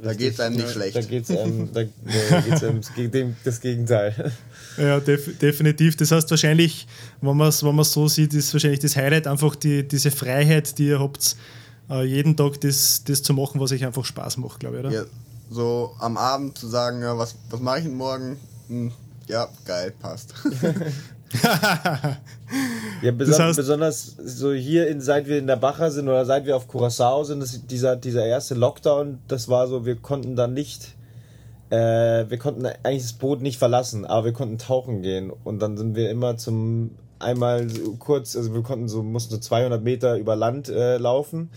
da 0.02 0.12
geht 0.12 0.34
es 0.34 0.40
einem 0.40 0.56
nicht 0.56 0.70
schlecht. 0.70 0.96
Da 0.96 1.00
geht 1.00 1.24
es 1.24 1.36
einem, 1.36 1.72
da, 1.72 1.82
da 2.30 2.40
geht's 2.40 2.62
einem 2.62 3.36
das 3.42 3.60
Gegenteil. 3.60 4.32
Ja, 4.76 5.00
def 5.00 5.38
definitiv. 5.38 5.96
Das 5.96 6.10
heißt 6.10 6.30
wahrscheinlich, 6.30 6.86
wenn 7.22 7.36
man 7.36 7.48
es 7.48 7.64
wenn 7.64 7.82
so 7.84 8.06
sieht, 8.06 8.34
ist 8.34 8.52
wahrscheinlich 8.52 8.80
das 8.80 8.96
Highlight 8.96 9.26
einfach 9.26 9.54
die, 9.56 9.86
diese 9.86 10.10
Freiheit, 10.10 10.76
die 10.78 10.88
ihr 10.88 11.00
habt, 11.00 11.36
jeden 11.89 12.37
Tag 12.37 12.61
das, 12.61 13.05
das 13.05 13.22
zu 13.22 13.35
machen, 13.35 13.61
was 13.61 13.72
euch 13.72 13.85
einfach 13.85 14.05
Spaß 14.05 14.39
macht, 14.39 14.61
glaube 14.61 14.76
ich, 14.76 14.85
oder? 14.85 14.93
Ja, 14.93 15.05
so 15.51 15.93
am 15.99 16.16
Abend 16.16 16.57
zu 16.59 16.66
sagen, 16.66 17.03
ja, 17.03 17.16
was, 17.18 17.35
was 17.51 17.61
mache 17.61 17.78
ich 17.78 17.85
denn 17.85 17.97
morgen? 17.97 18.39
Hm, 18.68 18.93
ja, 19.28 19.49
geil, 19.64 19.93
passt. 20.01 20.35
ja, 23.03 23.11
beson 23.11 23.30
das 23.30 23.41
heißt, 23.41 23.57
besonders 23.57 24.16
so 24.24 24.53
hier, 24.53 24.89
in, 24.89 25.01
seit 25.01 25.26
wir 25.26 25.39
in 25.39 25.47
der 25.47 25.57
Bacher 25.57 25.91
sind 25.91 26.09
oder 26.09 26.24
seit 26.24 26.47
wir 26.47 26.57
auf 26.57 26.68
Curacao 26.68 27.24
sind, 27.24 27.41
das, 27.41 27.66
dieser, 27.66 27.97
dieser 27.97 28.24
erste 28.24 28.55
Lockdown, 28.55 29.18
das 29.28 29.49
war 29.49 29.66
so, 29.66 29.85
wir 29.85 29.97
konnten 29.97 30.37
dann 30.37 30.55
nicht, 30.55 30.95
äh, 31.70 31.76
wir 32.28 32.39
konnten 32.39 32.66
eigentlich 32.66 33.03
das 33.03 33.14
Boot 33.14 33.43
nicht 33.43 33.59
verlassen, 33.59 34.05
aber 34.05 34.26
wir 34.26 34.32
konnten 34.32 34.59
tauchen 34.59 35.03
gehen 35.03 35.30
und 35.30 35.61
dann 35.61 35.76
sind 35.76 35.97
wir 35.97 36.11
immer 36.11 36.37
zum, 36.37 36.93
einmal 37.24 37.66
kurz, 37.98 38.36
also 38.36 38.54
wir 38.54 38.62
konnten 38.62 38.88
so, 38.88 39.02
mussten 39.02 39.34
so 39.34 39.40
200 39.40 39.82
Meter 39.82 40.16
über 40.16 40.36
Land 40.36 40.68
äh, 40.68 40.98
laufen 40.98 41.50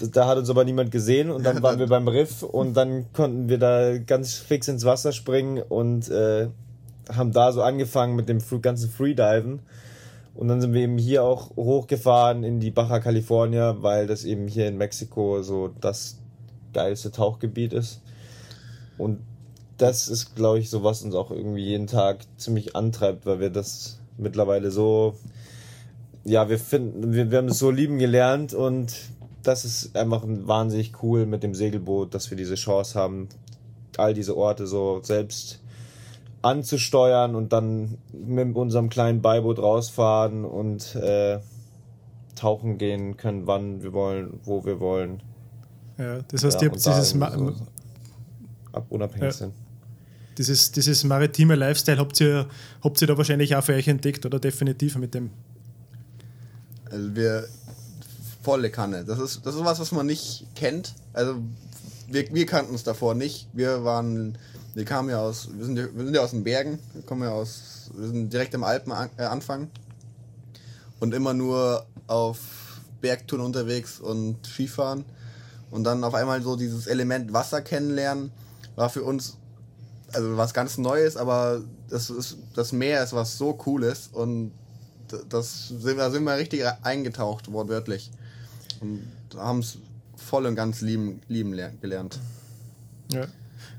da 0.00 0.26
hat 0.26 0.38
uns 0.38 0.50
aber 0.50 0.64
niemand 0.64 0.90
gesehen 0.90 1.30
und 1.30 1.44
dann 1.44 1.62
waren 1.62 1.78
wir 1.78 1.86
beim 1.86 2.08
Riff 2.08 2.42
und 2.42 2.74
dann 2.74 3.12
konnten 3.12 3.48
wir 3.48 3.58
da 3.58 3.98
ganz 3.98 4.34
fix 4.34 4.68
ins 4.68 4.84
Wasser 4.84 5.12
springen 5.12 5.62
und 5.62 6.08
äh, 6.10 6.48
haben 7.12 7.32
da 7.32 7.52
so 7.52 7.62
angefangen 7.62 8.16
mit 8.16 8.28
dem 8.28 8.40
ganzen 8.62 8.90
Freediven. 8.90 9.60
Und 10.34 10.48
dann 10.48 10.60
sind 10.60 10.72
wir 10.72 10.80
eben 10.80 10.98
hier 10.98 11.22
auch 11.22 11.54
hochgefahren 11.56 12.42
in 12.42 12.58
die 12.58 12.72
Baja 12.72 12.98
California, 12.98 13.82
weil 13.82 14.08
das 14.08 14.24
eben 14.24 14.48
hier 14.48 14.66
in 14.66 14.76
Mexiko 14.76 15.42
so 15.42 15.70
das 15.80 16.18
geilste 16.72 17.12
Tauchgebiet 17.12 17.72
ist. 17.72 18.00
Und 18.98 19.20
das 19.78 20.08
ist, 20.08 20.34
glaube 20.34 20.58
ich, 20.58 20.70
so, 20.70 20.82
was 20.82 21.02
uns 21.02 21.14
auch 21.14 21.30
irgendwie 21.30 21.64
jeden 21.64 21.86
Tag 21.86 22.24
ziemlich 22.36 22.74
antreibt, 22.74 23.26
weil 23.26 23.38
wir 23.38 23.50
das 23.50 24.00
mittlerweile 24.16 24.70
so, 24.70 25.14
ja, 26.24 26.48
wir 26.48 26.58
finden, 26.58 27.12
wir, 27.12 27.30
wir 27.30 27.38
haben 27.38 27.48
es 27.48 27.58
so 27.58 27.70
lieben 27.70 27.98
gelernt 27.98 28.54
und 28.54 28.94
das 29.42 29.64
ist 29.64 29.96
einfach 29.96 30.22
wahnsinnig 30.24 31.02
cool 31.02 31.26
mit 31.26 31.42
dem 31.42 31.54
Segelboot, 31.54 32.14
dass 32.14 32.30
wir 32.30 32.36
diese 32.36 32.54
Chance 32.54 32.98
haben, 32.98 33.28
all 33.96 34.14
diese 34.14 34.36
Orte 34.36 34.66
so 34.66 35.00
selbst 35.02 35.60
anzusteuern 36.42 37.34
und 37.34 37.52
dann 37.52 37.98
mit 38.12 38.54
unserem 38.56 38.88
kleinen 38.88 39.22
Beiboot 39.22 39.58
rausfahren 39.58 40.44
und 40.44 40.94
äh, 40.94 41.38
tauchen 42.34 42.78
gehen 42.78 43.16
können, 43.16 43.46
wann 43.46 43.82
wir 43.82 43.92
wollen, 43.92 44.40
wo 44.44 44.64
wir 44.64 44.80
wollen. 44.80 45.22
Ja, 45.98 46.20
das 46.28 46.44
heißt, 46.44 46.60
ja, 46.60 46.68
ihr 46.68 46.70
habt 46.70 46.84
dieses 46.84 47.14
Ma 47.14 47.30
so 47.30 47.52
ab 48.72 48.86
unabhängig 48.90 49.24
ja. 49.24 49.32
sind. 49.32 49.54
Dieses, 50.38 50.72
dieses 50.72 51.04
maritime 51.04 51.54
Lifestyle 51.54 51.98
habt 51.98 52.20
ihr, 52.20 52.48
habt 52.82 53.00
ihr 53.00 53.08
da 53.08 53.16
wahrscheinlich 53.16 53.54
auch 53.54 53.64
für 53.64 53.74
euch 53.74 53.88
entdeckt, 53.88 54.26
oder 54.26 54.38
definitiv 54.38 54.96
mit 54.96 55.14
dem? 55.14 55.30
Also 56.90 57.14
wir 57.14 57.48
volle 58.42 58.70
Kanne. 58.70 59.04
Das 59.04 59.18
ist, 59.18 59.46
das 59.46 59.54
ist 59.54 59.64
was, 59.64 59.80
was 59.80 59.92
man 59.92 60.06
nicht 60.06 60.46
kennt. 60.54 60.94
Also 61.12 61.36
wir, 62.08 62.32
wir 62.34 62.46
kannten 62.46 62.74
es 62.74 62.82
davor 62.82 63.14
nicht. 63.14 63.48
Wir 63.52 63.84
waren 63.84 64.36
wir 64.74 64.84
kamen 64.84 65.08
ja 65.08 65.20
aus, 65.20 65.48
wir 65.56 65.64
sind, 65.64 65.76
wir 65.76 66.04
sind 66.04 66.14
ja 66.14 66.20
aus 66.20 66.30
den 66.32 66.42
Bergen, 66.42 66.78
wir 66.92 67.02
kommen 67.02 67.22
ja 67.22 67.30
aus, 67.30 67.90
wir 67.94 68.08
sind 68.08 68.32
direkt 68.32 68.54
im 68.54 68.64
Alpenanfang 68.64 69.64
äh, 69.64 69.66
und 71.00 71.14
immer 71.14 71.32
nur 71.32 71.86
auf 72.08 72.38
Bergtouren 73.00 73.44
unterwegs 73.44 74.00
und 74.00 74.44
Skifahren 74.44 75.04
und 75.70 75.84
dann 75.84 76.02
auf 76.02 76.14
einmal 76.14 76.42
so 76.42 76.56
dieses 76.56 76.86
Element 76.86 77.32
Wasser 77.32 77.62
kennenlernen 77.62 78.32
war 78.74 78.90
für 78.90 79.04
uns 79.04 79.36
also 80.14 80.36
was 80.36 80.54
ganz 80.54 80.78
Neues, 80.78 81.16
aber 81.16 81.62
das 81.88 82.10
ist 82.10 82.38
das 82.54 82.72
Meer 82.72 83.02
ist 83.02 83.12
was 83.12 83.36
so 83.36 83.52
cooles 83.52 84.08
und 84.12 84.52
das 85.28 85.68
sind, 85.68 85.98
da 85.98 86.10
sind 86.10 86.24
wir 86.24 86.36
richtig 86.36 86.64
eingetaucht 86.82 87.52
wortwörtlich 87.52 88.10
und 88.80 89.06
haben 89.36 89.60
es 89.60 89.78
voll 90.16 90.46
und 90.46 90.54
ganz 90.54 90.80
lieben, 90.80 91.20
lieben 91.28 91.52
gelernt. 91.80 92.18
Ja. 93.12 93.26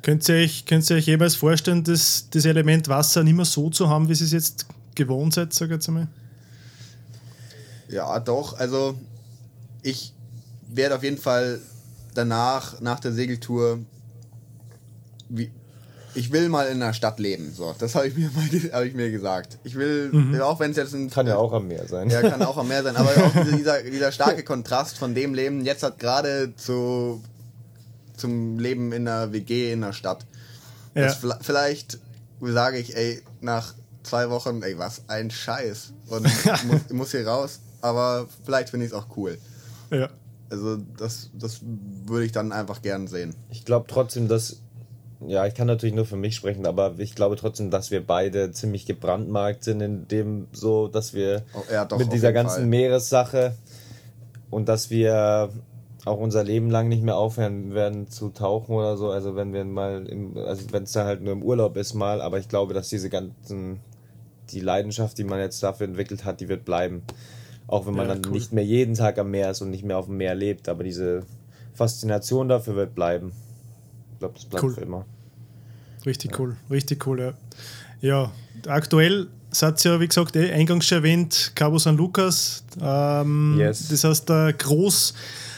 Könnt 0.02 0.28
ihr 0.30 0.36
euch, 0.36 0.66
könnt 0.66 0.90
ihr 0.90 0.98
euch 0.98 1.08
jeweils 1.08 1.36
vorstellen, 1.36 1.84
dass 1.84 2.28
das 2.30 2.46
Element 2.46 2.88
Wasser 2.88 3.24
nicht 3.24 3.36
mehr 3.36 3.46
so 3.46 3.70
zu 3.70 3.90
haben, 3.90 4.08
wie 4.08 4.14
ihr 4.14 4.22
es 4.22 4.32
jetzt 4.32 4.68
gewohnt 4.94 5.34
seid, 5.34 5.54
sag 5.54 5.68
ich 5.68 5.74
jetzt 5.74 5.88
einmal? 5.88 6.08
Ja, 7.90 8.20
doch. 8.20 8.58
Also 8.58 8.96
ich 9.82 10.14
werde 10.68 10.96
auf 10.96 11.04
jeden 11.04 11.18
Fall 11.18 11.60
danach, 12.14 12.80
nach 12.82 13.00
der 13.00 13.14
Segeltour, 13.14 13.80
wie, 15.30 15.52
ich 16.16 16.32
will 16.32 16.50
mal 16.50 16.68
in 16.68 16.82
einer 16.82 16.94
Stadt 16.94 17.20
leben. 17.20 17.54
So, 17.54 17.76
das 17.78 17.94
habe 17.96 18.08
ich 18.08 18.16
mir 18.16 18.32
mal 18.32 18.86
ich 18.86 18.94
mir 18.94 19.12
gesagt. 19.12 19.58
Ich 19.64 19.76
will, 19.76 20.10
mhm. 20.12 20.42
auch 20.42 20.60
wenn 20.60 20.72
es 20.72 20.78
jetzt 20.78 20.94
ein. 20.94 21.10
Kann 21.10 21.28
ja 21.28 21.38
auch 21.38 21.54
am 21.54 21.68
Meer 21.68 21.88
sein. 21.88 22.10
Ja, 22.10 22.22
kann 22.22 22.42
auch 22.42 22.58
am 22.58 22.68
Meer 22.68 22.84
sein. 22.84 22.96
Aber 22.96 23.10
auch 23.10 23.46
dieser, 23.58 23.84
dieser 23.84 24.12
starke 24.12 24.44
Kontrast 24.44 24.98
von 24.98 25.14
dem 25.14 25.34
Leben 25.34 25.64
jetzt 25.66 25.84
hat 25.84 26.00
gerade 26.00 26.56
zu 26.56 27.22
zum 28.18 28.60
Leben 28.60 28.92
in 28.94 29.08
einer 29.08 29.34
WG 29.34 29.72
in 29.72 29.82
der 29.82 29.94
Stadt. 29.94 30.26
Ja. 30.94 31.14
vielleicht 31.42 32.00
sage 32.40 32.78
ich, 32.78 32.96
ey, 32.96 33.22
nach 33.42 33.74
zwei 34.04 34.30
Wochen, 34.30 34.62
ey, 34.62 34.78
was 34.78 35.04
ein 35.08 35.30
Scheiß. 35.30 35.92
Und 36.08 36.26
ich 36.26 36.64
muss, 36.64 36.82
ich 36.88 36.94
muss 36.94 37.12
hier 37.12 37.28
raus, 37.28 37.60
aber 37.82 38.28
vielleicht 38.46 38.70
finde 38.70 38.86
ich 38.86 38.92
es 38.92 38.98
auch 38.98 39.08
cool. 39.18 39.38
Ja. 39.92 40.10
Also 40.50 40.78
das, 40.98 41.32
das 41.34 41.60
würde 42.06 42.26
ich 42.26 42.32
dann 42.32 42.52
einfach 42.52 42.82
gern 42.82 43.08
sehen. 43.08 43.36
Ich 43.50 43.66
glaube 43.66 43.88
trotzdem, 43.90 44.28
dass, 44.28 44.62
ja, 45.26 45.46
ich 45.46 45.54
kann 45.54 45.68
natürlich 45.68 45.96
nur 45.96 46.06
für 46.06 46.16
mich 46.16 46.36
sprechen, 46.36 46.66
aber 46.66 46.96
ich 46.98 47.16
glaube 47.16 47.36
trotzdem, 47.36 47.72
dass 47.72 47.92
wir 47.92 48.06
beide 48.06 48.52
ziemlich 48.52 48.86
gebrandmarkt 48.86 49.64
sind 49.64 49.82
in 49.82 50.08
dem 50.08 50.48
so, 50.52 50.88
dass 50.88 51.14
wir 51.14 51.44
oh, 51.54 51.64
ja, 51.72 51.86
doch, 51.86 51.98
mit 51.98 52.12
dieser 52.12 52.34
ganzen 52.34 52.62
Fall. 52.62 52.66
Meeressache 52.66 53.54
und 54.50 54.68
dass 54.68 54.90
wir 54.90 55.50
auch 56.06 56.20
unser 56.20 56.44
Leben 56.44 56.70
lang 56.70 56.88
nicht 56.88 57.02
mehr 57.02 57.18
aufhören 57.18 57.74
werden 57.74 58.10
zu 58.10 58.30
tauchen 58.30 58.76
oder 58.76 58.96
so. 58.96 59.10
Also 59.10 59.36
wenn 59.36 59.54
wir 59.54 59.66
mal, 59.66 60.06
im, 60.06 60.38
also 60.38 60.72
wenn 60.72 60.84
es 60.84 60.92
da 60.92 61.06
halt 61.06 61.22
nur 61.22 61.34
im 61.34 61.44
Urlaub 61.44 61.78
ist 61.78 61.96
mal, 61.96 62.22
aber 62.22 62.38
ich 62.38 62.48
glaube, 62.48 62.74
dass 62.74 62.90
diese 62.90 63.10
ganzen, 63.10 63.80
die 64.52 64.60
Leidenschaft, 64.60 65.18
die 65.18 65.24
man 65.24 65.40
jetzt 65.40 65.64
dafür 65.64 65.88
entwickelt 65.88 66.24
hat, 66.24 66.42
die 66.42 66.48
wird 66.48 66.64
bleiben. 66.64 67.02
Auch 67.68 67.88
wenn 67.88 67.96
man 67.96 68.08
ja, 68.08 68.14
dann 68.14 68.26
cool. 68.28 68.34
nicht 68.34 68.54
mehr 68.54 68.64
jeden 68.64 68.94
Tag 68.94 69.18
am 69.18 69.32
Meer 69.32 69.50
ist 69.50 69.62
und 69.62 69.72
nicht 69.72 69.84
mehr 69.84 69.98
auf 69.98 70.06
dem 70.06 70.18
Meer 70.18 70.36
lebt, 70.36 70.70
aber 70.70 70.84
diese 70.84 71.24
Faszination 71.74 72.48
dafür 72.48 72.76
wird 72.76 72.94
bleiben. 72.94 73.32
Ich 74.16 74.20
glaube, 74.20 74.34
das 74.36 74.46
bleibt 74.46 74.64
cool. 74.64 74.74
für 74.74 74.82
immer. 74.82 75.06
Richtig 76.06 76.32
ja. 76.32 76.40
cool, 76.40 76.56
richtig 76.70 77.06
cool, 77.06 77.20
ja. 77.20 77.34
Ja, 78.02 78.32
aktuell 78.68 79.28
seid 79.52 79.84
ihr 79.86 79.94
ja, 79.94 80.00
wie 80.00 80.08
gesagt, 80.08 80.36
eh 80.36 80.52
eingangs 80.52 80.86
schon 80.86 81.00
erwähnt, 81.00 81.52
Cabo 81.56 81.78
San 81.80 81.98
Lucas. 81.98 82.64
Ähm, 82.80 83.56
yes. 83.58 83.90
Das 83.90 84.04
heißt, 84.04 84.32
ein, 84.32 84.58
groß, 84.58 85.14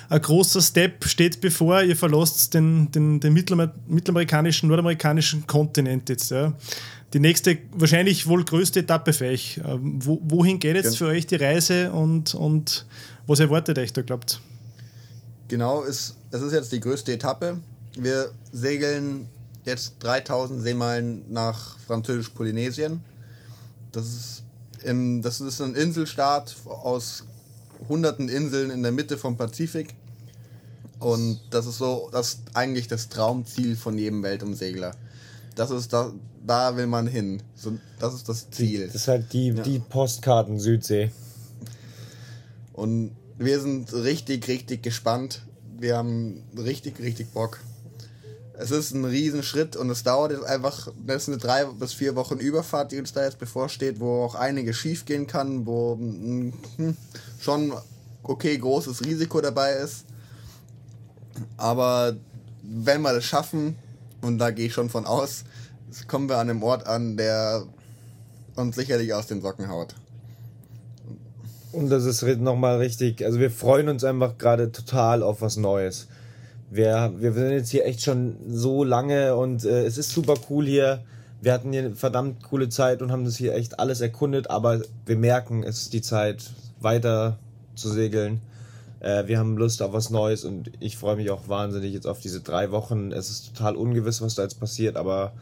ein 0.10 0.22
großer 0.22 0.62
Step 0.62 1.06
steht 1.06 1.42
bevor. 1.42 1.82
Ihr 1.84 1.96
verlasst 1.96 2.54
den, 2.54 2.92
den, 2.92 3.20
den 3.20 3.34
mittelamerikanischen, 3.34 4.70
nordamerikanischen 4.70 5.46
Kontinent 5.46 6.10
jetzt. 6.10 6.32
Ja. 6.32 6.54
Die 7.14 7.20
nächste, 7.20 7.58
wahrscheinlich 7.72 8.28
wohl 8.28 8.44
größte 8.44 8.82
Etappe 8.82 9.14
für 9.14 9.28
euch. 9.28 9.60
Ähm, 9.66 10.00
wo, 10.04 10.20
wohin 10.24 10.60
geht 10.60 10.76
jetzt 10.76 10.98
für 10.98 11.08
euch 11.08 11.28
die 11.28 11.36
Reise 11.36 11.92
und, 11.92 12.36
und 12.36 12.86
was 13.28 13.40
erwartet 13.40 13.78
euch 13.80 13.94
da, 13.94 14.02
glaubt 14.02 14.42
Genau, 15.48 15.84
es, 15.84 16.16
es 16.32 16.42
ist 16.42 16.52
jetzt 16.52 16.72
die 16.74 16.82
größte 16.82 17.14
Etappe. 17.14 17.60
Wir 17.98 18.32
segeln 18.52 19.28
jetzt 19.66 19.96
3000 20.00 20.62
Seemeilen 20.62 21.26
nach 21.32 21.78
Französisch-Polynesien. 21.80 23.02
Das 23.92 24.06
ist, 24.06 24.44
im, 24.84 25.22
das 25.22 25.42
ist 25.42 25.62
ein 25.62 25.76
Inselstaat 25.76 26.56
aus 26.66 27.26
hunderten 27.90 28.30
Inseln 28.30 28.72
in 28.72 28.84
der 28.84 28.92
Mitte 28.92 29.18
vom 29.18 29.38
Pazifik. 29.38 29.96
Und 31.00 31.40
das 31.52 31.68
ist 31.68 31.78
so, 31.78 32.10
das 32.12 32.30
ist 32.30 32.40
eigentlich 32.54 32.88
das 32.88 33.10
Traumziel 33.10 33.76
von 33.76 33.98
jedem 33.98 34.24
Weltumsegler. 34.24 34.96
Das 35.56 35.70
ist 35.70 35.94
da, 35.94 36.12
da 36.46 36.76
will 36.76 36.88
man 36.88 37.08
hin. 37.08 37.42
So, 37.56 37.78
das 38.00 38.14
ist 38.14 38.30
das 38.30 38.50
Ziel. 38.50 38.88
Das 38.88 38.96
ist 38.96 39.08
halt 39.08 39.34
die, 39.34 39.48
ja. 39.48 39.64
die 39.64 39.80
Postkarten 39.80 40.60
Südsee. 40.60 41.12
Und 42.74 43.12
wir 43.38 43.60
sind 43.60 43.94
richtig, 43.94 44.48
richtig 44.48 44.82
gespannt. 44.82 45.42
Wir 45.80 45.98
haben 45.98 46.44
richtig, 46.56 47.00
richtig 47.00 47.32
Bock 47.34 47.60
es 48.60 48.72
ist 48.72 48.94
ein 48.94 49.06
Riesenschritt 49.06 49.76
und 49.76 49.90
es 49.92 50.04
dauert 50.04 50.32
jetzt 50.32 50.44
einfach, 50.44 50.88
das 51.06 51.24
ist 51.24 51.30
eine 51.30 51.38
drei 51.38 51.66
bis 51.66 51.94
vier 51.94 52.16
Wochen 52.16 52.38
Überfahrt, 52.38 52.92
die 52.92 52.98
uns 52.98 53.14
da 53.14 53.24
jetzt 53.24 53.38
bevorsteht, 53.38 54.00
wo 54.00 54.24
auch 54.24 54.34
einiges 54.34 54.76
schief 54.78 55.06
gehen 55.06 55.28
kann, 55.28 55.68
wo 55.68 55.96
hm, 55.96 56.54
schon 57.40 57.74
okay 58.24 58.58
großes 58.58 59.06
Risiko 59.06 59.42
dabei 59.42 59.74
ist. 59.74 60.06
Aber 61.56 62.16
wenn 62.64 63.02
wir 63.02 63.14
das 63.14 63.26
schaffen, 63.26 63.76
und 64.22 64.40
da 64.40 64.50
gehe 64.50 64.66
ich 64.66 64.74
schon 64.74 64.90
von 64.90 65.06
aus, 65.06 65.44
kommen 66.08 66.28
wir 66.28 66.38
an 66.38 66.50
einem 66.50 66.64
Ort 66.64 66.88
an, 66.88 67.16
der 67.16 67.64
uns 68.56 68.76
sicherlich 68.76 69.14
aus 69.14 69.28
den 69.28 69.42
Socken 69.42 69.70
haut. 69.70 69.94
Und 71.74 71.90
das 71.90 72.06
ist 72.06 72.24
nochmal 72.40 72.78
richtig, 72.78 73.24
also 73.24 73.40
wir 73.40 73.52
freuen 73.52 73.88
uns 73.88 74.04
einfach 74.04 74.40
gerade 74.40 74.72
total 74.72 75.22
auf 75.22 75.42
was 75.42 75.58
Neues 75.58 76.08
wir, 76.70 77.14
wir 77.18 77.34
sind 77.34 77.52
jetzt 77.52 77.70
hier 77.70 77.86
echt 77.86 78.02
schon 78.02 78.36
so 78.50 78.84
lange 78.84 79.36
und 79.36 79.64
äh, 79.64 79.86
es 79.86 79.98
ist 79.98 80.12
super 80.12 80.36
cool 80.50 80.66
hier. 80.66 81.04
Wir 81.42 81.54
hatten 81.54 81.72
hier 81.72 81.86
eine 81.86 81.96
verdammt 81.96 82.44
coole 82.44 82.68
Zeit 82.70 83.02
und 83.02 83.12
haben 83.12 83.24
das 83.24 83.38
hier 83.38 83.54
echt 83.54 83.80
alles 83.80 84.02
erkundet, 84.02 84.50
aber 84.50 84.82
wir 85.06 85.18
merken, 85.18 85.64
es 85.64 85.82
ist 85.84 85.94
die 85.94 86.02
Zeit, 86.02 86.52
weiter 86.80 87.38
zu 87.76 87.90
segeln. 87.90 88.42
Äh, 89.00 89.28
wir 89.28 89.40
haben 89.40 89.58
Lust 89.58 89.82
auf 89.82 89.94
was 89.94 90.10
Neues 90.10 90.46
und 90.46 90.72
ich 90.80 90.98
freue 90.98 91.16
mich 91.16 91.30
auch 91.30 91.48
wahnsinnig 91.48 91.94
jetzt 91.94 92.08
auf 92.08 92.20
diese 92.20 92.42
drei 92.42 92.72
Wochen. 92.72 93.12
Es 93.12 93.30
ist 93.30 93.56
total 93.56 93.76
ungewiss, 93.76 94.22
was 94.22 94.36
da 94.36 94.44
jetzt 94.44 94.60
passiert, 94.60 94.98
aber 94.98 95.34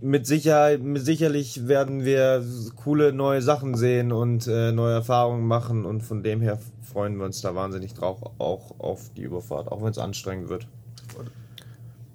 mit 0.00 0.26
Sicherheit, 0.26 0.82
mit 0.82 1.04
sicherlich 1.04 1.68
werden 1.68 2.04
wir 2.04 2.44
coole 2.76 3.12
neue 3.12 3.42
Sachen 3.42 3.76
sehen 3.76 4.12
und 4.12 4.46
äh, 4.46 4.72
neue 4.72 4.94
Erfahrungen 4.94 5.46
machen 5.46 5.84
und 5.84 6.02
von 6.02 6.22
dem 6.22 6.40
her 6.40 6.58
freuen 6.92 7.16
wir 7.18 7.24
uns 7.24 7.40
da 7.40 7.54
wahnsinnig 7.54 7.94
drauf, 7.94 8.18
auch 8.38 8.78
auf 8.78 9.10
die 9.16 9.22
Überfahrt, 9.22 9.68
auch 9.68 9.82
wenn 9.82 9.90
es 9.90 9.98
anstrengend 9.98 10.48
wird. 10.48 10.66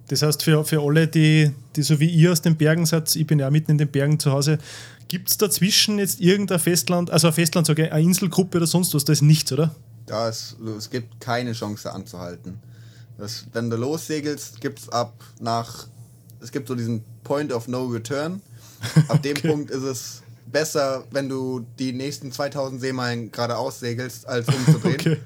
Das 0.07 0.21
heißt, 0.21 0.43
für, 0.43 0.65
für 0.65 0.81
alle, 0.81 1.07
die, 1.07 1.51
die 1.75 1.83
so 1.83 1.99
wie 1.99 2.09
ihr 2.09 2.33
aus 2.33 2.41
den 2.41 2.57
Bergen 2.57 2.85
seid, 2.85 3.15
ich 3.15 3.25
bin 3.25 3.39
ja 3.39 3.49
mitten 3.49 3.71
in 3.71 3.77
den 3.77 3.87
Bergen 3.87 4.19
zu 4.19 4.31
Hause, 4.31 4.57
gibt 5.07 5.29
es 5.29 5.37
dazwischen 5.37 5.99
jetzt 5.99 6.19
irgendein 6.19 6.59
Festland, 6.59 7.09
also 7.11 7.27
ein 7.27 7.33
Festland, 7.33 7.67
sage 7.67 7.85
ich, 7.85 7.91
eine 7.91 8.03
Inselgruppe 8.03 8.57
oder 8.57 8.67
sonst 8.67 8.93
was? 8.93 9.05
Da 9.05 9.13
ist 9.13 9.21
nichts, 9.21 9.51
oder? 9.53 9.73
Ja, 10.09 10.27
es, 10.27 10.57
es 10.77 10.89
gibt 10.89 11.21
keine 11.21 11.53
Chance 11.53 11.93
anzuhalten. 11.93 12.59
Das, 13.17 13.45
wenn 13.53 13.69
du 13.69 13.77
lossegelst, 13.77 14.59
gibt 14.59 14.79
es 14.79 14.89
ab 14.89 15.13
nach, 15.39 15.87
es 16.41 16.51
gibt 16.51 16.67
so 16.67 16.75
diesen 16.75 17.03
Point 17.23 17.53
of 17.53 17.67
No 17.67 17.85
Return. 17.85 18.41
Ab 19.07 19.21
dem 19.23 19.37
okay. 19.37 19.47
Punkt 19.47 19.71
ist 19.71 19.83
es 19.83 20.23
besser, 20.51 21.03
wenn 21.11 21.29
du 21.29 21.65
die 21.79 21.93
nächsten 21.93 22.31
2000 22.31 22.81
Seemeilen 22.81 23.31
geradeaus 23.31 23.79
segelst, 23.79 24.27
als 24.27 24.47
umzudrehen. 24.47 24.95
okay. 24.95 25.17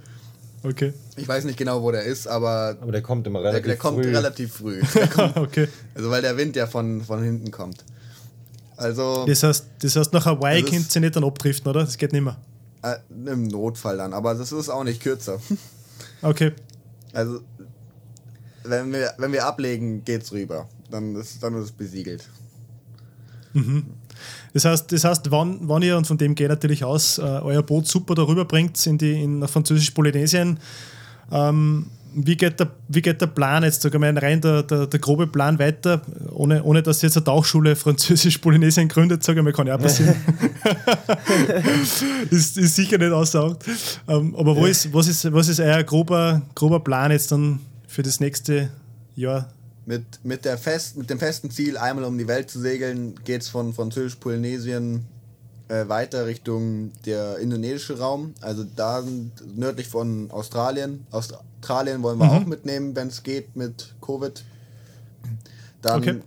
Okay. 0.63 0.93
Ich 1.15 1.27
weiß 1.27 1.43
nicht 1.43 1.59
genau, 1.59 1.83
wo 1.83 1.91
der 1.91 2.03
ist, 2.03 2.27
aber. 2.27 2.75
Aber 2.81 2.91
der 2.91 3.03
kommt 3.03 3.27
immer 3.27 3.43
relativ 3.43 3.61
früh. 3.61 3.71
Der, 3.71 3.75
der 3.75 3.77
kommt 3.77 4.05
relativ 4.05 4.53
früh. 4.53 4.81
Kommt, 5.13 5.37
okay. 5.37 5.67
Also, 5.93 6.09
weil 6.09 6.23
der 6.23 6.37
Wind 6.37 6.55
ja 6.55 6.65
von, 6.65 7.03
von 7.03 7.21
hinten 7.21 7.51
kommt. 7.51 7.85
Also. 8.75 9.25
Das 9.27 9.43
heißt, 9.43 9.65
das 9.81 9.95
heißt 9.95 10.11
nach 10.13 10.25
Hawaii 10.25 10.63
könnt 10.63 10.93
ihr 10.95 11.01
nicht 11.01 11.15
dann 11.15 11.23
abdriften, 11.23 11.69
oder? 11.69 11.81
Das 11.81 11.97
geht 11.97 12.13
nicht 12.13 12.23
mehr. 12.23 12.37
Äh, 12.81 12.95
Im 13.09 13.43
Notfall 13.43 13.97
dann, 13.97 14.13
aber 14.13 14.33
das 14.33 14.51
ist 14.51 14.69
auch 14.69 14.83
nicht 14.83 15.01
kürzer. 15.01 15.39
Okay. 16.23 16.51
Also, 17.13 17.41
wenn 18.63 18.91
wir, 18.91 19.13
wenn 19.17 19.31
wir 19.31 19.45
ablegen, 19.45 20.03
geht's 20.03 20.31
rüber. 20.31 20.67
Dann 20.89 21.15
ist, 21.15 21.41
dann 21.41 21.55
ist 21.55 21.65
es 21.65 21.71
besiegelt. 21.71 22.29
Mhm. 23.53 23.85
Das 24.53 24.65
heißt, 24.65 24.91
das 24.91 25.03
heißt 25.03 25.31
wann, 25.31 25.59
wann 25.61 25.81
ihr, 25.81 25.97
und 25.97 26.07
von 26.07 26.17
dem 26.17 26.35
geht 26.35 26.49
natürlich 26.49 26.83
aus, 26.83 27.17
äh, 27.17 27.21
euer 27.21 27.63
Boot 27.63 27.87
super 27.87 28.15
darüber 28.15 28.45
bringt 28.45 28.85
in, 28.85 28.97
die, 28.97 29.21
in 29.21 29.45
Französisch-Polynesien, 29.47 30.59
ähm, 31.31 31.87
wie 32.17 32.37
geht, 32.37 32.61
der, 32.61 32.71
wie 32.87 33.01
geht 33.01 33.19
der 33.19 33.27
Plan 33.27 33.63
jetzt, 33.63 33.81
sag 33.81 33.93
mal, 33.99 34.17
rein 34.17 34.39
der, 34.39 34.63
der, 34.63 34.87
der 34.87 34.99
grobe 34.99 35.27
Plan 35.27 35.59
weiter, 35.59 36.01
ohne, 36.31 36.63
ohne 36.63 36.81
dass 36.81 37.01
jetzt 37.01 37.17
eine 37.17 37.25
Tauchschule 37.25 37.75
Französisch-Polynesien 37.75 38.87
gründet, 38.87 39.23
sage 39.23 39.39
ich 39.39 39.43
mal, 39.43 39.51
kann 39.51 39.67
ja 39.67 39.75
auch 39.75 39.81
passieren. 39.81 40.15
ist, 42.29 42.57
ist 42.57 42.75
sicher 42.75 42.97
nicht 42.97 43.11
aussagt. 43.11 43.65
Ähm, 44.07 44.33
aber 44.37 44.55
wo 44.55 44.65
ist, 44.65 44.93
was, 44.93 45.07
ist, 45.07 45.31
was 45.33 45.49
ist 45.49 45.59
euer 45.59 45.83
grober, 45.83 46.41
grober 46.55 46.79
Plan 46.79 47.11
jetzt 47.11 47.33
dann 47.33 47.59
für 47.87 48.03
das 48.03 48.21
nächste 48.21 48.69
Jahr? 49.15 49.49
Mit, 49.85 50.03
mit, 50.23 50.45
der 50.45 50.57
Fest, 50.57 50.97
mit 50.97 51.09
dem 51.09 51.19
festen 51.19 51.51
Ziel, 51.51 51.77
einmal 51.77 52.05
um 52.05 52.17
die 52.17 52.27
Welt 52.27 52.49
zu 52.49 52.59
segeln, 52.59 53.15
geht 53.23 53.43
es 53.43 53.49
von 53.49 53.73
Französisch-Polynesien 53.73 55.05
äh, 55.67 55.87
weiter 55.87 56.25
Richtung 56.25 56.91
der 57.05 57.37
indonesische 57.37 57.99
Raum. 57.99 58.33
Also 58.41 58.63
da 58.75 59.03
nördlich 59.55 59.87
von 59.87 60.29
Australien. 60.31 61.05
Australien 61.11 62.03
wollen 62.03 62.19
wir 62.19 62.25
mhm. 62.25 62.31
auch 62.31 62.45
mitnehmen, 62.45 62.95
wenn 62.95 63.07
es 63.07 63.23
geht 63.23 63.55
mit 63.55 63.95
Covid. 64.01 64.43
Dann 65.81 65.99
okay. 66.01 66.21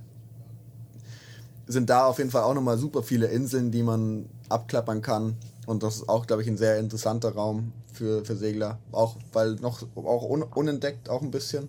sind 1.67 1.91
da 1.91 2.07
auf 2.07 2.19
jeden 2.19 2.31
Fall 2.31 2.43
auch 2.43 2.55
nochmal 2.55 2.79
super 2.79 3.03
viele 3.03 3.27
Inseln, 3.27 3.71
die 3.71 3.83
man 3.83 4.27
abklappern 4.49 5.03
kann. 5.03 5.37
Und 5.67 5.83
das 5.83 5.97
ist 5.97 6.09
auch, 6.09 6.27
glaube 6.27 6.43
ich, 6.43 6.49
ein 6.49 6.57
sehr 6.57 6.79
interessanter 6.79 7.35
Raum 7.35 7.73
für, 7.93 8.25
für 8.25 8.37
Segler. 8.37 8.79
Auch 8.93 9.17
weil 9.33 9.57
noch 9.57 9.83
auch 9.97 10.29
un, 10.29 10.43
unentdeckt 10.43 11.11
auch 11.11 11.23
ein 11.23 11.31
bisschen. 11.31 11.69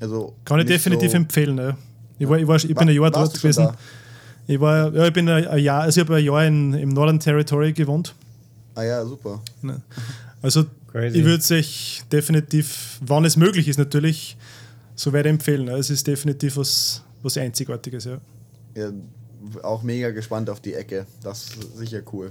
Also 0.00 0.34
Kann 0.44 0.60
ich 0.60 0.66
definitiv 0.66 1.10
so 1.10 1.16
empfehlen. 1.16 1.58
Ja. 1.58 1.76
Ich, 2.18 2.28
war, 2.28 2.38
ich, 2.38 2.46
war, 2.46 2.56
ich 2.56 2.74
bin 2.74 2.88
ein 2.88 2.94
Jahr 2.94 3.10
dort 3.10 3.34
gewesen. 3.34 3.68
Ich 4.46 4.60
war, 4.60 4.92
ja, 4.94 5.06
ich 5.06 5.12
bin 5.12 5.28
ein 5.28 5.58
Jahr, 5.58 5.82
also 5.82 6.00
ich 6.00 6.06
habe 6.06 6.16
ein 6.16 6.24
Jahr 6.24 6.44
in, 6.44 6.74
im 6.74 6.90
Northern 6.90 7.18
Territory 7.18 7.72
gewohnt. 7.72 8.14
Ah 8.74 8.84
ja, 8.84 9.04
super. 9.04 9.40
Also 10.42 10.66
Crazy. 10.92 11.18
ich 11.18 11.24
würde 11.24 11.38
es 11.38 11.50
euch 11.50 12.02
definitiv, 12.12 12.98
wann 13.00 13.24
es 13.24 13.36
möglich 13.36 13.66
ist 13.68 13.78
natürlich, 13.78 14.36
so 14.94 15.12
werde 15.12 15.30
empfehlen. 15.30 15.68
Es 15.68 15.90
ist 15.90 16.06
definitiv 16.06 16.56
was, 16.56 17.02
was 17.22 17.36
Einzigartiges, 17.36 18.04
ja. 18.04 18.18
ja. 18.74 18.90
Auch 19.62 19.82
mega 19.82 20.10
gespannt 20.10 20.50
auf 20.50 20.60
die 20.60 20.74
Ecke. 20.74 21.06
Das 21.22 21.44
ist 21.44 21.76
sicher 21.76 22.02
cool. 22.12 22.30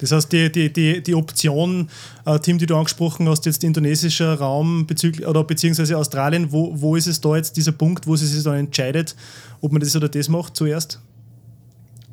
Das 0.00 0.12
heißt, 0.12 0.32
die, 0.32 0.50
die, 0.50 0.72
die, 0.72 1.02
die 1.02 1.14
Option, 1.14 1.90
äh, 2.24 2.38
Team, 2.38 2.58
die 2.58 2.66
du 2.66 2.76
angesprochen 2.76 3.28
hast, 3.28 3.44
jetzt 3.46 3.62
indonesischer 3.62 4.34
Raum 4.34 4.86
bezüglich, 4.86 5.26
oder 5.26 5.44
beziehungsweise 5.44 5.98
Australien, 5.98 6.52
wo, 6.52 6.72
wo 6.80 6.96
ist 6.96 7.06
es 7.06 7.20
da 7.20 7.36
jetzt 7.36 7.56
dieser 7.56 7.72
Punkt, 7.72 8.06
wo 8.06 8.16
sie 8.16 8.26
sich 8.26 8.42
dann 8.42 8.56
entscheidet, 8.56 9.14
ob 9.60 9.72
man 9.72 9.80
das 9.80 9.94
oder 9.94 10.08
das 10.08 10.28
macht 10.28 10.56
zuerst? 10.56 11.00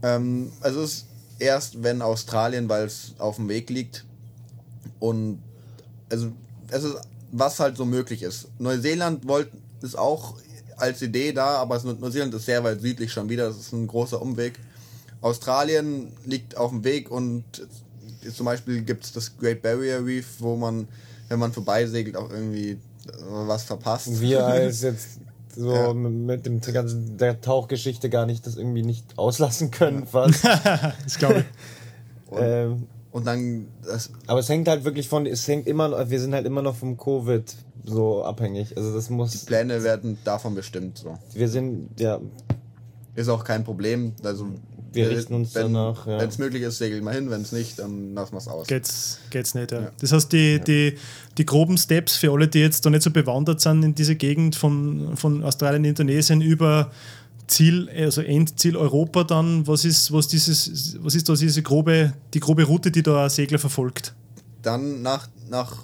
Ähm, 0.03 0.51
also 0.61 0.81
es 0.81 1.05
erst, 1.39 1.81
wenn 1.83 2.01
Australien, 2.01 2.67
weil 2.69 2.85
es 2.85 3.13
auf 3.17 3.37
dem 3.37 3.49
Weg 3.49 3.69
liegt 3.69 4.05
und 4.99 5.39
also 6.09 6.31
es 6.69 6.83
ist, 6.83 6.95
was 7.31 7.59
halt 7.59 7.77
so 7.77 7.85
möglich 7.85 8.23
ist. 8.23 8.47
Neuseeland 8.59 9.27
wollt, 9.27 9.49
ist 9.81 9.97
auch 9.97 10.35
als 10.77 11.01
Idee 11.01 11.31
da, 11.31 11.57
aber 11.57 11.81
Neuseeland 11.83 12.33
ist 12.33 12.45
sehr 12.45 12.63
weit 12.63 12.81
südlich 12.81 13.11
schon 13.11 13.29
wieder, 13.29 13.47
das 13.47 13.57
ist 13.57 13.73
ein 13.73 13.87
großer 13.87 14.21
Umweg. 14.21 14.59
Australien 15.27 16.11
liegt 16.25 16.57
auf 16.57 16.71
dem 16.71 16.83
Weg 16.83 17.11
und 17.11 17.43
zum 18.33 18.45
Beispiel 18.45 18.81
gibt 18.81 19.05
es 19.05 19.13
das 19.13 19.37
Great 19.37 19.61
Barrier 19.61 20.05
Reef, 20.05 20.25
wo 20.39 20.55
man 20.55 20.87
wenn 21.29 21.39
man 21.39 21.51
vorbeisegelt, 21.51 22.15
auch 22.15 22.29
irgendwie 22.29 22.77
was 23.29 23.63
verpasst. 23.63 24.21
Wir 24.21 24.45
als 24.45 24.81
jetzt 24.81 25.19
so 25.55 25.73
ja. 25.73 25.93
mit 25.93 26.45
dem 26.45 26.61
ganzen 26.61 27.17
der 27.17 27.41
Tauchgeschichte 27.41 28.09
gar 28.09 28.25
nicht 28.25 28.45
das 28.45 28.57
irgendwie 28.57 28.83
nicht 28.83 29.17
auslassen 29.17 29.71
können 29.71 30.05
fast. 30.05 30.43
das 31.03 31.17
glaube 31.17 31.39
ich. 31.39 32.31
Und, 32.31 32.41
ähm, 32.41 32.87
und 33.11 33.25
dann 33.25 33.67
das 33.83 34.11
aber 34.27 34.39
es 34.39 34.49
hängt 34.49 34.67
halt 34.67 34.83
wirklich 34.83 35.07
von 35.07 35.25
es 35.25 35.47
hängt 35.47 35.65
immer 35.65 36.09
wir 36.09 36.19
sind 36.19 36.33
halt 36.33 36.45
immer 36.45 36.61
noch 36.61 36.75
vom 36.75 36.97
Covid 36.97 37.55
so 37.85 38.23
abhängig. 38.23 38.75
Also 38.77 38.93
das 38.93 39.09
muss 39.09 39.31
die 39.31 39.45
Pläne 39.45 39.83
werden 39.83 40.17
davon 40.23 40.53
bestimmt 40.53 40.97
so. 40.97 41.17
Wir 41.33 41.47
sind 41.47 41.99
ja 41.99 42.19
ist 43.17 43.29
auch 43.29 43.43
kein 43.43 43.63
Problem, 43.63 44.13
also 44.23 44.47
wir 44.93 45.09
richten 45.09 45.33
uns 45.33 45.53
wenn, 45.55 45.73
danach. 45.73 46.07
Ja. 46.07 46.19
Wenn 46.19 46.29
es 46.29 46.37
möglich 46.37 46.63
ist, 46.63 46.77
segeln 46.77 47.03
wir 47.03 47.11
hin, 47.11 47.29
wenn 47.29 47.41
es 47.41 47.51
nicht, 47.51 47.79
dann 47.79 48.13
lassen 48.13 48.33
wir 48.33 48.37
es 48.37 48.47
aus. 48.47 48.67
Geht's, 48.67 49.19
geht's 49.29 49.53
nicht, 49.53 49.71
ja. 49.71 49.81
ja. 49.81 49.91
Das 49.99 50.11
heißt, 50.11 50.31
die, 50.31 50.53
ja. 50.53 50.59
die, 50.59 50.97
die 51.37 51.45
groben 51.45 51.77
Steps 51.77 52.15
für 52.15 52.31
alle, 52.31 52.47
die 52.47 52.59
jetzt 52.59 52.85
da 52.85 52.89
nicht 52.89 53.03
so 53.03 53.11
bewandert 53.11 53.59
sind 53.59 53.83
in 53.83 53.95
diese 53.95 54.15
Gegend 54.15 54.55
von, 54.55 55.17
von 55.17 55.43
Australien, 55.43 55.83
Indonesien 55.83 56.41
über 56.41 56.91
Ziel, 57.47 57.89
also 57.89 58.21
Endziel 58.21 58.75
Europa 58.75 59.23
dann, 59.23 59.65
was 59.67 59.85
ist, 59.85 60.11
was 60.11 60.27
dieses, 60.27 60.97
was 61.01 61.15
ist 61.15 61.27
da 61.29 61.33
diese 61.33 61.63
grobe, 61.63 62.13
die 62.33 62.39
grobe 62.39 62.63
Route, 62.63 62.91
die 62.91 63.03
da 63.03 63.25
ein 63.25 63.29
Segler 63.29 63.59
verfolgt? 63.59 64.13
Dann 64.61 65.01
nach, 65.01 65.27
nach 65.49 65.77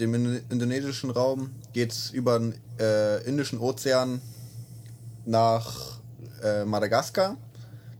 dem 0.00 0.14
indonesischen 0.50 1.10
Raum 1.10 1.50
geht 1.72 1.92
es 1.92 2.10
über 2.10 2.38
den 2.38 2.54
äh, 2.80 3.22
Indischen 3.28 3.58
Ozean 3.58 4.20
nach 5.24 5.93
äh, 6.44 6.64
Madagaskar 6.64 7.36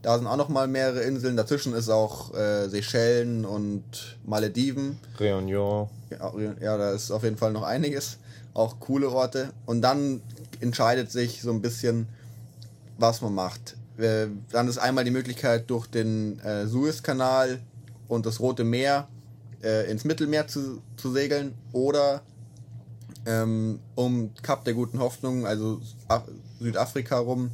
da 0.05 0.19
sind 0.19 0.27
auch 0.27 0.37
noch 0.37 0.51
mal 0.51 0.69
mehrere 0.69 1.01
Inseln. 1.01 1.35
Dazwischen 1.35 1.73
ist 1.73 1.89
auch 1.89 2.35
äh, 2.35 2.69
Seychellen 2.69 3.47
und 3.47 4.19
Malediven. 4.27 4.99
Réunion. 5.19 5.89
Ja, 6.61 6.77
da 6.77 6.93
ist 6.93 7.11
auf 7.11 7.25
jeden 7.25 7.39
Fall 7.39 7.53
noch 7.53 7.63
einiges. 7.63 8.19
Auch 8.53 8.81
coole 8.81 9.09
Orte. 9.09 9.49
Und 9.65 9.81
dann 9.81 10.21
entscheidet 10.61 11.11
sich 11.11 11.41
so 11.41 11.51
ein 11.51 11.63
bisschen, 11.63 12.07
was 12.99 13.23
man 13.23 13.35
macht. 13.35 13.77
Äh, 13.97 14.27
dann 14.53 14.69
ist 14.69 14.77
einmal 14.77 15.05
die 15.05 15.11
Möglichkeit, 15.11 15.71
durch 15.71 15.87
den 15.87 16.39
äh, 16.41 16.67
Suezkanal 16.67 17.61
und 18.07 18.27
das 18.27 18.41
Rote 18.41 18.63
Meer 18.65 19.09
äh, 19.63 19.91
ins 19.91 20.05
Mittelmeer 20.05 20.47
zu, 20.47 20.83
zu 20.99 21.13
segeln 21.13 21.55
oder 21.73 22.21
ähm, 23.25 23.79
um 23.95 24.35
Kap 24.43 24.67
der 24.67 24.75
Guten 24.75 24.99
Hoffnung, 24.99 25.47
also 25.47 25.81
Af 26.09 26.25
Südafrika 26.61 27.19
rum, 27.19 27.51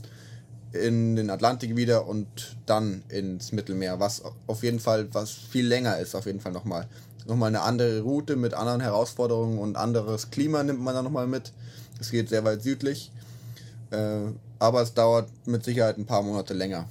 in 0.73 1.17
den 1.17 1.31
Atlantik 1.31 1.77
wieder 1.77 2.07
und 2.07 2.57
dann 2.67 3.03
ins 3.09 3.53
Mittelmeer, 3.53 3.99
was 3.99 4.23
auf 4.47 4.63
jeden 4.63 4.79
Fall, 4.79 5.09
was 5.13 5.31
viel 5.31 5.67
länger 5.67 5.99
ist, 5.99 6.15
auf 6.15 6.27
jeden 6.27 6.41
Fall 6.41 6.53
nochmal. 6.53 6.87
Nochmal 7.27 7.49
eine 7.49 7.63
andere 7.63 8.01
Route 8.01 8.37
mit 8.37 8.55
anderen 8.55 8.81
Herausforderungen 8.81 9.59
und 9.59 9.77
anderes 9.77 10.31
Klima 10.31 10.63
nimmt 10.63 10.81
man 10.81 10.95
da 10.95 11.03
nochmal 11.03 11.27
mit. 11.27 11.53
Es 12.01 12.11
geht 12.11 12.29
sehr 12.29 12.45
weit 12.45 12.63
südlich, 12.63 13.11
äh, 13.91 14.21
aber 14.59 14.83
es 14.83 14.95
dauert 14.95 15.29
mit 15.47 15.65
Sicherheit 15.65 15.99
ein 15.99 16.07
paar 16.07 16.23
Monate 16.23 16.55
länger. 16.55 16.87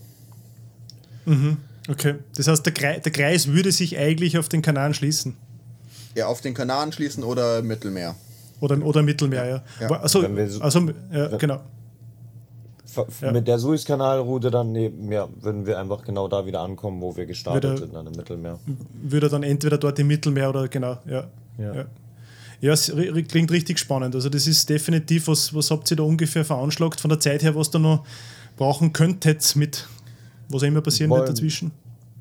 Mhm. 1.25 1.57
Okay, 1.87 2.15
das 2.35 2.47
heißt, 2.47 2.65
der 2.65 2.73
Kreis, 2.73 3.01
der 3.01 3.11
Kreis 3.11 3.47
würde 3.47 3.71
sich 3.71 3.97
eigentlich 3.97 4.37
auf 4.37 4.49
den 4.49 4.61
Kanaren 4.61 4.93
schließen. 4.93 5.35
Ja, 6.15 6.27
auf 6.27 6.41
den 6.41 6.53
Kanaren 6.53 6.91
schließen 6.91 7.23
oder 7.23 7.61
Mittelmeer. 7.63 8.15
Oder, 8.59 8.79
oder 8.83 9.01
Mittelmeer, 9.01 9.45
ja. 9.45 9.63
ja. 9.79 10.01
Also, 10.01 10.19
also 10.59 10.89
ja, 11.11 11.37
genau 11.37 11.61
ja. 13.21 13.31
mit 13.31 13.47
der 13.47 13.59
Suezkanalroute 13.59 14.51
dann 14.51 14.71
neben, 14.71 15.11
ja, 15.11 15.27
würden 15.41 15.65
wir 15.65 15.79
einfach 15.79 16.03
genau 16.03 16.27
da 16.27 16.45
wieder 16.45 16.61
ankommen, 16.61 17.01
wo 17.01 17.15
wir 17.15 17.25
gestartet 17.25 17.63
würde, 17.63 17.77
sind, 17.79 17.95
dann 17.95 18.07
im 18.07 18.13
Mittelmeer. 18.13 18.59
Würde 19.01 19.29
dann 19.29 19.43
entweder 19.43 19.77
dort 19.77 19.99
im 19.99 20.07
Mittelmeer 20.07 20.49
oder 20.49 20.67
genau, 20.67 20.97
ja. 21.05 21.27
Ja, 21.57 21.75
ja. 21.75 21.85
ja 22.61 22.73
es 22.73 22.91
klingt 23.27 23.51
richtig 23.51 23.79
spannend. 23.79 24.15
Also 24.15 24.29
das 24.29 24.47
ist 24.47 24.69
definitiv, 24.69 25.27
was, 25.27 25.53
was 25.53 25.71
habt 25.71 25.89
ihr 25.91 25.97
da 25.97 26.03
ungefähr 26.03 26.45
veranschlagt 26.45 27.01
von 27.01 27.09
der 27.09 27.19
Zeit 27.19 27.43
her, 27.43 27.55
was 27.55 27.69
da 27.71 27.79
noch 27.79 28.05
brauchen 28.57 28.93
könntet 28.93 29.55
mit, 29.55 29.87
was 30.49 30.63
immer 30.63 30.81
passieren 30.81 31.09
wollen, 31.09 31.21
wird 31.21 31.29
dazwischen? 31.29 31.71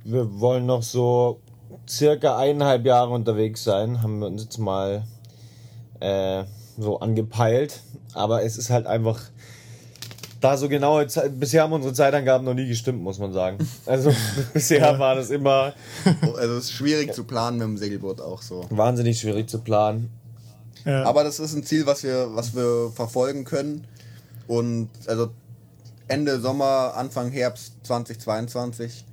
Wir 0.05 0.41
wollen 0.41 0.67
noch 0.67 0.83
so 0.83 1.41
circa 1.89 2.39
eineinhalb 2.39 2.85
Jahre 2.85 3.11
unterwegs 3.11 3.65
sein, 3.65 4.03
haben 4.03 4.21
wir 4.21 4.27
uns 4.27 4.43
jetzt 4.43 4.59
mal 4.59 5.05
äh, 6.01 6.45
so 6.79 7.01
angepeilt. 7.01 7.81
Aber 8.15 8.43
es 8.43 8.57
ist 8.57 8.71
halt 8.71 8.87
einfach 8.87 9.21
da 10.41 10.57
so 10.57 10.69
genaue 10.69 11.07
Zeit, 11.09 11.39
bisher 11.39 11.63
haben 11.63 11.73
unsere 11.73 11.95
Zeitangaben 11.95 12.45
noch 12.45 12.55
nie 12.55 12.69
gestimmt, 12.69 13.03
muss 13.03 13.19
man 13.19 13.33
sagen. 13.33 13.59
Also 13.87 14.13
bisher 14.55 14.81
ja. 14.81 14.99
war 14.99 15.15
das 15.15 15.31
immer. 15.31 15.75
Also 16.37 16.55
es 16.57 16.65
ist 16.65 16.73
schwierig 16.73 17.13
zu 17.13 17.25
planen 17.25 17.59
mit 17.59 17.67
dem 17.67 17.77
Segelboot 17.77 18.21
auch 18.21 18.43
so. 18.43 18.65
Wahnsinnig 18.71 19.19
schwierig 19.19 19.49
zu 19.49 19.59
planen. 19.59 20.11
Ja. 20.85 21.05
Aber 21.05 21.25
das 21.25 21.41
ist 21.41 21.55
ein 21.55 21.65
Ziel, 21.65 21.87
was 21.87 22.05
wir, 22.05 22.29
was 22.35 22.55
wir 22.55 22.91
verfolgen 22.95 23.45
können. 23.45 23.87
Und 24.47 24.89
also 25.07 25.31
Ende 26.07 26.41
Sommer, 26.41 26.95
Anfang 26.97 27.31
Herbst 27.31 27.75
2022 27.83 29.05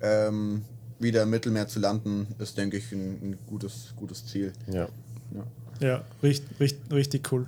ähm, 0.00 0.64
wieder 0.98 1.24
im 1.24 1.30
Mittelmeer 1.30 1.68
zu 1.68 1.80
landen, 1.80 2.28
ist, 2.38 2.56
denke 2.56 2.78
ich, 2.78 2.90
ein, 2.92 3.20
ein 3.22 3.38
gutes, 3.46 3.94
gutes 3.96 4.26
Ziel. 4.26 4.52
Ja. 4.66 4.88
Ja, 5.34 5.86
ja 5.86 6.04
richtig, 6.22 6.60
richtig, 6.60 6.92
richtig 6.92 7.32
cool. 7.32 7.46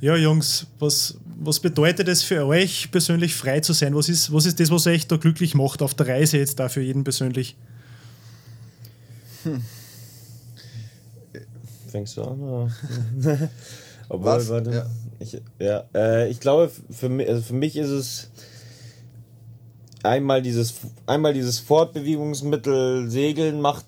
Ja, 0.00 0.16
Jungs, 0.16 0.66
was, 0.78 1.18
was 1.24 1.60
bedeutet 1.60 2.08
es 2.08 2.22
für 2.22 2.46
euch 2.46 2.90
persönlich 2.90 3.34
frei 3.34 3.60
zu 3.60 3.72
sein? 3.72 3.94
Was 3.94 4.08
ist, 4.08 4.32
was 4.32 4.46
ist 4.46 4.60
das, 4.60 4.70
was 4.70 4.86
euch 4.86 5.06
da 5.06 5.16
glücklich 5.16 5.54
macht 5.54 5.82
auf 5.82 5.94
der 5.94 6.08
Reise 6.08 6.38
jetzt 6.38 6.58
da 6.58 6.68
für 6.68 6.82
jeden 6.82 7.04
persönlich? 7.04 7.56
Hm. 9.44 9.62
Fängst 11.88 12.16
du 12.16 12.22
an? 12.22 12.40
Obwohl, 14.08 14.26
was? 14.26 14.48
warte. 14.48 14.70
Ja. 14.70 14.86
Ich, 15.20 15.40
ja, 15.58 15.84
äh, 15.94 16.28
ich 16.28 16.40
glaube, 16.40 16.70
für 16.90 17.08
mich, 17.08 17.28
also 17.28 17.42
für 17.42 17.54
mich 17.54 17.76
ist 17.76 17.90
es 17.90 18.30
einmal 20.02 20.42
dieses, 20.42 20.74
einmal 21.06 21.32
dieses 21.32 21.60
Fortbewegungsmittel 21.60 23.08
Segeln 23.08 23.60
macht 23.60 23.86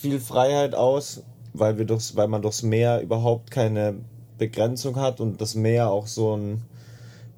viel 0.00 0.18
Freiheit 0.18 0.74
aus, 0.74 1.22
weil, 1.52 1.78
wir 1.78 1.84
durchs, 1.84 2.16
weil 2.16 2.28
man 2.28 2.42
durchs 2.42 2.62
Meer 2.62 3.00
überhaupt 3.00 3.50
keine 3.50 3.96
Begrenzung 4.38 4.96
hat 4.96 5.20
und 5.20 5.40
das 5.40 5.54
Meer 5.54 5.90
auch 5.90 6.06
so 6.06 6.36
ein 6.36 6.62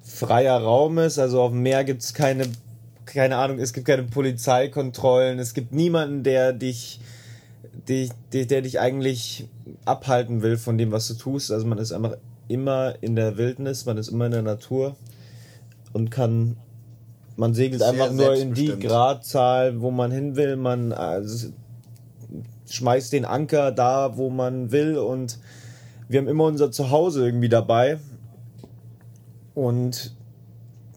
freier 0.01 0.57
Raum 0.57 0.97
ist. 0.97 1.19
Also 1.19 1.41
auf 1.41 1.51
dem 1.51 1.61
Meer 1.61 1.83
gibt 1.83 2.01
es 2.01 2.13
keine, 2.13 2.45
keine 3.05 3.37
Ahnung, 3.37 3.59
es 3.59 3.73
gibt 3.73 3.87
keine 3.87 4.03
Polizeikontrollen, 4.03 5.39
es 5.39 5.53
gibt 5.53 5.71
niemanden, 5.71 6.23
der 6.23 6.53
dich, 6.53 6.99
dich, 7.87 8.11
der 8.31 8.61
dich 8.61 8.79
eigentlich 8.79 9.47
abhalten 9.85 10.41
will 10.41 10.57
von 10.57 10.77
dem, 10.77 10.91
was 10.91 11.07
du 11.07 11.13
tust. 11.13 11.51
Also 11.51 11.65
man 11.65 11.77
ist 11.77 11.91
einfach 11.91 12.17
immer 12.47 12.95
in 13.01 13.15
der 13.15 13.37
Wildnis, 13.37 13.85
man 13.85 13.97
ist 13.97 14.09
immer 14.09 14.25
in 14.25 14.31
der 14.31 14.41
Natur 14.41 14.95
und 15.93 16.09
kann 16.09 16.57
man 17.39 17.53
segelt 17.53 17.79
Sehr 17.81 17.91
einfach 17.91 18.11
nur 18.11 18.35
in 18.35 18.53
die 18.53 18.77
Gradzahl, 18.77 19.79
wo 19.79 19.91
man 19.91 20.11
hin 20.11 20.35
will. 20.35 20.57
Man 20.57 20.91
also, 20.91 21.47
schmeißt 22.69 23.13
den 23.13 23.23
Anker 23.23 23.71
da, 23.71 24.17
wo 24.17 24.29
man 24.29 24.73
will 24.73 24.97
und 24.97 25.39
wir 26.09 26.19
haben 26.19 26.27
immer 26.27 26.45
unser 26.45 26.71
Zuhause 26.71 27.23
irgendwie 27.23 27.49
dabei. 27.49 27.99
Und 29.53 30.15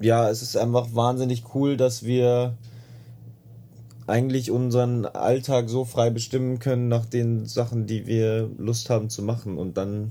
ja, 0.00 0.28
es 0.30 0.42
ist 0.42 0.56
einfach 0.56 0.94
wahnsinnig 0.94 1.54
cool, 1.54 1.76
dass 1.76 2.02
wir 2.02 2.54
eigentlich 4.06 4.50
unseren 4.50 5.04
Alltag 5.04 5.68
so 5.68 5.84
frei 5.84 6.10
bestimmen 6.10 6.58
können 6.58 6.88
nach 6.88 7.04
den 7.04 7.46
Sachen, 7.46 7.86
die 7.86 8.06
wir 8.06 8.50
Lust 8.58 8.90
haben 8.90 9.10
zu 9.10 9.22
machen 9.22 9.58
und 9.58 9.76
dann 9.76 10.10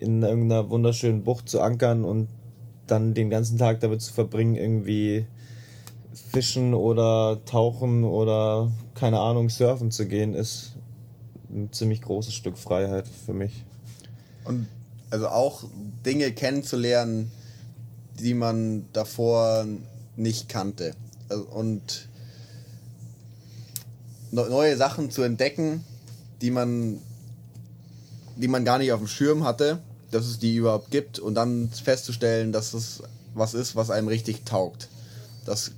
in 0.00 0.22
irgendeiner 0.22 0.70
wunderschönen 0.70 1.22
Bucht 1.22 1.48
zu 1.48 1.60
ankern 1.60 2.04
und 2.04 2.28
dann 2.86 3.14
den 3.14 3.30
ganzen 3.30 3.58
Tag 3.58 3.80
damit 3.80 4.00
zu 4.00 4.12
verbringen, 4.12 4.56
irgendwie 4.56 5.26
fischen 6.12 6.72
oder 6.74 7.44
tauchen 7.44 8.04
oder 8.04 8.70
keine 8.94 9.20
Ahnung, 9.20 9.50
surfen 9.50 9.90
zu 9.90 10.06
gehen, 10.06 10.34
ist 10.34 10.76
ein 11.50 11.70
ziemlich 11.72 12.02
großes 12.02 12.34
Stück 12.34 12.56
Freiheit 12.56 13.06
für 13.08 13.34
mich. 13.34 13.64
Und 14.46 14.66
also 15.10 15.28
auch 15.28 15.64
Dinge 16.04 16.32
kennenzulernen, 16.32 17.30
die 18.18 18.34
man 18.34 18.86
davor 18.92 19.66
nicht 20.16 20.48
kannte. 20.48 20.94
Also, 21.28 21.44
und 21.44 22.08
neue 24.30 24.76
Sachen 24.76 25.10
zu 25.10 25.22
entdecken, 25.22 25.84
die 26.40 26.50
man, 26.50 27.00
die 28.36 28.48
man 28.48 28.64
gar 28.64 28.78
nicht 28.78 28.92
auf 28.92 29.00
dem 29.00 29.08
Schirm 29.08 29.44
hatte, 29.44 29.80
dass 30.10 30.26
es 30.26 30.38
die 30.38 30.56
überhaupt 30.56 30.90
gibt 30.90 31.18
und 31.18 31.34
dann 31.34 31.70
festzustellen, 31.70 32.52
dass 32.52 32.74
es 32.74 33.02
was 33.34 33.54
ist, 33.54 33.76
was 33.76 33.90
einem 33.90 34.08
richtig 34.08 34.44
taugt. 34.44 34.88
Das 35.44 35.72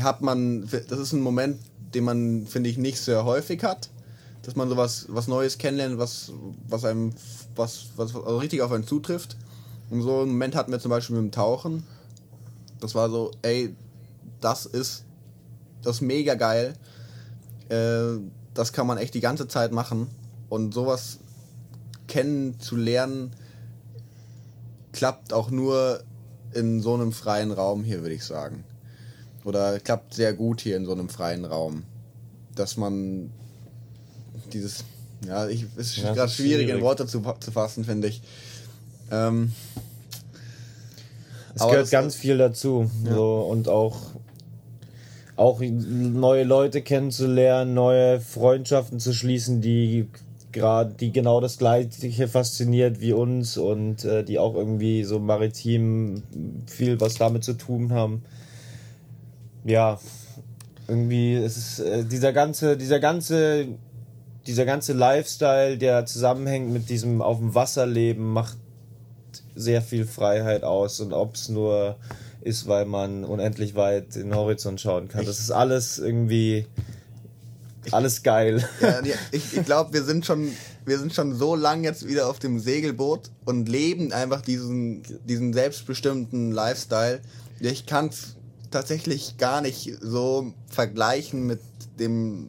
hat 0.00 0.22
man, 0.22 0.68
das 0.88 0.98
ist 0.98 1.12
ein 1.12 1.20
Moment, 1.20 1.58
den 1.94 2.04
man, 2.04 2.46
finde 2.46 2.70
ich, 2.70 2.78
nicht 2.78 2.98
sehr 2.98 3.24
häufig 3.24 3.62
hat 3.62 3.90
dass 4.44 4.56
man 4.56 4.68
sowas 4.68 5.06
was 5.08 5.28
Neues 5.28 5.58
kennenlernt, 5.58 5.98
was, 5.98 6.32
was 6.68 6.84
einem 6.84 7.12
was, 7.56 7.86
was 7.96 8.14
also 8.14 8.38
richtig 8.38 8.62
auf 8.62 8.72
einen 8.72 8.86
zutrifft. 8.86 9.36
Und 9.90 10.02
so 10.02 10.20
einen 10.20 10.30
Moment 10.30 10.54
hatten 10.54 10.72
wir 10.72 10.80
zum 10.80 10.90
Beispiel 10.90 11.16
mit 11.16 11.24
dem 11.24 11.32
Tauchen. 11.32 11.84
Das 12.80 12.94
war 12.94 13.10
so, 13.10 13.30
ey, 13.42 13.74
das 14.40 14.66
ist 14.66 15.04
das 15.82 15.96
ist 15.96 16.00
mega 16.02 16.34
geil. 16.34 16.74
Äh, 17.68 18.20
das 18.54 18.72
kann 18.72 18.86
man 18.86 18.98
echt 18.98 19.14
die 19.14 19.20
ganze 19.20 19.48
Zeit 19.48 19.72
machen. 19.72 20.08
Und 20.48 20.74
sowas 20.74 21.18
kennenzulernen, 22.06 23.32
klappt 24.92 25.32
auch 25.32 25.50
nur 25.50 26.02
in 26.52 26.80
so 26.80 26.94
einem 26.94 27.12
freien 27.12 27.50
Raum 27.50 27.82
hier, 27.82 28.02
würde 28.02 28.14
ich 28.14 28.24
sagen. 28.24 28.64
Oder 29.44 29.80
klappt 29.80 30.14
sehr 30.14 30.32
gut 30.32 30.60
hier 30.60 30.76
in 30.76 30.86
so 30.86 30.92
einem 30.92 31.08
freien 31.08 31.44
Raum. 31.44 31.84
Dass 32.54 32.76
man 32.76 33.30
dieses, 34.52 34.84
ja, 35.26 35.48
ich, 35.48 35.66
es 35.76 35.96
ist 35.96 35.96
ja, 35.98 36.12
gerade 36.12 36.30
schwierig, 36.30 36.66
schwierig, 36.66 36.76
in 36.76 36.82
Worte 36.82 37.06
zu, 37.06 37.22
zu 37.40 37.50
fassen, 37.50 37.84
finde 37.84 38.08
ich. 38.08 38.22
Ähm, 39.10 39.52
es 41.54 41.62
gehört 41.62 41.90
ganz 41.90 42.14
viel 42.14 42.38
dazu. 42.38 42.90
Ja. 43.04 43.14
So, 43.14 43.40
und 43.42 43.68
auch, 43.68 43.96
auch 45.36 45.60
neue 45.60 46.44
Leute 46.44 46.82
kennenzulernen, 46.82 47.74
neue 47.74 48.20
Freundschaften 48.20 48.98
zu 48.98 49.12
schließen, 49.12 49.60
die 49.60 50.08
gerade, 50.54 50.94
die 50.94 51.12
genau 51.12 51.40
das 51.40 51.58
gleiche 51.58 52.28
fasziniert 52.28 53.00
wie 53.00 53.12
uns 53.12 53.58
und 53.58 54.04
äh, 54.04 54.24
die 54.24 54.38
auch 54.38 54.54
irgendwie 54.54 55.04
so 55.04 55.18
maritim 55.18 56.22
viel 56.66 57.00
was 57.00 57.14
damit 57.14 57.44
zu 57.44 57.54
tun 57.54 57.92
haben. 57.92 58.22
Ja, 59.64 59.98
irgendwie 60.88 61.34
ist 61.34 61.56
es 61.56 61.80
äh, 61.80 62.04
dieser 62.04 62.32
ganze, 62.32 62.76
dieser 62.76 63.00
ganze, 63.00 63.66
dieser 64.46 64.64
ganze 64.64 64.92
Lifestyle, 64.92 65.78
der 65.78 66.06
zusammenhängt 66.06 66.72
mit 66.72 66.88
diesem 66.90 67.22
auf 67.22 67.38
dem 67.38 67.54
Wasser 67.54 67.86
leben, 67.86 68.32
macht 68.32 68.58
sehr 69.54 69.82
viel 69.82 70.06
Freiheit 70.06 70.64
aus 70.64 71.00
und 71.00 71.12
ob 71.12 71.34
es 71.34 71.48
nur 71.48 71.96
ist, 72.40 72.66
weil 72.66 72.84
man 72.84 73.24
unendlich 73.24 73.74
weit 73.74 74.16
in 74.16 74.30
den 74.30 74.34
Horizont 74.34 74.80
schauen 74.80 75.08
kann. 75.08 75.24
das 75.24 75.40
ist 75.40 75.50
alles 75.50 75.98
irgendwie 75.98 76.66
alles 77.90 78.22
geil. 78.22 78.66
Ja, 78.80 79.00
ich, 79.30 79.56
ich 79.56 79.64
glaube, 79.64 79.92
wir 79.92 80.04
sind 80.04 80.24
schon, 80.24 80.50
wir 80.84 80.98
sind 80.98 81.14
schon 81.14 81.34
so 81.34 81.54
lang 81.54 81.84
jetzt 81.84 82.06
wieder 82.06 82.28
auf 82.28 82.38
dem 82.38 82.58
Segelboot 82.58 83.30
und 83.44 83.68
leben 83.68 84.12
einfach 84.12 84.40
diesen, 84.40 85.02
diesen 85.24 85.52
selbstbestimmten 85.52 86.52
Lifestyle. 86.52 87.20
Ich 87.60 87.86
kann 87.86 88.08
es 88.08 88.36
tatsächlich 88.70 89.36
gar 89.38 89.60
nicht 89.60 89.98
so 90.00 90.52
vergleichen 90.68 91.46
mit 91.46 91.60
dem, 91.98 92.48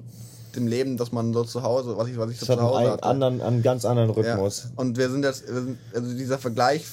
dem 0.56 0.68
Leben, 0.68 0.98
das 0.98 1.12
man 1.12 1.34
so 1.34 1.44
zu 1.44 1.64
Hause, 1.64 1.98
was 1.98 2.08
ich, 2.08 2.18
was 2.18 2.32
ich 2.32 2.40
so 2.40 2.46
zu 2.46 2.62
Hause 2.62 2.78
einen 2.78 2.92
hatte. 2.92 3.04
anderen, 3.04 3.42
einen 3.42 3.64
ganz 3.64 3.86
anderen 3.86 4.10
Rhythmus. 4.10 4.64
Ja. 4.64 4.70
Und 4.76 4.98
wir 4.98 5.10
sind 5.10 5.24
jetzt, 5.24 5.44
also 5.94 6.14
dieser 6.14 6.38
Vergleich 6.38 6.86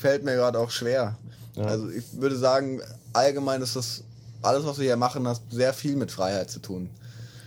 fällt 0.00 0.24
mir 0.24 0.34
gerade 0.34 0.58
auch 0.58 0.70
schwer. 0.70 1.16
Ja. 1.54 1.64
Also 1.64 1.88
ich 1.90 2.04
würde 2.12 2.36
sagen, 2.36 2.80
allgemein 3.12 3.62
ist 3.62 3.76
das 3.76 4.02
alles, 4.42 4.64
was 4.64 4.78
wir 4.78 4.84
hier 4.84 4.96
machen, 4.96 5.26
hat 5.26 5.40
sehr 5.50 5.72
viel 5.72 5.96
mit 5.96 6.10
Freiheit 6.10 6.50
zu 6.50 6.60
tun. 6.60 6.90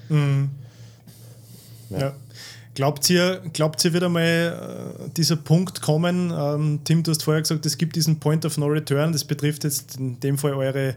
Mhm. 0.10 0.50
Ja. 1.90 2.00
ja. 2.00 2.14
Glaubt 2.80 3.10
ihr, 3.10 3.42
glaubt 3.52 3.84
ihr, 3.84 3.92
wird 3.92 4.06
einmal 4.06 4.24
äh, 4.24 5.10
dieser 5.10 5.36
Punkt 5.36 5.82
kommen? 5.82 6.32
Ähm, 6.34 6.80
Tim, 6.86 7.04
du 7.04 7.12
hast 7.12 7.24
vorher 7.24 7.42
gesagt, 7.42 7.66
es 7.66 7.78
gibt 7.78 7.98
diesen 7.98 8.22
Point 8.22 8.46
of 8.46 8.58
No 8.58 8.68
Return, 8.68 9.12
das 9.12 9.26
betrifft 9.26 9.66
jetzt 9.66 9.98
in 9.98 10.18
dem 10.22 10.38
Fall 10.38 10.54
eure 10.54 10.96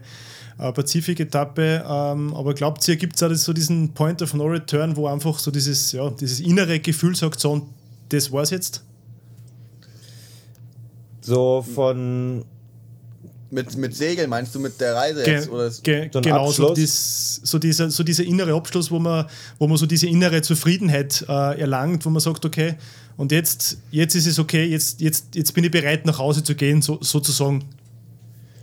äh, 0.59 0.71
Pazifik-Etappe. 0.71 1.83
Ähm, 1.85 2.33
aber 2.35 2.53
glaubt 2.53 2.87
ihr, 2.87 2.95
gibt 2.95 3.17
es 3.17 3.23
auch 3.23 3.33
so 3.33 3.51
diesen 3.51 3.93
Point 3.93 4.21
of 4.21 4.33
No 4.33 4.45
Return, 4.45 4.95
wo 4.95 5.07
einfach 5.07 5.37
so 5.39 5.51
dieses, 5.51 5.91
ja, 5.91 6.09
dieses 6.09 6.39
innere 6.39 6.79
Gefühl 6.79 7.17
sagt, 7.17 7.41
so, 7.41 7.67
das 8.07 8.31
war's 8.31 8.51
jetzt? 8.51 8.81
So 11.19 11.65
von 11.75 12.45
mit, 13.53 13.77
mit 13.77 13.95
Segel 13.95 14.27
meinst 14.27 14.53
du 14.55 14.59
mit 14.59 14.81
der 14.81 14.95
Reise 14.95 15.25
jetzt? 15.25 15.45
Ge, 15.45 15.53
oder 15.53 15.69
ge, 15.83 16.09
so 16.11 16.21
genau, 16.21 16.51
so, 16.51 16.73
dies, 16.73 17.39
so, 17.43 17.59
dieser, 17.59 17.89
so 17.91 18.03
dieser 18.03 18.23
innere 18.23 18.53
Abschluss, 18.53 18.91
wo 18.91 18.99
man, 18.99 19.27
wo 19.59 19.67
man 19.67 19.77
so 19.77 19.85
diese 19.85 20.07
innere 20.07 20.41
Zufriedenheit 20.41 21.23
äh, 21.29 21.59
erlangt, 21.59 22.05
wo 22.05 22.09
man 22.09 22.19
sagt, 22.19 22.43
okay, 22.45 22.75
und 23.15 23.31
jetzt, 23.31 23.77
jetzt 23.91 24.15
ist 24.15 24.25
es 24.25 24.39
okay, 24.39 24.65
jetzt, 24.65 24.99
jetzt, 24.99 25.35
jetzt 25.35 25.53
bin 25.53 25.63
ich 25.63 25.71
bereit, 25.71 26.05
nach 26.05 26.17
Hause 26.17 26.43
zu 26.43 26.55
gehen, 26.55 26.81
so, 26.81 26.97
sozusagen. 27.01 27.63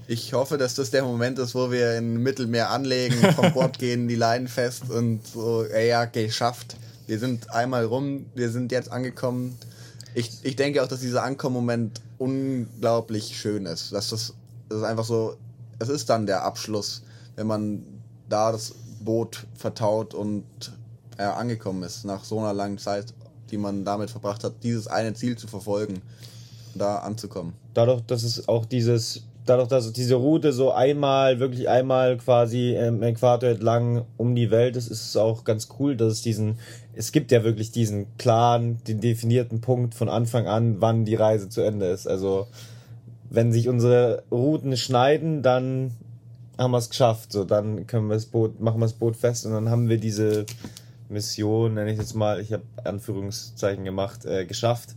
Ich 0.08 0.32
hoffe, 0.32 0.58
dass 0.58 0.74
das 0.74 0.90
der 0.90 1.04
Moment 1.04 1.38
ist, 1.38 1.54
wo 1.54 1.70
wir 1.70 1.96
in 1.96 2.20
Mittelmeer 2.20 2.70
anlegen, 2.70 3.14
vom 3.32 3.52
Bord 3.54 3.78
gehen, 3.78 4.08
die 4.08 4.16
Leinen 4.16 4.48
fest 4.48 4.90
und 4.90 5.24
so, 5.24 5.64
ey, 5.64 5.88
ja, 5.88 6.04
geschafft. 6.04 6.76
Wir 7.06 7.20
sind 7.20 7.50
einmal 7.50 7.84
rum, 7.84 8.26
wir 8.34 8.50
sind 8.50 8.72
jetzt 8.72 8.90
angekommen. 8.90 9.56
Ich, 10.14 10.30
ich 10.42 10.56
denke 10.56 10.82
auch, 10.82 10.88
dass 10.88 11.00
dieser 11.00 11.22
Ankommen-Moment 11.22 12.00
unglaublich 12.18 13.38
schön 13.38 13.66
ist. 13.66 13.92
Dass 13.92 14.10
das 14.10 14.34
es 14.70 14.76
ist 14.76 14.84
einfach 14.84 15.04
so, 15.04 15.36
es 15.78 15.88
ist 15.88 16.08
dann 16.08 16.26
der 16.26 16.44
Abschluss, 16.44 17.02
wenn 17.36 17.46
man 17.46 17.82
da 18.28 18.52
das 18.52 18.74
Boot 19.00 19.46
vertaut 19.54 20.14
und 20.14 20.44
äh, 21.18 21.22
angekommen 21.22 21.82
ist, 21.82 22.04
nach 22.04 22.24
so 22.24 22.38
einer 22.38 22.54
langen 22.54 22.78
Zeit, 22.78 23.12
die 23.50 23.58
man 23.58 23.84
damit 23.84 24.10
verbracht 24.10 24.44
hat, 24.44 24.62
dieses 24.62 24.86
eine 24.86 25.14
Ziel 25.14 25.36
zu 25.36 25.48
verfolgen, 25.48 26.00
da 26.74 26.98
anzukommen. 26.98 27.54
Dadurch, 27.74 28.02
dass 28.02 28.22
es 28.22 28.48
auch 28.48 28.64
dieses, 28.64 29.24
dadurch, 29.44 29.68
dass 29.68 29.92
diese 29.92 30.14
Route 30.14 30.52
so 30.52 30.70
einmal, 30.70 31.40
wirklich 31.40 31.68
einmal 31.68 32.16
quasi 32.18 32.76
im 32.76 33.02
Äquator 33.02 33.50
entlang 33.50 34.04
um 34.16 34.34
die 34.36 34.50
Welt 34.50 34.76
ist, 34.76 34.88
ist 34.88 35.04
es 35.04 35.16
auch 35.16 35.42
ganz 35.42 35.68
cool, 35.78 35.96
dass 35.96 36.12
es 36.12 36.22
diesen, 36.22 36.58
es 36.94 37.10
gibt 37.10 37.32
ja 37.32 37.42
wirklich 37.42 37.72
diesen 37.72 38.06
klaren, 38.18 38.78
den 38.84 39.00
definierten 39.00 39.60
Punkt 39.60 39.94
von 39.94 40.08
Anfang 40.08 40.46
an, 40.46 40.80
wann 40.80 41.04
die 41.04 41.16
Reise 41.16 41.48
zu 41.48 41.62
Ende 41.62 41.86
ist. 41.86 42.06
Also 42.06 42.46
wenn 43.30 43.52
sich 43.52 43.68
unsere 43.68 44.24
Routen 44.30 44.76
schneiden, 44.76 45.42
dann 45.42 45.92
haben 46.58 46.72
wir 46.72 46.78
es 46.78 46.90
geschafft. 46.90 47.32
So, 47.32 47.44
dann 47.44 47.86
können 47.86 48.08
wir 48.08 48.14
das 48.14 48.26
Boot, 48.26 48.60
machen 48.60 48.80
wir 48.80 48.86
das 48.86 48.92
Boot 48.92 49.16
fest 49.16 49.46
und 49.46 49.52
dann 49.52 49.70
haben 49.70 49.88
wir 49.88 49.98
diese 49.98 50.44
Mission, 51.08 51.74
nenne 51.74 51.92
ich 51.92 51.98
jetzt 51.98 52.14
mal, 52.14 52.40
ich 52.40 52.52
habe 52.52 52.64
Anführungszeichen 52.84 53.84
gemacht, 53.84 54.24
äh, 54.26 54.44
geschafft. 54.44 54.90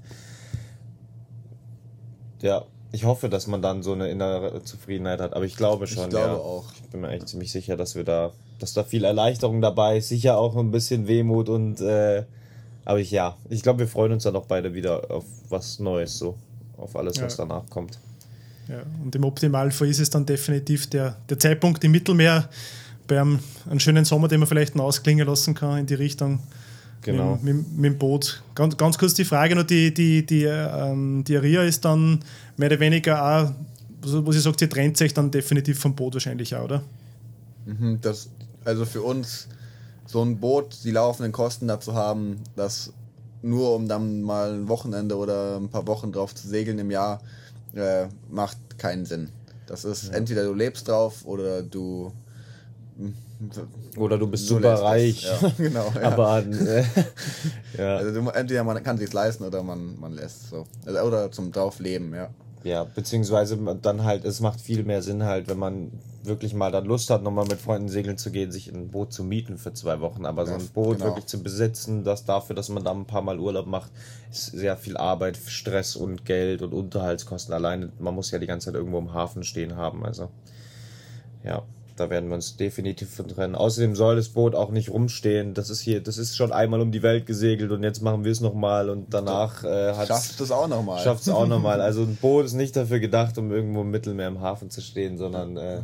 Ja, 2.42 2.66
ich 2.92 3.06
hoffe, 3.06 3.30
dass 3.30 3.48
man 3.48 3.62
dann 3.62 3.82
so 3.82 3.94
eine 3.94 4.10
innere 4.10 4.64
Zufriedenheit 4.64 5.22
hat, 5.22 5.34
aber 5.34 5.46
ich 5.46 5.56
glaube 5.56 5.88
schon. 5.88 6.06
Ich 6.06 6.10
glaube 6.10 6.34
ja. 6.34 6.38
auch. 6.38 6.66
Ich 6.76 6.90
bin 6.90 7.02
mir 7.02 7.08
eigentlich 7.08 7.26
ziemlich 7.26 7.52
sicher, 7.52 7.78
dass 7.78 7.96
wir 7.96 8.04
da, 8.04 8.32
dass 8.60 8.74
da 8.74 8.84
viel 8.84 9.04
Erleichterung 9.04 9.62
dabei 9.62 9.98
ist, 9.98 10.10
sicher 10.10 10.38
auch 10.38 10.56
ein 10.58 10.72
bisschen 10.72 11.08
Wehmut 11.08 11.50
und 11.50 11.82
äh, 11.82 12.24
aber 12.86 13.00
ich 13.00 13.12
ja, 13.12 13.38
ich 13.50 13.64
glaube, 13.64 13.80
wir 13.80 13.88
freuen 13.88 14.12
uns 14.12 14.24
dann 14.24 14.36
auch 14.36 14.46
beide 14.46 14.74
wieder 14.74 15.10
auf 15.10 15.24
was 15.50 15.80
Neues, 15.80 16.18
so 16.18 16.36
auf 16.78 16.96
alles, 16.96 17.22
was 17.22 17.38
ja. 17.38 17.46
danach 17.46 17.70
kommt. 17.70 17.98
Ja, 18.68 18.84
und 19.04 19.14
im 19.16 19.24
Optimalfall 19.24 19.90
ist 19.90 20.00
es 20.00 20.10
dann 20.10 20.26
definitiv 20.26 20.90
der, 20.90 21.18
der 21.30 21.38
Zeitpunkt 21.38 21.84
im 21.84 21.92
Mittelmeer 21.92 22.50
bei 23.08 23.20
einem, 23.20 23.40
einem 23.70 23.80
schönen 23.80 24.06
Sommer, 24.06 24.28
den 24.28 24.40
man 24.40 24.48
vielleicht 24.48 24.76
noch 24.76 24.86
ausklingen 24.86 25.28
lassen 25.28 25.54
kann 25.54 25.80
in 25.80 25.86
die 25.86 25.96
Richtung. 25.96 26.40
Genau. 27.02 27.38
Mit, 27.42 27.56
mit, 27.56 27.78
mit 27.78 27.92
dem 27.94 27.98
Boot. 27.98 28.42
Ganz, 28.56 28.78
ganz 28.78 28.98
kurz 28.98 29.14
die 29.14 29.26
Frage 29.26 29.56
noch: 29.56 29.64
die, 29.64 29.94
die, 29.94 30.26
die, 30.26 30.46
ähm, 30.46 31.24
die 31.28 31.36
Aria 31.36 31.64
ist 31.64 31.84
dann 31.84 32.20
mehr 32.56 32.70
oder 32.70 32.80
weniger 32.80 33.22
auch, 33.22 33.52
wo 34.02 34.32
sie 34.32 34.40
sagt, 34.40 34.60
sie 34.60 34.70
trennt 34.70 34.98
sich 34.98 35.14
dann 35.14 35.30
definitiv 35.30 35.80
vom 35.80 35.96
Boot 35.96 36.14
wahrscheinlich 36.14 36.56
auch, 36.56 36.64
oder? 36.64 36.84
Mhm, 37.66 38.00
das, 38.02 38.30
also 38.64 38.86
für 38.86 39.02
uns 39.02 39.48
so 40.06 40.22
ein 40.22 40.38
Boot, 40.38 40.78
die 40.84 40.92
laufenden 40.92 41.32
Kosten 41.32 41.68
dazu 41.68 41.94
haben, 41.94 42.40
das 42.56 42.92
nur 43.42 43.76
um 43.76 43.88
dann 43.88 44.22
mal 44.22 44.54
ein 44.54 44.68
Wochenende 44.70 45.18
oder 45.18 45.58
ein 45.58 45.70
paar 45.70 45.86
Wochen 45.88 46.12
drauf 46.12 46.34
zu 46.34 46.48
segeln 46.48 46.80
im 46.80 46.92
Jahr, 46.92 47.22
äh, 47.76 48.08
macht 48.30 48.58
keinen 48.78 49.06
Sinn. 49.06 49.30
Das 49.68 49.86
ist 49.86 50.10
ja. 50.10 50.14
entweder 50.16 50.44
du 50.44 50.54
lebst 50.54 50.88
drauf 50.88 51.26
oder 51.26 51.62
du 51.62 52.12
oder 53.98 54.18
du 54.18 54.28
bist 54.28 54.50
du 54.50 54.56
super 54.56 54.76
reich. 54.76 55.24
Ja, 55.24 55.52
genau. 55.58 55.92
Ja. 55.96 56.12
Aber 56.12 56.44
äh, 56.46 56.84
ja. 57.78 57.98
Also 57.98 58.22
du, 58.22 58.30
entweder 58.30 58.64
man 58.64 58.82
kann 58.84 58.98
sich 58.98 59.12
leisten 59.12 59.44
oder 59.44 59.64
man, 59.64 60.00
man 60.00 60.14
lässt 60.14 60.50
so. 60.50 60.66
Also, 60.86 61.00
oder 61.00 61.32
zum 61.32 61.52
draufleben, 61.52 62.14
ja. 62.14 62.30
Ja, 62.64 62.86
beziehungsweise 62.86 63.58
dann 63.82 64.04
halt, 64.04 64.24
es 64.24 64.40
macht 64.40 64.62
viel 64.62 64.84
mehr 64.84 65.02
Sinn 65.02 65.24
halt, 65.24 65.50
wenn 65.50 65.58
man 65.58 65.92
wirklich 66.26 66.54
mal 66.54 66.72
dann 66.72 66.86
Lust 66.86 67.10
hat, 67.10 67.24
nochmal 67.24 67.46
mit 67.46 67.60
Freunden 67.60 67.90
segeln 67.90 68.18
zu 68.18 68.32
gehen, 68.32 68.52
sich 68.52 68.68
ein 68.68 68.90
Boot 68.90 69.14
zu 69.14 69.24
mieten 69.24 69.58
für 69.58 69.74
zwei 69.74 70.02
Wochen. 70.02 70.26
Aber 70.26 70.44
ja, 70.44 70.48
so 70.48 70.54
ein 70.56 70.68
Boot 70.70 70.98
genau. 70.98 71.10
wirklich 71.10 71.26
zu 71.26 71.42
besitzen, 71.42 72.04
das 72.04 72.26
dafür, 72.26 72.56
dass 72.56 72.70
man 72.70 72.84
da 72.84 72.92
ein 72.92 73.06
paar 73.06 73.22
Mal 73.22 73.40
Urlaub 73.40 73.68
macht, 73.68 73.92
ist 74.32 74.48
sehr 74.48 74.78
viel 74.78 74.98
Arbeit, 74.98 75.38
Stress 75.38 75.96
und 75.96 76.26
Geld 76.26 76.62
und 76.62 76.74
Unterhaltskosten 76.74 77.54
alleine. 77.54 77.92
Man 78.00 78.16
muss 78.16 78.32
ja 78.32 78.40
die 78.40 78.48
ganze 78.48 78.66
Zeit 78.66 78.76
irgendwo 78.76 79.00
im 79.00 79.14
Hafen 79.14 79.44
stehen 79.44 79.76
haben. 79.76 80.06
Also 80.06 80.30
ja 81.44 81.64
da 81.96 82.10
werden 82.10 82.30
wir 82.30 82.36
uns 82.36 82.58
definitiv 82.58 83.14
von 83.14 83.28
trennen. 83.28 83.56
Außerdem 83.56 83.96
soll 83.96 84.16
das 84.16 84.30
Boot 84.30 84.56
auch 84.56 84.72
nicht 84.72 84.90
rumstehen. 84.90 85.54
Das 85.54 85.70
ist 85.70 85.82
hier, 85.82 86.02
das 86.02 86.18
ist 86.18 86.36
schon 86.36 86.52
einmal 86.52 86.82
um 86.82 86.92
die 86.92 87.04
Welt 87.04 87.26
gesegelt 87.26 87.72
und 87.72 87.84
jetzt 87.84 88.02
machen 88.02 88.24
wir 88.24 88.32
es 88.32 88.42
nochmal 88.42 88.90
und 88.90 89.14
danach 89.14 89.64
äh, 89.64 89.94
schafft 90.06 90.42
es 90.42 90.52
auch 90.52 90.68
nochmal. 90.68 91.04
Schafft 91.04 91.22
es 91.22 91.30
auch 91.30 91.48
nochmal. 91.48 91.82
Also 91.82 92.02
ein 92.02 92.16
Boot 92.16 92.46
ist 92.46 92.54
nicht 92.54 92.76
dafür 92.76 93.00
gedacht, 93.00 93.38
um 93.38 93.52
irgendwo 93.52 93.82
im 93.82 93.92
Mittelmeer 93.92 94.28
im 94.28 94.42
Hafen 94.42 94.70
zu 94.70 94.82
stehen, 94.82 95.18
sondern 95.18 95.58
äh, 95.58 95.82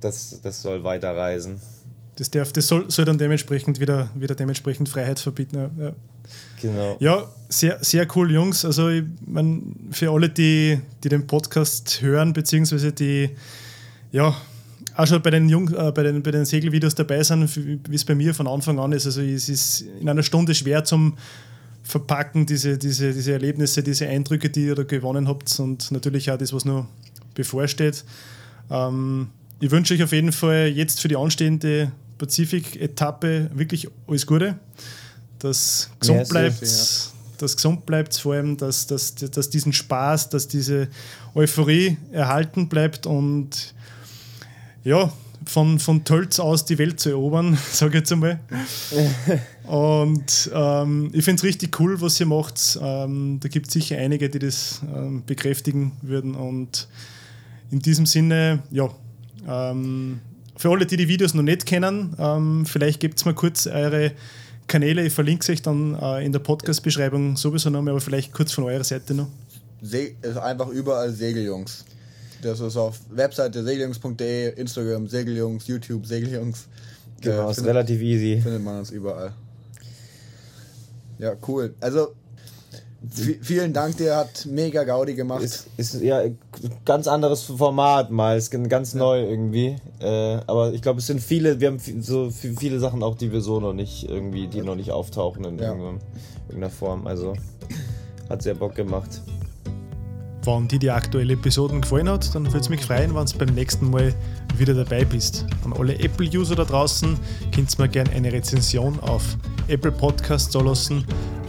das, 0.00 0.40
das 0.42 0.62
soll 0.62 0.84
weiterreisen. 0.84 1.60
Das, 2.16 2.30
darf, 2.30 2.52
das 2.52 2.66
soll, 2.66 2.90
soll 2.90 3.04
dann 3.04 3.18
dementsprechend 3.18 3.78
wieder, 3.78 4.08
wieder 4.14 4.34
dementsprechend 4.34 4.88
Freiheit 4.88 5.20
verbieten. 5.20 5.70
Ja. 5.78 5.92
Genau. 6.60 6.96
Ja, 6.98 7.28
sehr, 7.48 7.82
sehr 7.84 8.06
cool, 8.16 8.32
Jungs. 8.32 8.64
Also 8.64 8.88
ich 8.88 9.04
mein, 9.26 9.74
für 9.90 10.10
alle, 10.10 10.28
die, 10.28 10.80
die 11.04 11.08
den 11.08 11.26
Podcast 11.26 12.00
hören, 12.00 12.32
beziehungsweise 12.32 12.92
die 12.92 13.30
ja, 14.12 14.34
auch 14.96 15.06
schon 15.06 15.20
bei 15.20 15.30
den, 15.30 15.48
Jung, 15.48 15.68
äh, 15.74 15.92
bei 15.92 16.02
den, 16.02 16.22
bei 16.22 16.30
den 16.30 16.46
Segelvideos 16.46 16.94
dabei 16.94 17.22
sind, 17.22 17.54
wie 17.88 17.94
es 17.94 18.04
bei 18.04 18.14
mir 18.14 18.34
von 18.34 18.48
Anfang 18.48 18.78
an 18.78 18.92
ist. 18.92 19.06
Also 19.06 19.20
es 19.20 19.48
ist 19.48 19.82
in 20.00 20.08
einer 20.08 20.22
Stunde 20.22 20.54
schwer 20.54 20.84
zum 20.84 21.18
verpacken, 21.82 22.46
diese, 22.46 22.78
diese, 22.78 23.12
diese 23.12 23.32
Erlebnisse, 23.32 23.82
diese 23.82 24.08
Eindrücke, 24.08 24.50
die 24.50 24.66
ihr 24.66 24.74
da 24.74 24.82
gewonnen 24.82 25.28
habt 25.28 25.60
und 25.60 25.92
natürlich 25.92 26.30
auch 26.30 26.38
das, 26.38 26.52
was 26.52 26.64
noch 26.64 26.86
bevorsteht. 27.34 28.04
Ähm, 28.70 29.28
ich 29.60 29.70
wünsche 29.70 29.94
euch 29.94 30.02
auf 30.02 30.12
jeden 30.12 30.32
Fall 30.32 30.68
jetzt 30.68 31.00
für 31.00 31.08
die 31.08 31.16
anstehende 31.16 31.92
Pazifik-Etappe 32.18 33.50
wirklich 33.54 33.88
alles 34.06 34.26
Gute, 34.26 34.58
dass 35.38 35.90
gesund 36.00 36.20
yes, 36.20 36.28
bleibt, 36.28 36.60
yes, 36.60 37.12
ja. 37.12 37.36
dass 37.38 37.56
gesund 37.56 37.86
bleibt, 37.86 38.16
vor 38.16 38.34
allem, 38.34 38.56
dass, 38.56 38.86
dass, 38.86 39.14
dass 39.14 39.50
diesen 39.50 39.72
Spaß, 39.72 40.30
dass 40.30 40.48
diese 40.48 40.88
Euphorie 41.34 41.96
erhalten 42.12 42.68
bleibt 42.68 43.06
und 43.06 43.74
ja, 44.84 45.12
von, 45.44 45.78
von 45.78 46.04
Tölz 46.04 46.38
aus 46.38 46.64
die 46.64 46.78
Welt 46.78 46.98
zu 47.00 47.10
erobern, 47.10 47.58
sage 47.72 47.92
ich 47.92 48.00
jetzt 48.00 48.12
einmal. 48.12 48.40
Und 49.64 50.50
ähm, 50.54 51.10
ich 51.12 51.24
finde 51.24 51.40
es 51.40 51.44
richtig 51.44 51.78
cool, 51.80 52.00
was 52.00 52.18
ihr 52.20 52.26
macht. 52.26 52.78
Ähm, 52.80 53.38
da 53.40 53.48
gibt 53.48 53.68
es 53.68 53.74
sicher 53.74 53.98
einige, 53.98 54.28
die 54.28 54.38
das 54.38 54.80
ähm, 54.94 55.22
bekräftigen 55.26 55.92
würden. 56.02 56.34
Und 56.34 56.88
in 57.70 57.80
diesem 57.80 58.06
Sinne, 58.06 58.62
ja, 58.70 58.88
ähm, 59.46 60.20
für 60.56 60.70
alle, 60.70 60.86
die 60.86 60.96
die 60.96 61.08
Videos 61.08 61.34
noch 61.34 61.42
nicht 61.42 61.66
kennen, 61.66 62.14
ähm, 62.18 62.66
vielleicht 62.66 63.00
gebt 63.00 63.18
es 63.18 63.24
mal 63.24 63.34
kurz 63.34 63.66
eure 63.66 64.12
Kanäle. 64.66 65.06
Ich 65.06 65.12
verlinke 65.12 65.42
es 65.42 65.50
euch 65.50 65.62
dann 65.62 65.94
äh, 66.00 66.24
in 66.24 66.32
der 66.32 66.38
Podcast-Beschreibung 66.38 67.36
sowieso 67.36 67.70
nochmal, 67.70 67.92
aber 67.92 68.00
vielleicht 68.00 68.32
kurz 68.32 68.52
von 68.52 68.64
eurer 68.64 68.84
Seite 68.84 69.14
noch. 69.14 69.28
Se 69.82 70.12
ist 70.22 70.36
einfach 70.38 70.68
überall 70.68 71.12
Segeljungs. 71.12 71.84
Das 72.42 72.60
ist 72.60 72.76
auf 72.76 73.00
Webseite 73.10 73.62
segeljungs.de, 73.62 74.54
Instagram 74.54 75.08
Segeljungs, 75.08 75.66
YouTube 75.66 76.06
Segeljungs. 76.06 76.66
Genau, 77.20 77.48
äh, 77.48 77.50
ist 77.50 77.64
relativ 77.64 78.00
easy. 78.00 78.40
Findet 78.42 78.62
man 78.62 78.78
uns 78.78 78.90
überall. 78.90 79.32
Ja, 81.18 81.34
cool. 81.48 81.74
Also, 81.80 82.14
vielen 83.10 83.72
Dank, 83.72 83.96
der 83.98 84.16
hat 84.16 84.46
mega 84.46 84.84
Gaudi 84.84 85.14
gemacht. 85.14 85.42
Ist, 85.42 85.68
ist 85.76 86.00
ja 86.00 86.22
ganz 86.84 87.06
anderes 87.06 87.42
Format 87.42 88.10
mal, 88.10 88.36
ist 88.36 88.50
ganz 88.68 88.92
ja. 88.92 88.98
neu 88.98 89.20
irgendwie. 89.20 89.76
Äh, 90.00 90.40
aber 90.46 90.72
ich 90.72 90.82
glaube, 90.82 91.00
es 91.00 91.06
sind 91.06 91.20
viele, 91.20 91.60
wir 91.60 91.68
haben 91.68 91.78
so 92.00 92.30
viele 92.30 92.78
Sachen 92.78 93.02
auch, 93.02 93.16
die 93.16 93.32
wir 93.32 93.40
so 93.40 93.60
noch 93.60 93.72
nicht 93.72 94.08
irgendwie, 94.08 94.48
die 94.48 94.62
noch 94.62 94.76
nicht 94.76 94.90
auftauchen 94.90 95.44
in 95.44 95.58
ja. 95.58 95.74
irgendeiner 95.74 96.70
Form. 96.70 97.06
Also 97.06 97.34
hat 98.28 98.42
sehr 98.42 98.54
Bock 98.54 98.74
gemacht. 98.74 99.22
Wenn 100.44 100.68
dir 100.68 100.78
die 100.78 100.90
aktuelle 100.90 101.32
Episode 101.32 101.80
gefallen 101.80 102.08
hat, 102.08 102.32
dann 102.32 102.46
würde 102.46 102.60
es 102.60 102.68
mich 102.68 102.80
freuen, 102.80 103.14
wenn 103.16 103.26
du 103.26 103.38
beim 103.38 103.54
nächsten 103.54 103.90
Mal 103.90 104.14
wieder 104.56 104.74
dabei 104.74 105.04
bist. 105.04 105.44
An 105.64 105.72
alle 105.72 105.98
Apple-User 105.98 106.54
da 106.54 106.64
draußen 106.64 107.18
könnt 107.52 107.74
ihr 107.74 107.82
mir 107.82 107.88
gerne 107.88 108.10
eine 108.10 108.32
Rezension 108.32 109.00
auf 109.00 109.36
Apple 109.66 109.90
Podcasts 109.90 110.52
da 110.52 110.60
lassen. 110.60 111.04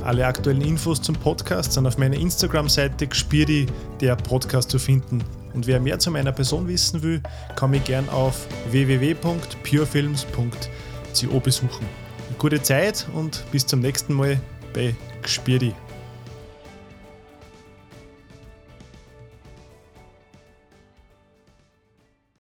Alle 0.08 0.26
aktuellen 0.26 0.62
Infos 0.62 1.02
zum 1.02 1.16
Podcast 1.16 1.74
sind 1.74 1.86
auf 1.86 1.98
meiner 1.98 2.16
Instagram-Seite 2.16 3.08
gespiri 3.08 3.66
der 4.00 4.16
Podcast 4.16 4.70
zu 4.70 4.80
finden. 4.80 5.22
Und 5.54 5.68
wer 5.68 5.82
mehr 5.82 6.00
zu 6.00 6.12
meiner 6.12 6.32
Person 6.32 6.70
wissen 6.70 7.04
will, 7.04 7.22
kann 7.58 7.72
mich 7.72 7.84
gerne 7.84 8.10
auf 8.10 8.48
www.purefilms.co 8.72 11.40
besuchen. 11.42 11.86
Gute 12.38 12.62
Zeit 12.62 13.06
und 13.16 13.44
bis 13.52 13.66
zum 13.66 13.82
nächsten 13.82 14.14
Mal 14.14 14.40
bei 14.74 14.96
Gspiri. 15.24 15.74